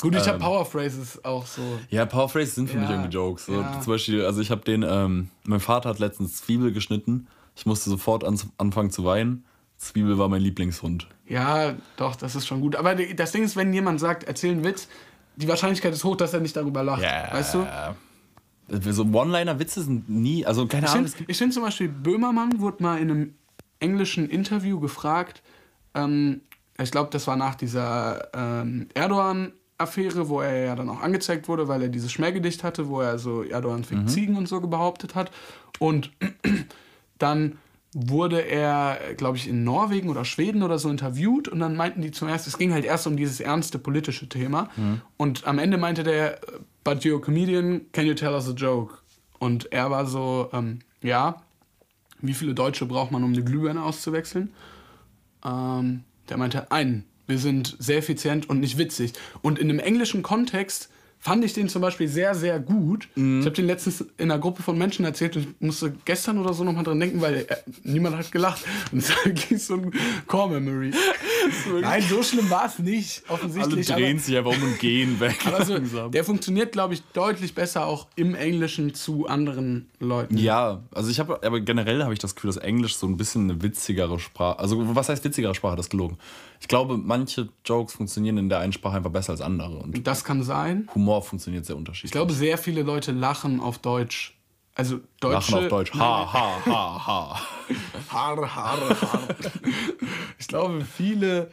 Gut, 0.00 0.14
ich 0.14 0.26
habe 0.26 0.36
ähm, 0.38 0.42
Power 0.42 0.64
Phrases 0.64 1.24
auch 1.24 1.46
so. 1.46 1.62
Ja, 1.90 2.06
Power 2.06 2.28
Phrases 2.28 2.54
sind 2.54 2.70
für 2.70 2.78
mich 2.78 2.88
Ja, 2.88 2.96
irgendwie 2.96 3.12
Jokes. 3.14 3.46
So, 3.46 3.54
ja. 3.60 3.80
Zum 3.80 3.92
Beispiel, 3.92 4.24
also 4.24 4.40
ich 4.40 4.50
habe 4.50 4.62
den, 4.62 4.82
ähm, 4.88 5.30
mein 5.44 5.60
Vater 5.60 5.88
hat 5.90 5.98
letztens 5.98 6.36
Zwiebel 6.38 6.72
geschnitten. 6.72 7.26
Ich 7.56 7.66
musste 7.66 7.90
sofort 7.90 8.24
an, 8.24 8.40
anfangen 8.58 8.90
zu 8.90 9.04
weinen. 9.04 9.44
Zwiebel 9.76 10.18
war 10.18 10.28
mein 10.28 10.42
Lieblingshund. 10.42 11.06
Ja, 11.26 11.74
doch, 11.96 12.16
das 12.16 12.34
ist 12.34 12.46
schon 12.46 12.60
gut. 12.60 12.76
Aber 12.76 12.94
das 12.94 13.32
Ding 13.32 13.42
ist, 13.42 13.56
wenn 13.56 13.72
jemand 13.72 14.00
sagt, 14.00 14.24
erzähl 14.24 14.52
einen 14.52 14.64
Witz, 14.64 14.88
die 15.36 15.48
Wahrscheinlichkeit 15.48 15.92
ist 15.92 16.04
hoch, 16.04 16.16
dass 16.16 16.34
er 16.34 16.40
nicht 16.40 16.56
darüber 16.56 16.82
lacht. 16.82 17.02
Weißt 17.02 17.54
du? 17.54 17.66
So 18.92 19.02
One-Liner-Witze 19.04 19.82
sind 19.82 20.08
nie, 20.08 20.46
also 20.46 20.66
keine 20.66 20.86
Ich 20.86 20.92
Ahnung. 20.92 21.08
finde 21.08 21.30
ich 21.30 21.38
find 21.38 21.52
zum 21.52 21.62
Beispiel, 21.64 21.88
Böhmermann 21.88 22.60
wurde 22.60 22.82
mal 22.82 22.98
in 23.00 23.10
einem 23.10 23.34
englischen 23.80 24.28
Interview 24.28 24.78
gefragt, 24.78 25.42
ähm, 25.94 26.42
ich 26.78 26.90
glaube, 26.90 27.10
das 27.10 27.26
war 27.26 27.36
nach 27.36 27.56
dieser 27.56 28.28
ähm, 28.32 28.88
Erdogan-Affäre, 29.80 30.28
wo 30.28 30.40
er 30.40 30.64
ja 30.66 30.76
dann 30.76 30.88
auch 30.88 31.00
angezeigt 31.00 31.48
wurde, 31.48 31.68
weil 31.68 31.82
er 31.82 31.88
dieses 31.88 32.12
Schmähgedicht 32.12 32.62
hatte, 32.62 32.88
wo 32.88 33.00
er 33.00 33.18
so 33.18 33.42
Erdogan 33.42 33.84
fickt 33.84 34.10
Ziegen 34.10 34.36
und 34.36 34.48
so 34.48 34.60
behauptet 34.60 35.14
hat. 35.14 35.30
Und 35.78 36.10
dann 37.18 37.58
wurde 37.92 38.42
er, 38.42 39.14
glaube 39.16 39.36
ich, 39.36 39.48
in 39.48 39.64
Norwegen 39.64 40.10
oder 40.10 40.24
Schweden 40.24 40.62
oder 40.62 40.78
so 40.78 40.88
interviewt 40.88 41.48
und 41.48 41.58
dann 41.58 41.74
meinten 41.74 42.02
die 42.02 42.12
zuerst, 42.12 42.46
es 42.46 42.56
ging 42.56 42.72
halt 42.72 42.84
erst 42.84 43.06
um 43.08 43.16
dieses 43.16 43.40
ernste 43.40 43.80
politische 43.80 44.28
Thema 44.28 44.68
und 45.16 45.44
am 45.44 45.58
Ende 45.58 45.76
meinte 45.76 46.04
der, 46.04 46.38
but 46.84 46.98
you're 47.00 47.16
a 47.16 47.20
comedian, 47.20 47.80
can 47.92 48.06
you 48.06 48.14
tell 48.14 48.32
us 48.32 48.48
a 48.48 48.52
joke? 48.52 48.98
Und 49.40 49.72
er 49.72 49.90
war 49.90 50.06
so, 50.06 50.50
ähm, 50.52 50.80
ja, 51.02 51.42
wie 52.20 52.34
viele 52.34 52.54
Deutsche 52.54 52.86
braucht 52.86 53.10
man, 53.10 53.24
um 53.24 53.32
eine 53.32 53.42
Glühbirne 53.42 53.82
auszuwechseln? 53.82 54.52
Ähm, 55.44 56.04
der 56.28 56.36
meinte, 56.36 56.70
einen. 56.70 57.06
Wir 57.30 57.38
sind 57.38 57.76
sehr 57.78 57.98
effizient 57.98 58.50
und 58.50 58.60
nicht 58.60 58.76
witzig. 58.76 59.12
Und 59.40 59.58
in 59.58 59.70
einem 59.70 59.78
englischen 59.78 60.22
Kontext 60.22 60.90
fand 61.20 61.44
ich 61.44 61.52
den 61.52 61.68
zum 61.68 61.80
Beispiel 61.82 62.08
sehr, 62.08 62.34
sehr 62.34 62.58
gut. 62.58 63.08
Ich 63.14 63.22
habe 63.22 63.50
den 63.50 63.66
letztens 63.66 64.00
in 64.16 64.30
einer 64.30 64.40
Gruppe 64.40 64.62
von 64.62 64.76
Menschen 64.76 65.04
erzählt 65.04 65.36
und 65.36 65.42
ich 65.42 65.48
musste 65.60 65.94
gestern 66.04 66.38
oder 66.38 66.54
so 66.54 66.64
nochmal 66.64 66.82
dran 66.82 66.98
denken, 66.98 67.20
weil 67.20 67.46
äh, 67.48 67.56
niemand 67.84 68.16
hat 68.16 68.32
gelacht. 68.32 68.64
Und 68.90 68.98
es 69.24 69.48
ging 69.48 69.58
so 69.58 69.74
ein 69.74 69.92
Core-Memory. 70.26 70.92
Nein, 71.80 72.02
so 72.08 72.22
schlimm 72.22 72.48
war 72.50 72.66
es 72.66 72.78
nicht, 72.78 73.22
Alle 73.28 73.34
offensichtlich. 73.38 73.86
drehen 73.86 74.18
sich 74.18 74.36
einfach 74.36 74.52
um 74.56 74.62
und 74.62 74.78
gehen 74.78 75.18
weg. 75.20 75.38
aber, 75.46 75.56
aber 75.56 75.64
so, 75.64 75.72
langsam. 75.74 76.10
der 76.10 76.24
funktioniert, 76.24 76.72
glaube 76.72 76.94
ich, 76.94 77.02
deutlich 77.12 77.54
besser 77.54 77.86
auch 77.86 78.06
im 78.16 78.34
Englischen 78.34 78.94
zu 78.94 79.26
anderen 79.26 79.88
Leuten. 80.00 80.36
Ja, 80.36 80.82
also 80.92 81.10
ich 81.10 81.18
habe, 81.20 81.40
aber 81.44 81.60
generell 81.60 82.02
habe 82.02 82.12
ich 82.12 82.18
das 82.18 82.34
Gefühl, 82.34 82.48
dass 82.48 82.56
Englisch 82.58 82.96
so 82.96 83.06
ein 83.06 83.16
bisschen 83.16 83.50
eine 83.50 83.62
witzigere 83.62 84.18
Sprache, 84.18 84.58
also 84.58 84.94
was 84.94 85.08
heißt 85.08 85.24
witzigere 85.24 85.54
Sprache, 85.54 85.76
das 85.76 85.86
ist 85.86 85.90
gelogen. 85.90 86.18
Ich 86.60 86.68
glaube, 86.68 86.98
manche 86.98 87.48
Jokes 87.64 87.94
funktionieren 87.94 88.36
in 88.38 88.48
der 88.48 88.58
einen 88.58 88.72
Sprache 88.72 88.96
einfach 88.98 89.10
besser 89.10 89.32
als 89.32 89.40
andere 89.40 89.76
und 89.78 90.06
Das 90.06 90.24
kann 90.24 90.42
sein. 90.42 90.88
Humor 90.94 91.22
funktioniert 91.22 91.64
sehr 91.64 91.76
unterschiedlich. 91.76 92.08
Ich 92.10 92.12
glaube, 92.12 92.32
sehr 92.32 92.58
viele 92.58 92.82
Leute 92.82 93.12
lachen 93.12 93.60
auf 93.60 93.78
Deutsch. 93.78 94.36
Also 94.74 95.00
Deutsche. 95.20 95.52
Lachen 95.52 95.54
auf 95.64 95.68
Deutsch. 95.68 95.92
Ha, 95.94 96.32
ha, 96.32 96.62
ha, 96.66 97.06
ha. 97.06 97.40
Haare, 98.12 98.54
Haare, 98.54 99.00
Haare. 99.00 99.36
ich 100.38 100.48
glaube, 100.48 100.84
viele 100.84 101.50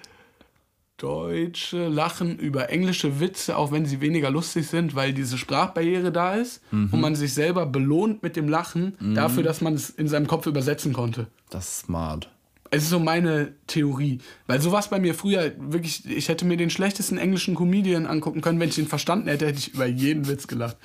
Deutsche 0.97 1.87
lachen 1.89 2.39
über 2.39 2.71
englische 2.71 3.19
Witze, 3.19 3.55
auch 3.55 3.71
wenn 3.71 3.85
sie 3.85 4.01
weniger 4.01 4.31
lustig 4.31 4.67
sind, 4.67 4.95
weil 4.95 5.13
diese 5.13 5.37
Sprachbarriere 5.37 6.11
da 6.11 6.33
ist 6.33 6.61
Mhm. 6.71 6.89
und 6.91 7.01
man 7.01 7.15
sich 7.15 7.33
selber 7.35 7.67
belohnt 7.67 8.23
mit 8.23 8.35
dem 8.35 8.49
Lachen 8.49 8.97
dafür, 9.13 9.43
dass 9.43 9.61
man 9.61 9.75
es 9.75 9.91
in 9.91 10.07
seinem 10.07 10.25
Kopf 10.25 10.47
übersetzen 10.47 10.93
konnte. 10.93 11.27
Das 11.51 11.67
ist 11.67 11.79
smart. 11.85 12.31
Es 12.71 12.83
ist 12.83 12.89
so 12.89 12.99
meine 12.99 13.53
Theorie. 13.67 14.19
Weil 14.47 14.59
sowas 14.59 14.89
bei 14.89 14.99
mir 14.99 15.13
früher 15.13 15.51
wirklich, 15.57 16.05
ich 16.09 16.27
hätte 16.29 16.43
mir 16.45 16.57
den 16.57 16.69
schlechtesten 16.69 17.17
englischen 17.17 17.55
Comedian 17.55 18.07
angucken 18.07 18.41
können. 18.41 18.59
Wenn 18.59 18.67
ich 18.69 18.77
ihn 18.77 18.87
verstanden 18.87 19.27
hätte, 19.29 19.45
hätte 19.45 19.59
ich 19.59 19.73
über 19.75 19.85
jeden 19.85 20.27
Witz 20.27 20.47
gelacht. 20.47 20.75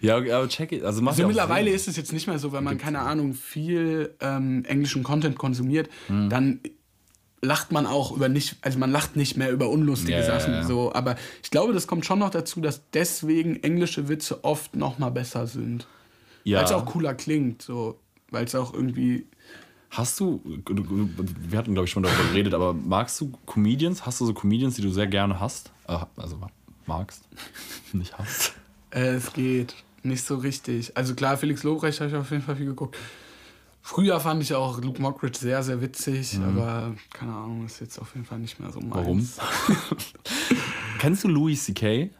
Ja, 0.00 0.16
aber 0.16 0.48
check 0.48 0.72
it. 0.72 0.82
Also, 0.84 1.04
Also 1.06 1.26
mittlerweile 1.26 1.66
Sinn. 1.66 1.74
ist 1.74 1.88
es 1.88 1.96
jetzt 1.96 2.12
nicht 2.12 2.26
mehr 2.26 2.38
so, 2.38 2.52
wenn 2.52 2.64
man, 2.64 2.78
keine 2.78 3.00
Ahnung, 3.00 3.34
viel 3.34 4.14
ähm, 4.20 4.64
englischen 4.64 5.02
Content 5.02 5.38
konsumiert, 5.38 5.88
dann 6.08 6.60
lacht 7.44 7.72
man 7.72 7.86
auch 7.86 8.12
über 8.12 8.28
nicht, 8.28 8.56
also 8.62 8.78
man 8.78 8.92
lacht 8.92 9.16
nicht 9.16 9.36
mehr 9.36 9.50
über 9.50 9.68
unlustige 9.68 10.18
ja, 10.18 10.22
Sachen. 10.24 10.54
ja. 10.54 10.62
So, 10.64 10.92
aber 10.94 11.16
ich 11.42 11.50
glaube, 11.50 11.72
das 11.72 11.86
kommt 11.88 12.06
schon 12.06 12.20
noch 12.20 12.30
dazu, 12.30 12.60
dass 12.60 12.88
deswegen 12.90 13.56
englische 13.62 14.08
Witze 14.08 14.44
oft 14.44 14.76
noch 14.76 14.98
mal 14.98 15.10
besser 15.10 15.46
sind. 15.46 15.86
ja. 16.44 16.58
Weil 16.58 16.64
es 16.66 16.72
auch 16.72 16.86
cooler 16.86 17.14
klingt, 17.14 17.62
so. 17.62 17.98
Weil 18.30 18.44
es 18.44 18.54
auch 18.54 18.72
irgendwie. 18.72 19.26
Hast 19.90 20.18
du, 20.20 20.40
wir 20.44 21.58
hatten 21.58 21.74
glaube 21.74 21.84
ich 21.84 21.90
schon 21.90 22.02
darüber 22.02 22.24
geredet, 22.30 22.54
aber 22.54 22.72
magst 22.72 23.20
du 23.20 23.32
Comedians? 23.44 24.06
Hast 24.06 24.20
du 24.22 24.26
so 24.26 24.32
Comedians, 24.32 24.76
die 24.76 24.82
du 24.82 24.90
sehr 24.90 25.06
gerne 25.06 25.38
hast? 25.38 25.70
Äh, 25.86 25.98
Also 26.16 26.38
magst, 26.86 27.28
nicht 27.92 28.16
hast? 28.16 28.54
Äh, 28.92 29.14
es 29.14 29.32
geht 29.32 29.74
nicht 30.02 30.24
so 30.24 30.36
richtig. 30.36 30.96
Also 30.96 31.14
klar, 31.14 31.36
Felix 31.36 31.62
Lobrecht 31.62 32.00
habe 32.00 32.10
ich 32.10 32.16
auf 32.16 32.30
jeden 32.30 32.42
Fall 32.42 32.56
viel 32.56 32.66
geguckt. 32.66 32.96
Früher 33.84 34.20
fand 34.20 34.42
ich 34.42 34.54
auch 34.54 34.80
Luke 34.80 35.02
Mockridge 35.02 35.38
sehr, 35.40 35.60
sehr 35.64 35.80
witzig, 35.80 36.38
aber 36.38 36.94
keine 37.12 37.32
Ahnung, 37.32 37.66
ist 37.66 37.80
jetzt 37.80 37.98
auf 37.98 38.14
jeden 38.14 38.24
Fall 38.24 38.38
nicht 38.38 38.60
mehr 38.60 38.70
so 38.70 38.80
meins. 38.80 38.92
Warum? 38.94 39.28
Kennst 41.00 41.24
du 41.24 41.28
Louis 41.28 41.64
C.K.? 41.64 42.10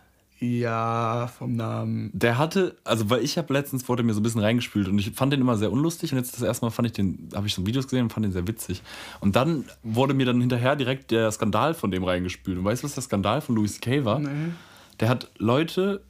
Ja, 0.41 1.29
vom 1.39 1.55
Namen. 1.55 2.11
Der 2.13 2.37
hatte, 2.37 2.77
also 2.83 3.09
weil 3.11 3.23
ich 3.23 3.39
habe 3.39 3.53
letztens 3.53 3.89
wurde 3.89 4.03
mir 4.03 4.13
so 4.13 4.19
ein 4.19 4.25
bisschen 4.25 4.41
reingespült 4.41 4.89
und 4.89 4.99
ich 4.99 5.13
fand 5.13 5.33
den 5.33 5.41
immer 5.41 5.57
sehr 5.57 5.71
unlustig 5.71 6.11
und 6.11 6.19
jetzt 6.19 6.35
das 6.35 6.43
erste 6.43 6.65
Mal 6.65 6.71
fand 6.71 6.87
ich 6.87 6.93
den, 6.95 7.29
habe 7.33 7.47
ich 7.47 7.55
so 7.55 7.65
Videos 7.65 7.85
gesehen 7.85 8.03
und 8.03 8.13
fand 8.13 8.27
den 8.27 8.33
sehr 8.33 8.49
witzig. 8.49 8.83
Und 9.21 9.37
dann 9.37 9.65
wurde 9.85 10.15
mir 10.15 10.27
dann 10.27 10.41
hinterher 10.41 10.75
direkt 10.75 11.13
der 11.13 11.31
Skandal 11.31 11.75
von 11.75 11.93
dem 11.93 12.03
reingespült. 12.03 12.59
Und 12.59 12.65
weißt 12.65 12.83
du, 12.83 12.87
was 12.87 12.95
der 12.95 13.05
Skandal 13.05 13.41
von 13.41 13.55
Louis 13.55 13.75
C.K. 13.75 14.05
war? 14.05 14.21
Der 14.99 15.09
hat 15.09 15.31
Leute, 15.39 16.03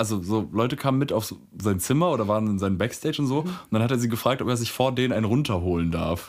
also 0.00 0.20
so 0.22 0.48
Leute 0.52 0.74
kamen 0.76 0.98
mit 0.98 1.12
auf 1.12 1.32
sein 1.60 1.78
Zimmer 1.78 2.10
oder 2.10 2.26
waren 2.26 2.46
in 2.48 2.58
seinem 2.58 2.78
Backstage 2.78 3.22
und 3.22 3.28
so 3.28 3.40
und 3.40 3.52
dann 3.70 3.82
hat 3.82 3.90
er 3.92 3.98
sie 3.98 4.08
gefragt, 4.08 4.42
ob 4.42 4.48
er 4.48 4.56
sich 4.56 4.72
vor 4.72 4.92
denen 4.92 5.12
einen 5.12 5.26
runterholen 5.26 5.92
darf. 5.92 6.28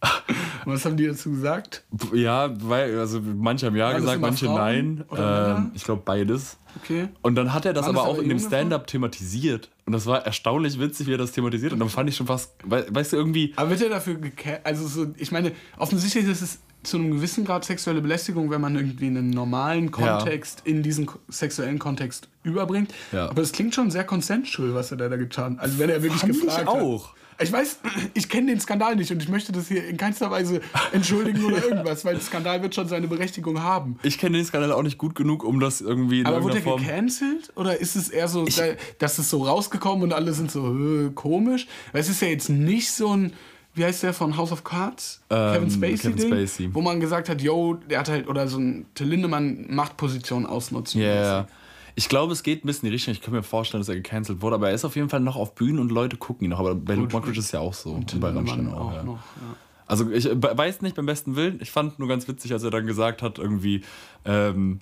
Was 0.64 0.84
haben 0.84 0.96
die 0.96 1.06
dazu 1.06 1.30
gesagt? 1.30 1.84
Ja, 2.14 2.50
weil, 2.62 2.98
also 2.98 3.20
manche 3.20 3.66
haben 3.66 3.76
ja 3.76 3.90
das 3.92 4.00
gesagt, 4.00 4.20
manche 4.20 4.46
Frauen 4.46 4.58
nein. 4.58 5.04
Ähm, 5.16 5.70
ich 5.74 5.84
glaube 5.84 6.02
beides. 6.04 6.56
Okay. 6.82 7.08
Und 7.22 7.34
dann 7.34 7.52
hat 7.52 7.66
er 7.66 7.72
das 7.72 7.84
aber 7.84 7.94
das 7.94 8.02
auch 8.04 8.14
aber 8.14 8.22
in 8.22 8.28
dem 8.28 8.38
Stand-up 8.38 8.86
thematisiert. 8.86 9.68
Und 9.86 9.92
das 9.92 10.06
war 10.06 10.24
erstaunlich 10.24 10.78
witzig, 10.78 11.06
wie 11.08 11.14
er 11.14 11.18
das 11.18 11.32
thematisiert. 11.32 11.72
Und 11.72 11.80
dann 11.80 11.88
fand 11.88 12.08
ich 12.08 12.16
schon 12.16 12.26
fast, 12.28 12.52
wei- 12.64 12.86
weißt 12.88 13.12
du, 13.12 13.16
irgendwie. 13.16 13.52
Aber 13.56 13.70
wird 13.70 13.82
er 13.82 13.88
dafür 13.90 14.14
geca- 14.14 14.60
Also 14.62 14.86
so, 14.86 15.06
ich 15.18 15.32
meine, 15.32 15.52
offensichtlich 15.78 16.24
ist 16.26 16.42
es 16.42 16.58
zu 16.82 16.96
einem 16.96 17.10
gewissen 17.10 17.44
Grad 17.44 17.64
sexuelle 17.64 18.00
Belästigung, 18.00 18.50
wenn 18.50 18.60
man 18.60 18.74
irgendwie 18.76 19.06
einen 19.06 19.30
normalen 19.30 19.90
Kontext 19.90 20.62
in 20.64 20.82
diesen 20.82 21.10
sexuellen 21.28 21.78
Kontext 21.78 22.28
überbringt. 22.42 22.94
Ja. 23.12 23.28
Aber 23.28 23.42
es 23.42 23.52
klingt 23.52 23.74
schon 23.74 23.90
sehr 23.90 24.04
consensual, 24.04 24.74
was 24.74 24.90
er 24.90 24.96
da, 24.96 25.08
getan 25.08 25.56
hat. 25.58 25.64
Also 25.64 25.78
wenn 25.78 25.90
er 25.90 26.02
wirklich 26.02 26.20
Fand 26.20 26.34
ich 26.34 26.40
gefragt 26.42 26.68
auch. 26.68 27.08
hat. 27.08 27.14
Ich 27.42 27.50
weiß, 27.50 27.78
ich 28.12 28.28
kenne 28.28 28.48
den 28.48 28.60
Skandal 28.60 28.96
nicht 28.96 29.10
und 29.12 29.22
ich 29.22 29.28
möchte 29.30 29.50
das 29.50 29.68
hier 29.68 29.86
in 29.88 29.96
keinster 29.96 30.30
Weise 30.30 30.60
entschuldigen 30.92 31.42
oder 31.44 31.64
irgendwas, 31.64 32.04
weil 32.04 32.14
der 32.16 32.22
Skandal 32.22 32.60
wird 32.62 32.74
schon 32.74 32.86
seine 32.86 33.08
Berechtigung 33.08 33.62
haben. 33.62 33.98
Ich 34.02 34.18
kenne 34.18 34.36
den 34.36 34.44
Skandal 34.44 34.72
auch 34.72 34.82
nicht 34.82 34.98
gut 34.98 35.14
genug, 35.14 35.42
um 35.42 35.58
das 35.58 35.80
irgendwie 35.80 36.20
in 36.20 36.26
Aber 36.26 36.42
wurde 36.42 36.58
er 36.58 36.66
irgendeiner 36.66 36.78
Form. 36.78 37.08
gecancelt? 37.08 37.50
Oder 37.56 37.80
ist 37.80 37.96
es 37.96 38.10
eher 38.10 38.28
so, 38.28 38.44
da- 38.44 38.74
dass 38.98 39.16
es 39.18 39.30
so 39.30 39.44
rausgekommen 39.44 40.04
und 40.04 40.12
alle 40.12 40.34
sind 40.34 40.50
so 40.50 40.66
äh, 41.06 41.10
komisch? 41.14 41.66
Weil 41.92 42.02
es 42.02 42.10
ist 42.10 42.20
ja 42.20 42.28
jetzt 42.28 42.50
nicht 42.50 42.92
so 42.92 43.16
ein, 43.16 43.32
wie 43.74 43.84
heißt 43.84 44.02
der 44.02 44.12
von 44.12 44.36
House 44.36 44.52
of 44.52 44.64
Cards? 44.64 45.22
Ähm, 45.30 45.52
Kevin 45.54 45.70
Spacey 45.70 45.96
Kevin 45.96 46.16
Ding, 46.16 46.26
Spacey. 46.28 46.74
wo 46.74 46.80
man 46.80 47.00
gesagt 47.00 47.28
hat, 47.28 47.40
yo, 47.40 47.74
der 47.74 48.00
hat 48.00 48.08
halt, 48.08 48.28
oder 48.28 48.48
so 48.48 48.58
ein 48.58 48.86
Till 48.94 49.08
Lindemann 49.08 49.66
Machtposition 49.68 50.46
ausnutzen. 50.46 51.00
Ja, 51.00 51.14
ja. 51.14 51.48
Ich 51.94 52.08
glaube, 52.08 52.32
es 52.32 52.42
geht 52.42 52.64
ein 52.64 52.66
bisschen 52.66 52.86
in 52.86 52.90
die 52.90 52.94
Richtung. 52.94 53.12
Ich 53.12 53.20
kann 53.20 53.34
mir 53.34 53.42
vorstellen, 53.42 53.80
dass 53.80 53.88
er 53.88 53.96
gecancelt 53.96 54.42
wurde, 54.42 54.54
aber 54.56 54.68
er 54.68 54.74
ist 54.74 54.84
auf 54.84 54.96
jeden 54.96 55.08
Fall 55.08 55.20
noch 55.20 55.36
auf 55.36 55.54
Bühnen 55.54 55.78
und 55.78 55.90
Leute 55.92 56.16
gucken 56.16 56.44
ihn 56.44 56.50
noch. 56.50 56.60
Aber 56.60 56.74
bei 56.74 56.94
Luke 56.94 57.12
Mockridge 57.12 57.38
ist 57.38 57.46
es 57.46 57.52
ja 57.52 57.60
auch 57.60 57.74
so. 57.74 57.90
Und 57.90 58.18
bei 58.20 58.30
Rammstein 58.30 58.72
auch 58.72 58.94
ja. 58.94 59.02
noch. 59.02 59.16
Ja. 59.16 59.56
Also 59.86 60.10
ich 60.10 60.26
äh, 60.26 60.40
weiß 60.40 60.82
nicht 60.82 60.96
beim 60.96 61.06
besten 61.06 61.36
Willen. 61.36 61.58
Ich 61.60 61.70
fand 61.70 61.98
nur 61.98 62.08
ganz 62.08 62.28
witzig, 62.28 62.52
als 62.52 62.62
er 62.62 62.70
dann 62.70 62.86
gesagt 62.86 63.22
hat, 63.22 63.38
irgendwie, 63.38 63.82
ähm, 64.24 64.78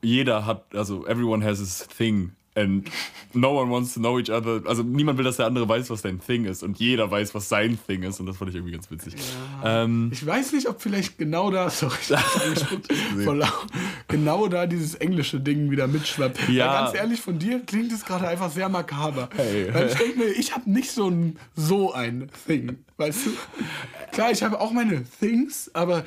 jeder 0.00 0.46
hat, 0.46 0.64
also 0.74 1.06
everyone 1.06 1.44
has 1.44 1.58
his 1.58 1.86
thing 1.88 2.32
and 2.54 2.90
no 3.32 3.58
one 3.58 3.70
wants 3.70 3.94
to 3.94 4.00
know 4.00 4.18
each 4.18 4.30
other. 4.30 4.60
Also 4.66 4.82
niemand 4.82 5.16
will, 5.18 5.24
dass 5.24 5.36
der 5.36 5.46
andere 5.46 5.68
weiß, 5.68 5.88
was 5.90 6.02
dein 6.02 6.20
Thing 6.20 6.44
ist 6.44 6.62
und 6.62 6.78
jeder 6.78 7.10
weiß, 7.10 7.34
was 7.34 7.48
sein 7.48 7.78
Thing 7.86 8.02
ist 8.02 8.20
und 8.20 8.26
das 8.26 8.36
fand 8.36 8.50
ich 8.50 8.56
irgendwie 8.56 8.72
ganz 8.72 8.90
witzig. 8.90 9.14
Ähm, 9.64 10.10
Ich 10.12 10.24
weiß 10.26 10.52
nicht, 10.52 10.68
ob 10.68 10.82
vielleicht 10.82 11.16
genau 11.16 11.50
da, 11.50 11.70
sorry, 11.70 11.96
ich 12.02 13.24
laut, 13.24 13.66
genau 14.08 14.48
da 14.48 14.66
dieses 14.66 14.94
englische 14.96 15.40
Ding 15.40 15.70
wieder 15.70 15.86
mitschwappt. 15.86 16.48
Ja. 16.48 16.66
Weil 16.68 16.84
ganz 16.84 16.94
ehrlich, 16.94 17.20
von 17.20 17.38
dir 17.38 17.60
klingt 17.60 17.90
es 17.92 18.04
gerade 18.04 18.28
einfach 18.28 18.50
sehr 18.50 18.68
makaber. 18.68 19.28
Hey. 19.34 19.72
Weil 19.72 19.88
ich 19.88 19.94
denke 19.94 20.18
mir, 20.18 20.26
ich 20.26 20.54
habe 20.54 20.70
nicht 20.70 20.90
so 20.90 21.08
ein, 21.08 21.38
so 21.56 21.92
ein 21.92 22.28
Thing, 22.46 22.78
weißt 22.98 23.26
du? 23.26 23.30
Klar, 24.12 24.30
ich 24.30 24.42
habe 24.42 24.60
auch 24.60 24.72
meine 24.72 25.04
Things, 25.20 25.70
aber 25.74 26.04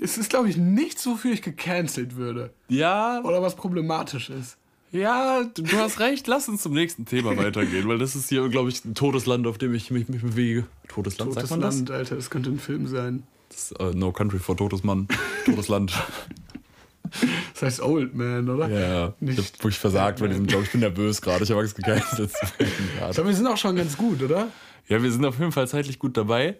es 0.00 0.18
ist, 0.18 0.30
glaube 0.30 0.48
ich, 0.48 0.56
nichts, 0.56 1.06
wofür 1.06 1.32
ich 1.32 1.42
gecancelt 1.42 2.16
würde. 2.16 2.52
ja, 2.68 3.20
Oder 3.22 3.40
was 3.42 3.54
problematisch 3.54 4.30
ist. 4.30 4.56
Ja, 4.92 5.44
du, 5.44 5.64
hast 5.72 6.00
recht. 6.00 6.26
Lass 6.26 6.48
uns 6.48 6.62
zum 6.62 6.74
nächsten 6.74 7.06
Thema 7.06 7.36
weitergehen, 7.36 7.88
weil 7.88 7.98
das 7.98 8.14
ist 8.14 8.28
hier, 8.28 8.48
glaube 8.48 8.68
ich, 8.68 8.84
ein 8.84 8.94
totes 8.94 9.26
Land, 9.26 9.46
auf 9.46 9.58
dem 9.58 9.74
ich 9.74 9.90
mich, 9.90 10.08
mich 10.08 10.22
bewege. 10.22 10.66
Totes 10.88 11.18
Land, 11.18 11.32
Totes 11.32 11.48
sagt 11.48 11.50
man 11.50 11.60
Land, 11.60 11.90
Alter, 11.90 12.16
das 12.16 12.30
könnte 12.30 12.50
ein 12.50 12.58
Film 12.58 12.86
sein. 12.86 13.22
das? 13.48 13.70
das 13.70 13.80
ist, 13.80 13.94
äh, 13.94 13.98
no 13.98 14.12
Country 14.12 14.38
for 14.38 14.56
Totes 14.56 14.84
Mann. 14.84 15.08
Totes 15.46 15.68
Land. 15.68 15.92
Das 17.54 17.62
heißt 17.62 17.82
Old 17.82 18.14
Man, 18.14 18.48
oder? 18.48 18.68
Ja, 18.68 19.14
Nicht 19.20 19.38
ich 19.38 19.44
hab 19.46 19.58
wirklich 19.58 19.78
versagt 19.78 20.20
bei 20.20 20.28
diesem 20.28 20.46
Job. 20.46 20.62
Ich 20.62 20.70
bin 20.70 20.80
nervös 20.80 21.20
gerade. 21.20 21.44
Ich 21.44 21.50
habe 21.50 21.60
Angst 21.60 21.76
gecancelt 21.76 22.30
zu 22.30 22.58
werden. 22.58 23.12
Glaube, 23.12 23.28
wir 23.28 23.36
sind 23.36 23.46
auch 23.46 23.56
schon 23.56 23.76
ganz 23.76 23.96
gut, 23.96 24.22
oder? 24.22 24.48
Ja, 24.88 25.02
wir 25.02 25.12
sind 25.12 25.24
auf 25.24 25.38
jeden 25.38 25.52
Fall 25.52 25.68
zeitlich 25.68 25.98
gut 25.98 26.16
dabei. 26.16 26.56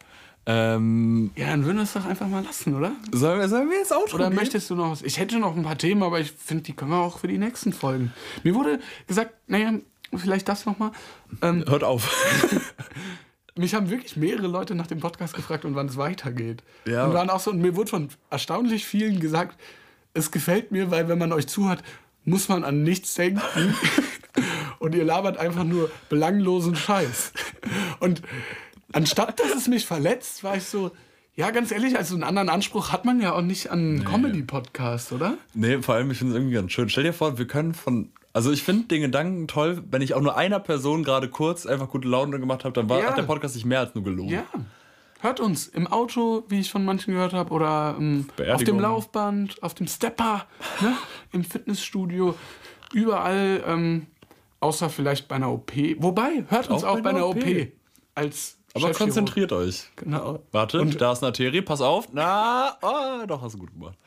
Ähm, 0.46 1.30
Ja, 1.36 1.46
dann 1.48 1.64
würden 1.64 1.76
wir 1.76 1.84
es 1.84 1.92
doch 1.92 2.04
einfach 2.04 2.26
mal 2.26 2.42
lassen, 2.44 2.74
oder? 2.74 2.92
sollen, 3.12 3.40
wir, 3.40 3.48
sollen 3.48 3.70
wir 3.70 3.78
jetzt 3.78 3.92
Outro 3.92 4.16
Oder 4.16 4.28
gehen? 4.28 4.36
möchtest 4.36 4.70
du 4.70 4.74
noch 4.74 4.90
was? 4.90 5.02
Ich 5.02 5.18
hätte 5.18 5.38
noch 5.38 5.56
ein 5.56 5.62
paar 5.62 5.78
Themen, 5.78 6.02
aber 6.02 6.20
ich 6.20 6.32
finde, 6.32 6.64
die 6.64 6.72
können 6.72 6.90
wir 6.90 6.98
auch 6.98 7.18
für 7.18 7.28
die 7.28 7.38
nächsten 7.38 7.72
Folgen. 7.72 8.12
Mir 8.42 8.54
wurde 8.54 8.80
gesagt, 9.06 9.34
naja, 9.46 9.72
vielleicht 10.16 10.48
das 10.48 10.66
nochmal. 10.66 10.90
Ähm, 11.42 11.64
Hört 11.68 11.84
auf. 11.84 12.12
mich 13.54 13.74
haben 13.74 13.90
wirklich 13.90 14.16
mehrere 14.16 14.46
Leute 14.46 14.74
nach 14.74 14.86
dem 14.86 15.00
Podcast 15.00 15.34
gefragt 15.34 15.64
und 15.64 15.74
wann 15.74 15.86
es 15.86 15.96
weitergeht. 15.96 16.62
Ja. 16.86 17.04
Und 17.06 17.14
waren 17.14 17.30
auch 17.30 17.40
so, 17.40 17.50
und 17.50 17.60
mir 17.60 17.76
wurde 17.76 17.90
von 17.90 18.08
erstaunlich 18.30 18.86
vielen 18.86 19.20
gesagt, 19.20 19.58
es 20.14 20.30
gefällt 20.30 20.72
mir, 20.72 20.90
weil 20.90 21.08
wenn 21.08 21.18
man 21.18 21.32
euch 21.32 21.46
zuhört, 21.46 21.82
muss 22.24 22.48
man 22.48 22.64
an 22.64 22.82
nichts 22.82 23.14
denken. 23.14 23.42
und 24.78 24.94
ihr 24.94 25.04
labert 25.04 25.36
einfach 25.38 25.64
nur 25.64 25.90
belanglosen 26.08 26.76
Scheiß. 26.76 27.32
Und 28.00 28.22
anstatt 28.92 29.40
dass 29.40 29.54
es 29.54 29.68
mich 29.68 29.86
verletzt, 29.86 30.44
war 30.44 30.56
ich 30.56 30.64
so, 30.64 30.90
ja, 31.34 31.50
ganz 31.50 31.70
ehrlich, 31.70 31.96
also 31.96 32.14
einen 32.14 32.24
anderen 32.24 32.48
Anspruch 32.48 32.92
hat 32.92 33.04
man 33.04 33.20
ja 33.20 33.32
auch 33.34 33.40
nicht 33.40 33.70
an 33.70 33.78
einen 33.78 34.04
Comedy-Podcast, 34.04 35.12
oder? 35.12 35.38
Nee, 35.54 35.80
vor 35.80 35.94
allem, 35.94 36.10
ich 36.10 36.18
finde 36.18 36.34
es 36.34 36.38
irgendwie 36.38 36.54
ganz 36.54 36.72
schön. 36.72 36.88
Stell 36.90 37.04
dir 37.04 37.12
vor, 37.14 37.38
wir 37.38 37.46
können 37.46 37.72
von. 37.74 38.10
Also, 38.34 38.50
ich 38.50 38.62
finde 38.62 38.88
den 38.88 39.02
Gedanken 39.02 39.46
toll, 39.46 39.82
wenn 39.90 40.00
ich 40.02 40.14
auch 40.14 40.20
nur 40.20 40.36
einer 40.36 40.58
Person 40.58 41.04
gerade 41.04 41.28
kurz 41.28 41.66
einfach 41.66 41.88
gute 41.88 42.08
Laune 42.08 42.38
gemacht 42.40 42.64
habe, 42.64 42.72
dann 42.72 42.88
war, 42.88 42.98
Ja. 43.00 43.06
hat 43.08 43.18
der 43.18 43.22
Podcast 43.24 43.54
sich 43.54 43.64
mehr 43.64 43.80
als 43.80 43.94
nur 43.94 44.04
gelogen. 44.04 44.30
Ja. 44.30 44.44
Hört 45.20 45.38
uns 45.38 45.68
im 45.68 45.86
Auto, 45.86 46.44
wie 46.48 46.60
ich 46.60 46.70
von 46.70 46.84
manchen 46.84 47.12
gehört 47.14 47.32
habe, 47.32 47.52
oder 47.52 47.94
ähm, 47.98 48.26
auf 48.50 48.64
dem 48.64 48.80
Laufband, 48.80 49.62
auf 49.62 49.74
dem 49.74 49.86
Stepper, 49.86 50.46
ne? 50.80 50.96
im 51.32 51.44
Fitnessstudio, 51.44 52.34
überall, 52.92 53.62
ähm, 53.66 54.06
außer 54.60 54.88
vielleicht 54.90 55.28
bei 55.28 55.36
einer 55.36 55.50
OP. 55.52 55.72
Wobei, 55.98 56.44
hört 56.48 56.68
uns 56.70 56.84
auch, 56.84 57.00
bei 57.00 57.10
einer 57.10 57.26
OP. 57.28 57.44
Als 58.14 58.58
Aber 58.74 58.92
konzentriert 58.92 59.52
euch. 59.52 59.90
Genau. 59.96 60.42
Warte, 60.50 60.80
Und 60.80 61.00
da 61.00 61.12
ist 61.12 61.18
eine 61.22 61.28
Arterie, 61.28 61.62
pass 61.62 61.80
auf. 61.80 62.08
Na, 62.12 62.76
oh, 62.82 63.26
doch, 63.26 63.42
hast 63.42 63.54
du 63.54 63.58
gut 63.58 63.72
gemacht. 63.72 63.98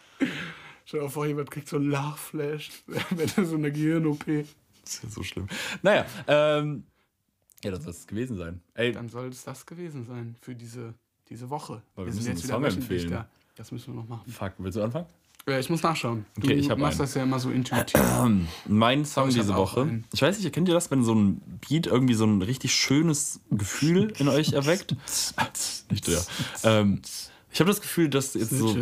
stell 0.85 1.01
dir 1.01 1.09
vor, 1.09 1.25
jemand 1.25 1.51
kriegt 1.51 1.67
so 1.67 1.75
einen 1.77 1.91
Lachflash, 1.91 2.71
wenn 2.87 3.29
er 3.35 3.45
so 3.45 3.55
eine 3.55 3.71
Gehirn-OP. 3.71 4.25
Das 4.25 4.93
ist 4.93 5.03
ja 5.03 5.09
so 5.09 5.23
schlimm. 5.23 5.47
Naja, 5.81 6.05
ähm. 6.27 6.83
Ja, 7.63 7.71
das 7.71 7.83
soll 7.83 7.91
es 7.91 8.05
gewesen 8.05 8.37
sein. 8.37 8.61
Ey, 8.75 8.91
Dann 8.91 9.09
soll 9.09 9.29
es 9.29 9.43
das 9.43 9.65
gewesen 9.65 10.03
sein 10.05 10.35
für 10.41 10.53
diese, 10.53 10.93
diese 11.29 11.49
Woche. 11.49 11.81
Aber 11.95 12.05
wir 12.05 12.13
müssen 12.13 12.27
einen 12.29 12.37
Song 12.37 12.63
empfehlen. 12.63 13.09
da. 13.09 13.27
Das 13.55 13.71
müssen 13.71 13.93
wir 13.93 14.01
noch 14.01 14.07
machen. 14.07 14.29
fuck, 14.31 14.53
willst 14.59 14.77
du 14.77 14.83
anfangen? 14.83 15.07
Ja, 15.47 15.59
ich 15.59 15.69
muss 15.69 15.83
nachschauen. 15.83 16.25
Du 16.37 16.47
Okay, 16.47 16.53
ich 16.55 16.69
machst 16.69 16.81
einen. 16.81 16.97
das 16.97 17.13
ja 17.13 17.23
immer 17.23 17.39
so 17.39 17.51
intuitiv. 17.51 18.01
Mein 18.67 19.05
Song 19.05 19.29
diese 19.29 19.55
Woche. 19.55 19.81
einen. 19.81 20.05
Ich 20.11 20.21
weiß 20.21 20.39
nicht, 20.39 20.51
kennt 20.51 20.67
ihr 20.67 20.73
das, 20.73 20.89
wenn 20.89 21.03
so 21.03 21.13
ein 21.13 21.41
Beat 21.67 21.85
irgendwie 21.85 22.15
so 22.15 22.25
ein 22.25 22.41
richtig 22.41 22.73
schönes 22.73 23.39
Gefühl 23.51 24.11
in 24.17 24.27
euch 24.27 24.53
erweckt? 24.53 24.95
Nicht 25.91 26.07
der. 26.07 26.23
Ähm, 26.63 27.01
ich 27.55 27.61
habe 27.61 27.69
das 27.69 27.79
Gefühl, 27.79 28.09
dass 28.09 28.33
jetzt 28.33 28.49
so 28.49 28.75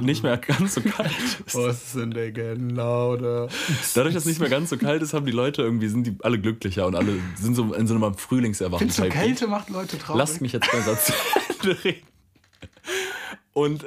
nicht 0.00 0.24
mehr 0.24 0.38
ganz 0.38 0.74
so 0.74 0.80
kalt 0.80 1.12
ist. 1.46 1.54
Voices 1.54 1.96
and 2.02 2.14
they 2.14 2.32
getting 2.32 2.70
louder. 2.70 3.48
Dadurch, 3.94 4.14
dass 4.14 4.24
es 4.24 4.28
nicht 4.28 4.40
mehr 4.40 4.48
ganz 4.48 4.70
so 4.70 4.76
kalt 4.76 5.02
ist, 5.02 5.12
haben 5.14 5.24
die 5.24 5.30
Leute 5.30 5.62
irgendwie, 5.62 5.86
sind 5.86 6.04
die 6.04 6.16
alle 6.22 6.40
glücklicher 6.40 6.86
und 6.86 6.96
alle 6.96 7.20
sind 7.36 7.54
so 7.54 7.72
in 7.72 7.86
so 7.86 7.94
einem 7.94 8.14
Frühlingserwachen. 8.14 8.90
Findest 8.90 8.98
du. 8.98 9.08
Kälte 9.10 9.46
macht 9.46 9.70
Leute 9.70 9.98
traurig? 9.98 10.18
Lasst 10.18 10.40
mich 10.40 10.52
jetzt 10.52 10.72
mal 10.72 10.82
Satz 10.82 11.12
reden. 11.84 12.02
Und 13.60 13.84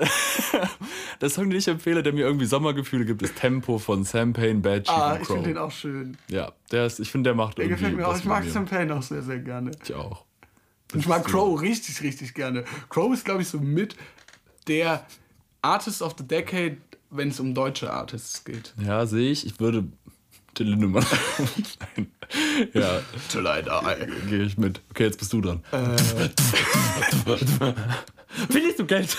der 1.22 1.30
Song, 1.30 1.50
den 1.50 1.60
ich 1.60 1.68
empfehle, 1.68 2.04
der 2.04 2.14
mir 2.14 2.26
irgendwie 2.26 2.46
Sommergefühle 2.46 3.06
gibt, 3.06 3.22
ist 3.22 3.36
Tempo 3.36 3.80
von 3.80 4.04
Sam 4.04 4.34
Payne, 4.34 4.60
Bad 4.60 4.86
Chicken 4.86 5.02
Ah, 5.02 5.18
ich 5.20 5.28
finde 5.28 5.44
den 5.44 5.58
auch 5.58 5.72
schön. 5.72 6.18
Ja, 6.28 6.52
der 6.72 6.86
ist, 6.86 7.00
ich 7.00 7.12
finde, 7.12 7.30
der 7.30 7.36
macht 7.36 7.58
Der 7.58 7.66
irgendwie 7.66 7.82
gefällt 7.82 7.98
mir 7.98 8.08
auch. 8.08 8.18
Ich 8.18 8.26
mag 8.26 8.46
Sam 8.46 8.66
Payne 8.66 8.96
auch 8.96 9.02
sehr, 9.02 9.24
sehr 9.24 9.40
gerne. 9.40 9.72
Ich 9.84 9.94
auch. 9.94 10.26
Und 10.94 11.00
ich 11.00 11.08
mag 11.08 11.26
Crow 11.26 11.60
richtig, 11.60 12.02
richtig 12.02 12.34
gerne. 12.34 12.66
Crow 12.90 13.12
ist, 13.14 13.26
glaube 13.26 13.42
ich, 13.42 13.48
so 13.48 13.60
mit 13.60 13.96
der 14.68 15.06
Artist 15.62 16.02
of 16.02 16.16
the 16.18 16.28
Decade, 16.28 16.78
wenn 17.10 17.30
es 17.30 17.40
um 17.40 17.56
deutsche 17.56 17.92
Artists 17.92 18.44
geht. 18.44 18.74
Ja, 18.84 19.06
sehe 19.06 19.32
ich. 19.32 19.46
Ich 19.46 19.60
würde 19.60 19.86
Till 20.54 20.68
Lindemann. 20.70 21.06
Nein. 21.96 22.12
Ja, 22.74 23.02
Till 23.30 23.44
gehe 24.30 24.44
ich 24.44 24.58
mit. 24.58 24.82
Okay, 24.92 25.06
jetzt 25.06 25.18
bist 25.18 25.34
du 25.34 25.42
dran. 25.42 25.64
Äh. 25.72 25.98
Findest 28.50 28.80
du 28.80 28.86
Geld? 28.86 29.18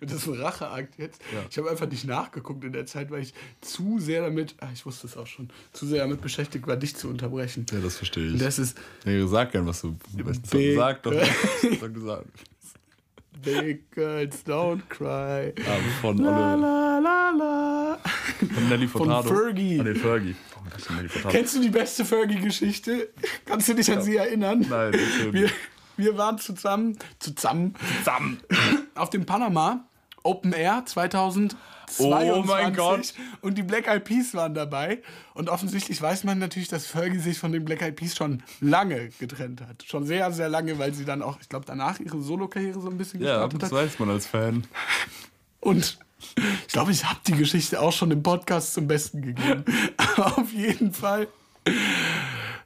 Das 0.10 0.12
ist 0.14 0.26
ein 0.28 0.34
Racheakt 0.40 0.98
jetzt. 0.98 1.20
Ich 1.50 1.58
habe 1.58 1.70
einfach 1.70 1.88
nicht 1.88 2.04
nachgeguckt 2.06 2.64
in 2.64 2.72
der 2.72 2.86
Zeit, 2.86 3.10
weil 3.10 3.22
ich 3.22 3.34
zu 3.60 3.98
sehr 3.98 4.22
damit, 4.22 4.54
ah, 4.60 4.68
ich 4.72 4.84
wusste 4.86 5.06
es 5.06 5.16
auch 5.16 5.26
schon, 5.26 5.50
zu 5.72 5.86
sehr 5.86 5.98
damit 6.02 6.20
beschäftigt 6.22 6.66
war, 6.66 6.76
dich 6.76 6.96
zu 6.96 7.08
unterbrechen. 7.08 7.66
Ja, 7.70 7.80
das 7.80 7.96
verstehe 7.98 8.26
ich. 8.28 8.32
Und 8.34 8.42
das 8.42 8.58
ist 8.58 8.78
Nee, 9.04 9.24
sag 9.26 9.52
gern, 9.52 9.66
was 9.66 9.82
du. 9.82 9.96
Big- 10.50 10.76
sag 10.76 11.02
doch. 11.02 11.12
Sag 11.12 11.94
du. 11.94 12.24
Big 13.42 13.90
Girls 13.92 14.44
Don't 14.46 14.82
Cry. 14.88 15.54
Ah, 15.66 15.78
von, 16.00 16.18
La 16.18 16.54
la 16.54 16.98
la 16.98 17.30
la. 17.30 17.98
von 18.54 18.68
Nelly 18.68 18.86
Furtado. 18.86 19.28
Fergie. 19.28 19.80
Ah, 19.80 19.84
nee, 19.84 19.94
Fergie. 19.94 20.36
Hab 20.70 20.78
ich 20.78 20.84
denn 20.86 20.96
Nelly 20.96 21.08
Furtado? 21.08 21.32
Kennst 21.34 21.56
du 21.56 21.60
die 21.62 21.70
beste 21.70 22.04
Fergie-Geschichte? 22.04 23.08
Kannst 23.46 23.68
du 23.68 23.74
dich 23.74 23.90
an 23.90 24.02
sie 24.02 24.16
erinnern? 24.16 24.66
Nein, 24.68 24.92
Wir, 25.32 25.48
wir 25.96 26.18
waren 26.18 26.38
zusammen, 26.38 26.98
zusammen, 27.18 27.74
zusammen 28.00 28.40
auf 28.94 29.08
dem 29.08 29.24
Panama 29.24 29.86
Open 30.22 30.52
Air 30.52 30.82
2022 30.86 31.56
Oh 31.98 32.42
mein 32.46 32.72
Gott. 32.74 33.14
und 33.40 33.58
die 33.58 33.64
Black 33.64 33.88
Eyed 33.88 34.04
Peas 34.04 34.32
waren 34.34 34.54
dabei 34.54 35.02
und 35.34 35.48
offensichtlich 35.48 36.00
weiß 36.00 36.22
man 36.22 36.38
natürlich, 36.38 36.68
dass 36.68 36.86
Fergie 36.86 37.18
sich 37.18 37.38
von 37.38 37.50
den 37.50 37.64
Black 37.64 37.82
Eyed 37.82 37.96
Peas 37.96 38.14
schon 38.16 38.42
lange 38.60 39.08
getrennt 39.18 39.60
hat. 39.62 39.82
Schon 39.84 40.06
sehr, 40.06 40.30
sehr 40.30 40.48
lange, 40.48 40.78
weil 40.78 40.94
sie 40.94 41.04
dann 41.04 41.20
auch, 41.20 41.38
ich 41.40 41.48
glaube, 41.48 41.64
danach 41.66 41.98
ihre 41.98 42.20
Solokarriere 42.22 42.80
so 42.80 42.88
ein 42.88 42.96
bisschen 42.96 43.20
Ja, 43.22 43.46
gestartet 43.46 43.62
das 43.62 43.72
hat. 43.72 43.78
weiß 43.78 43.98
man 43.98 44.10
als 44.10 44.26
Fan. 44.26 44.64
Und 45.58 45.98
ich 46.66 46.72
glaube, 46.72 46.92
ich 46.92 47.04
habe 47.06 47.18
die 47.26 47.32
Geschichte 47.32 47.80
auch 47.80 47.92
schon 47.92 48.12
im 48.12 48.22
Podcast 48.22 48.74
zum 48.74 48.86
Besten 48.86 49.22
gegeben. 49.22 49.64
Auf 50.16 50.52
jeden 50.52 50.92
Fall 50.92 51.26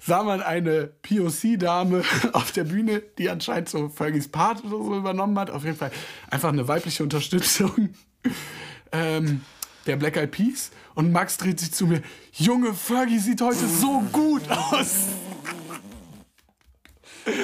sah 0.05 0.23
man 0.23 0.43
eine 0.43 0.87
POC-Dame 1.03 2.03
auf 2.33 2.53
der 2.53 2.65
Bühne, 2.65 3.03
die 3.19 3.31
anscheinend 3.31 3.69
so 3.69 3.89
Fergies 3.89 4.29
Part 4.29 4.65
oder 4.65 4.85
so 4.85 4.97
übernommen 4.97 5.39
hat. 5.39 5.51
Auf 5.51 5.65
jeden 5.65 5.77
Fall 5.77 5.91
einfach 6.31 6.51
eine 6.51 6.69
weibliche 6.69 7.03
Unterstützung 7.03 7.91
ähm, 8.93 9.41
der 9.87 9.97
Black 9.97 10.17
Eyed 10.17 10.31
Peas. 10.31 10.71
Und 10.95 11.13
Max 11.13 11.37
dreht 11.37 11.61
sich 11.61 11.73
zu 11.73 11.87
mir: 11.87 12.03
Junge, 12.33 12.75
Fergie 12.75 13.19
sieht 13.19 13.41
heute 13.41 13.67
so 13.67 14.01
gut 14.13 14.49
aus. 14.51 15.07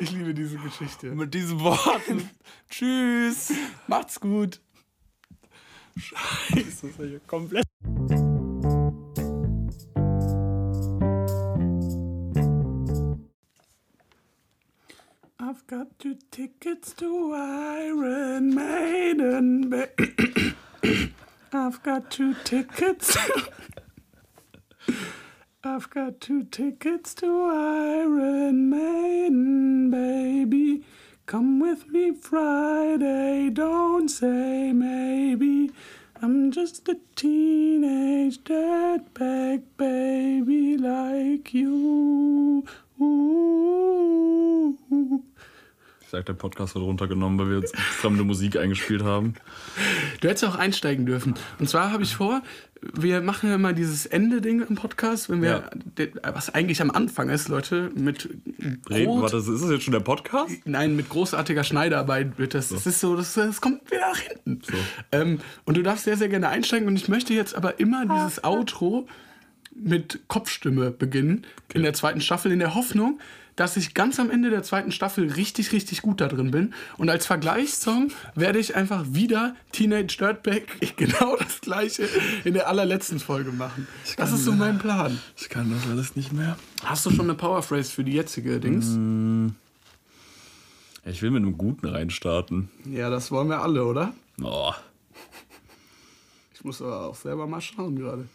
Ich 0.00 0.10
liebe 0.10 0.34
diese 0.34 0.56
Geschichte. 0.58 1.12
Mit 1.12 1.32
diesen 1.32 1.60
Worten. 1.60 2.28
Tschüss. 2.68 3.52
Macht's 3.86 4.18
gut. 4.18 4.60
Scheiße, 5.96 6.56
das 6.56 6.82
ist 6.82 6.98
ja 6.98 7.18
komplett. 7.26 7.64
Got 15.68 15.98
two 15.98 16.16
tickets 16.30 16.94
to 16.94 17.34
Iron 17.34 18.54
Maiden. 18.54 19.68
ba- 19.68 19.90
I've 21.52 21.82
got 21.82 22.10
two 22.10 22.34
tickets. 22.42 23.18
I've 25.62 25.90
got 25.90 26.22
two 26.22 26.44
tickets 26.44 27.12
to 27.16 27.50
Iron 27.50 28.70
Maiden, 28.70 29.90
baby. 29.90 30.84
Come 31.26 31.60
with 31.60 31.86
me 31.88 32.14
Friday, 32.14 33.50
don't 33.50 34.08
say 34.08 34.72
maybe. 34.72 35.70
I'm 36.22 36.50
just 36.50 36.88
a 36.88 36.96
teenage 37.14 38.38
dirtbag 38.38 39.64
baby 39.76 40.78
like 40.78 41.52
you. 41.52 42.64
Ooh. 42.98 43.27
Ich 46.08 46.12
sag, 46.12 46.24
der 46.24 46.32
Podcast 46.32 46.74
wird 46.74 46.86
runtergenommen, 46.86 47.38
weil 47.38 47.50
wir 47.50 47.58
jetzt 47.58 47.76
fremde 47.76 48.24
Musik 48.24 48.56
eingespielt 48.56 49.02
haben. 49.04 49.34
Du 50.22 50.28
hättest 50.28 50.46
auch 50.46 50.54
einsteigen 50.54 51.04
dürfen. 51.04 51.34
Und 51.58 51.68
zwar 51.68 51.92
habe 51.92 52.02
ich 52.02 52.16
vor, 52.16 52.40
wir 52.80 53.20
machen 53.20 53.50
ja 53.50 53.56
immer 53.56 53.74
dieses 53.74 54.06
Ende-Ding 54.06 54.62
im 54.66 54.74
Podcast, 54.74 55.28
wenn 55.28 55.42
wir, 55.42 55.68
Ja. 55.98 56.34
was 56.34 56.48
eigentlich 56.54 56.80
am 56.80 56.90
Anfang 56.90 57.28
ist, 57.28 57.48
Leute, 57.48 57.90
mit 57.94 58.26
Reden, 58.88 59.20
warte, 59.20 59.36
ist 59.36 59.48
das 59.50 59.70
jetzt 59.70 59.82
schon 59.84 59.92
der 59.92 60.00
Podcast? 60.00 60.50
Nein, 60.64 60.96
mit 60.96 61.10
großartiger 61.10 61.62
Schneidarbeit 61.62 62.38
wird 62.38 62.54
das. 62.54 62.70
Das 62.70 62.86
ist 62.86 63.00
so, 63.00 63.14
das, 63.14 63.34
das 63.34 63.60
kommt 63.60 63.90
wieder 63.90 64.00
nach 64.10 64.18
hinten. 64.18 64.62
Ähm, 65.12 65.40
und 65.66 65.76
du 65.76 65.82
darfst 65.82 66.04
sehr, 66.04 66.16
sehr 66.16 66.30
gerne 66.30 66.48
einsteigen. 66.48 66.88
Und 66.88 66.96
ich 66.96 67.08
möchte 67.10 67.34
jetzt 67.34 67.54
aber 67.54 67.80
immer 67.80 68.06
dieses 68.06 68.42
Outro 68.44 69.06
mit 69.74 70.20
Kopfstimme 70.28 70.90
beginnen 70.90 71.44
in 71.74 71.82
der 71.82 71.92
zweiten 71.92 72.22
Staffel, 72.22 72.50
in 72.50 72.60
der 72.60 72.74
Hoffnung, 72.74 73.20
dass 73.58 73.76
ich 73.76 73.92
ganz 73.92 74.20
am 74.20 74.30
Ende 74.30 74.50
der 74.50 74.62
zweiten 74.62 74.92
Staffel 74.92 75.32
richtig, 75.32 75.72
richtig 75.72 76.00
gut 76.02 76.20
da 76.20 76.28
drin 76.28 76.52
bin. 76.52 76.74
Und 76.96 77.10
als 77.10 77.26
Vergleichssong 77.26 78.12
werde 78.36 78.60
ich 78.60 78.76
einfach 78.76 79.04
wieder 79.08 79.56
Teenage 79.72 80.16
Dirtbag 80.16 80.62
genau 80.96 81.36
das 81.36 81.60
gleiche 81.60 82.08
in 82.44 82.54
der 82.54 82.68
allerletzten 82.68 83.18
Folge 83.18 83.50
machen. 83.50 83.88
Das 84.16 84.32
ist 84.32 84.44
so 84.44 84.52
mein 84.52 84.78
Plan. 84.78 85.18
Ich 85.36 85.48
kann 85.48 85.70
das 85.72 85.90
alles 85.90 86.14
nicht 86.14 86.32
mehr. 86.32 86.56
Hast 86.84 87.04
du 87.04 87.10
schon 87.10 87.26
eine 87.26 87.34
Powerphrase 87.34 87.90
für 87.90 88.04
die 88.04 88.12
jetzige 88.12 88.60
Dings? 88.60 88.90
Ich 91.04 91.22
will 91.22 91.30
mit 91.30 91.42
einem 91.42 91.58
Guten 91.58 91.86
reinstarten. 91.86 92.70
Ja, 92.84 93.10
das 93.10 93.32
wollen 93.32 93.48
wir 93.48 93.60
alle, 93.60 93.84
oder? 93.84 94.14
Oh. 94.40 94.72
Ich 96.54 96.62
muss 96.62 96.80
aber 96.80 97.06
auch 97.06 97.16
selber 97.16 97.48
mal 97.48 97.60
schauen 97.60 97.96
gerade. 97.96 98.28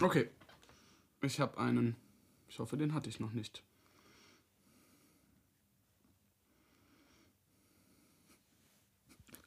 Okay. 0.00 0.28
Ich 1.24 1.40
habe 1.40 1.58
einen. 1.58 1.96
Ich 2.48 2.58
hoffe, 2.58 2.76
den 2.76 2.92
hatte 2.94 3.08
ich 3.08 3.18
noch 3.18 3.32
nicht. 3.32 3.62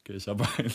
Okay, 0.02 0.14
ich 0.18 0.28
habe 0.28 0.46
einen. 0.58 0.72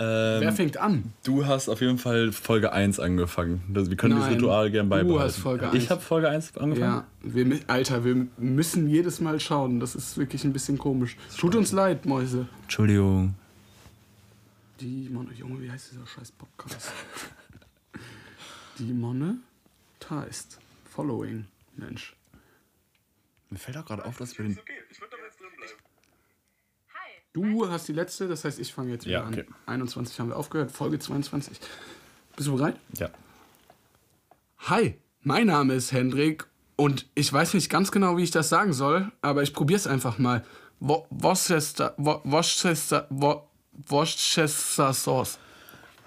Wer 0.00 0.42
Ähm, 0.42 0.54
fängt 0.54 0.76
an? 0.76 1.12
du 1.24 1.44
hast 1.44 1.68
auf 1.68 1.80
jeden 1.80 1.98
Fall 1.98 2.30
Folge 2.30 2.72
1 2.72 3.00
angefangen. 3.00 3.62
Das- 3.68 3.90
Wir 3.90 3.96
können 3.96 4.14
das 4.14 4.26
Nein, 4.26 4.34
Ritual 4.34 4.70
gerne 4.70 4.88
du 4.88 4.90
beibehalten. 4.90 5.24
hast 5.24 5.38
Folge 5.38 5.66
Ich 5.72 5.82
1. 5.82 5.90
habe 5.90 6.00
Folge 6.00 6.28
1 6.28 6.56
angefangen? 6.56 6.78
Ja, 6.80 7.06
wir, 7.22 7.60
Alter, 7.66 8.04
wir 8.04 8.28
müssen 8.36 8.88
jedes 8.88 9.20
Mal 9.20 9.40
schauen. 9.40 9.80
Das 9.80 9.96
ist 9.96 10.16
wirklich 10.16 10.44
ein 10.44 10.52
bisschen 10.52 10.78
komisch. 10.78 11.16
Tut 11.36 11.56
uns 11.56 11.72
leid, 11.72 12.06
Mäuse. 12.06 12.46
Entschuldigung. 12.62 13.34
Die 14.80 15.08
Monne, 15.08 15.32
Junge, 15.32 15.60
wie 15.60 15.68
heißt 15.68 15.90
dieser 15.90 16.06
scheiß 16.06 16.30
Podcast? 16.32 16.92
Die 18.78 18.92
Monne 18.92 19.38
heißt 20.10 20.58
Following. 20.90 21.46
Mensch. 21.76 22.16
Mir 23.50 23.58
fällt 23.58 23.76
auch 23.76 23.84
gerade 23.86 24.04
auf, 24.04 24.16
dass 24.18 24.36
wir 24.36 24.44
den. 24.46 24.58
Du 27.32 27.68
hast 27.70 27.86
die 27.88 27.92
letzte, 27.92 28.26
das 28.26 28.44
heißt, 28.44 28.58
ich 28.58 28.72
fange 28.72 28.90
jetzt 28.92 29.04
wieder 29.06 29.20
Ja, 29.20 29.28
okay. 29.28 29.44
an. 29.66 29.74
21 29.80 30.18
haben 30.18 30.28
wir 30.30 30.36
aufgehört, 30.36 30.72
Folge 30.72 30.98
22. 30.98 31.58
Bist 32.36 32.48
du 32.48 32.56
bereit? 32.56 32.76
Ja. 32.94 33.10
Hi, 34.60 34.98
mein 35.22 35.46
Name 35.46 35.74
ist 35.74 35.92
Hendrik 35.92 36.46
und 36.76 37.06
ich 37.14 37.32
weiß 37.32 37.54
nicht 37.54 37.70
ganz 37.70 37.92
genau, 37.92 38.16
wie 38.16 38.24
ich 38.24 38.30
das 38.30 38.48
sagen 38.48 38.72
soll, 38.72 39.12
aber 39.20 39.42
ich 39.42 39.52
probiere 39.54 39.78
es 39.78 39.86
einfach 39.86 40.18
mal. 40.18 40.44
Wo- 40.80 41.06
Worcester, 41.10 41.94
Wo- 41.96 42.20
Worcester, 42.24 43.06
Wo- 43.10 43.48
Worcester 43.72 44.92
Sauce. 44.94 45.38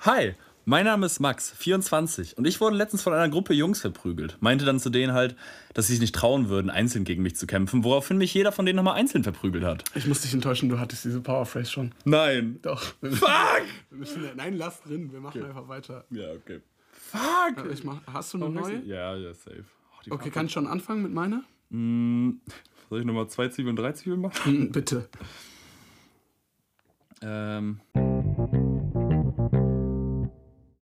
Hi, 0.02 0.36
mein 0.66 0.86
Name 0.86 1.06
ist 1.06 1.20
Max, 1.20 1.52
24. 1.58 2.38
Und 2.38 2.46
ich 2.46 2.62
wurde 2.62 2.76
letztens 2.76 3.02
von 3.02 3.14
einer 3.14 3.30
Gruppe 3.30 3.54
Jungs 3.54 3.82
verprügelt. 3.82 4.38
Meinte 4.42 4.66
dann 4.66 4.80
zu 4.80 4.90
denen 4.90 5.14
halt, 5.14 5.36
dass 5.74 5.88
sie 5.88 5.94
sich 5.94 6.02
nicht 6.02 6.16
trauen 6.16 6.50
würden, 6.50 6.70
einzeln 6.70 7.04
gegen 7.04 7.24
mich 7.24 7.36
zu 7.36 7.48
kämpfen, 7.48 7.84
woraufhin 7.84 8.18
mich 8.18 8.34
jeder 8.34 8.52
von 8.52 8.66
denen 8.66 8.78
nochmal 8.78 8.96
einzeln 8.96 9.24
verprügelt 9.24 9.64
hat. 9.64 9.84
Ich 9.96 10.08
muss 10.08 10.22
dich 10.22 10.34
enttäuschen, 10.34 10.70
du 10.70 10.80
hattest 10.80 11.06
diese 11.06 11.22
Powerphrase 11.22 11.72
schon. 11.72 11.92
Nein. 12.06 12.60
Doch. 12.62 12.82
Fuck! 13.02 13.64
Müssen, 13.90 14.24
nein, 14.36 14.56
lass 14.58 14.82
drin, 14.84 15.12
wir 15.12 15.20
machen 15.20 15.44
einfach 15.44 15.68
weiter. 15.68 16.06
Ja, 16.10 16.32
okay. 16.32 16.62
Fuck! 16.92 17.72
Ich 17.72 17.84
mach, 17.84 17.98
hast 18.08 18.34
du 18.34 18.38
eine 18.38 18.50
neue? 18.50 18.82
Ja, 18.84 19.16
ja, 19.16 19.34
safe. 19.34 19.66
Oh, 20.10 20.14
Okay, 20.16 20.30
kann 20.30 20.48
ich 20.48 20.52
schon 20.52 20.68
anfangen 20.68 21.04
mit 21.04 21.12
meiner? 21.12 21.44
Soll 21.70 23.00
ich 23.00 23.06
nochmal 23.06 23.28
zwei 23.30 23.48
Zwiebeln 23.50 23.78
und 23.78 23.84
drei 23.84 23.94
Zwiebeln 23.94 24.22
machen? 24.22 24.40
Hm, 24.44 24.72
Bitte. 24.72 25.10
Ähm. 27.22 27.80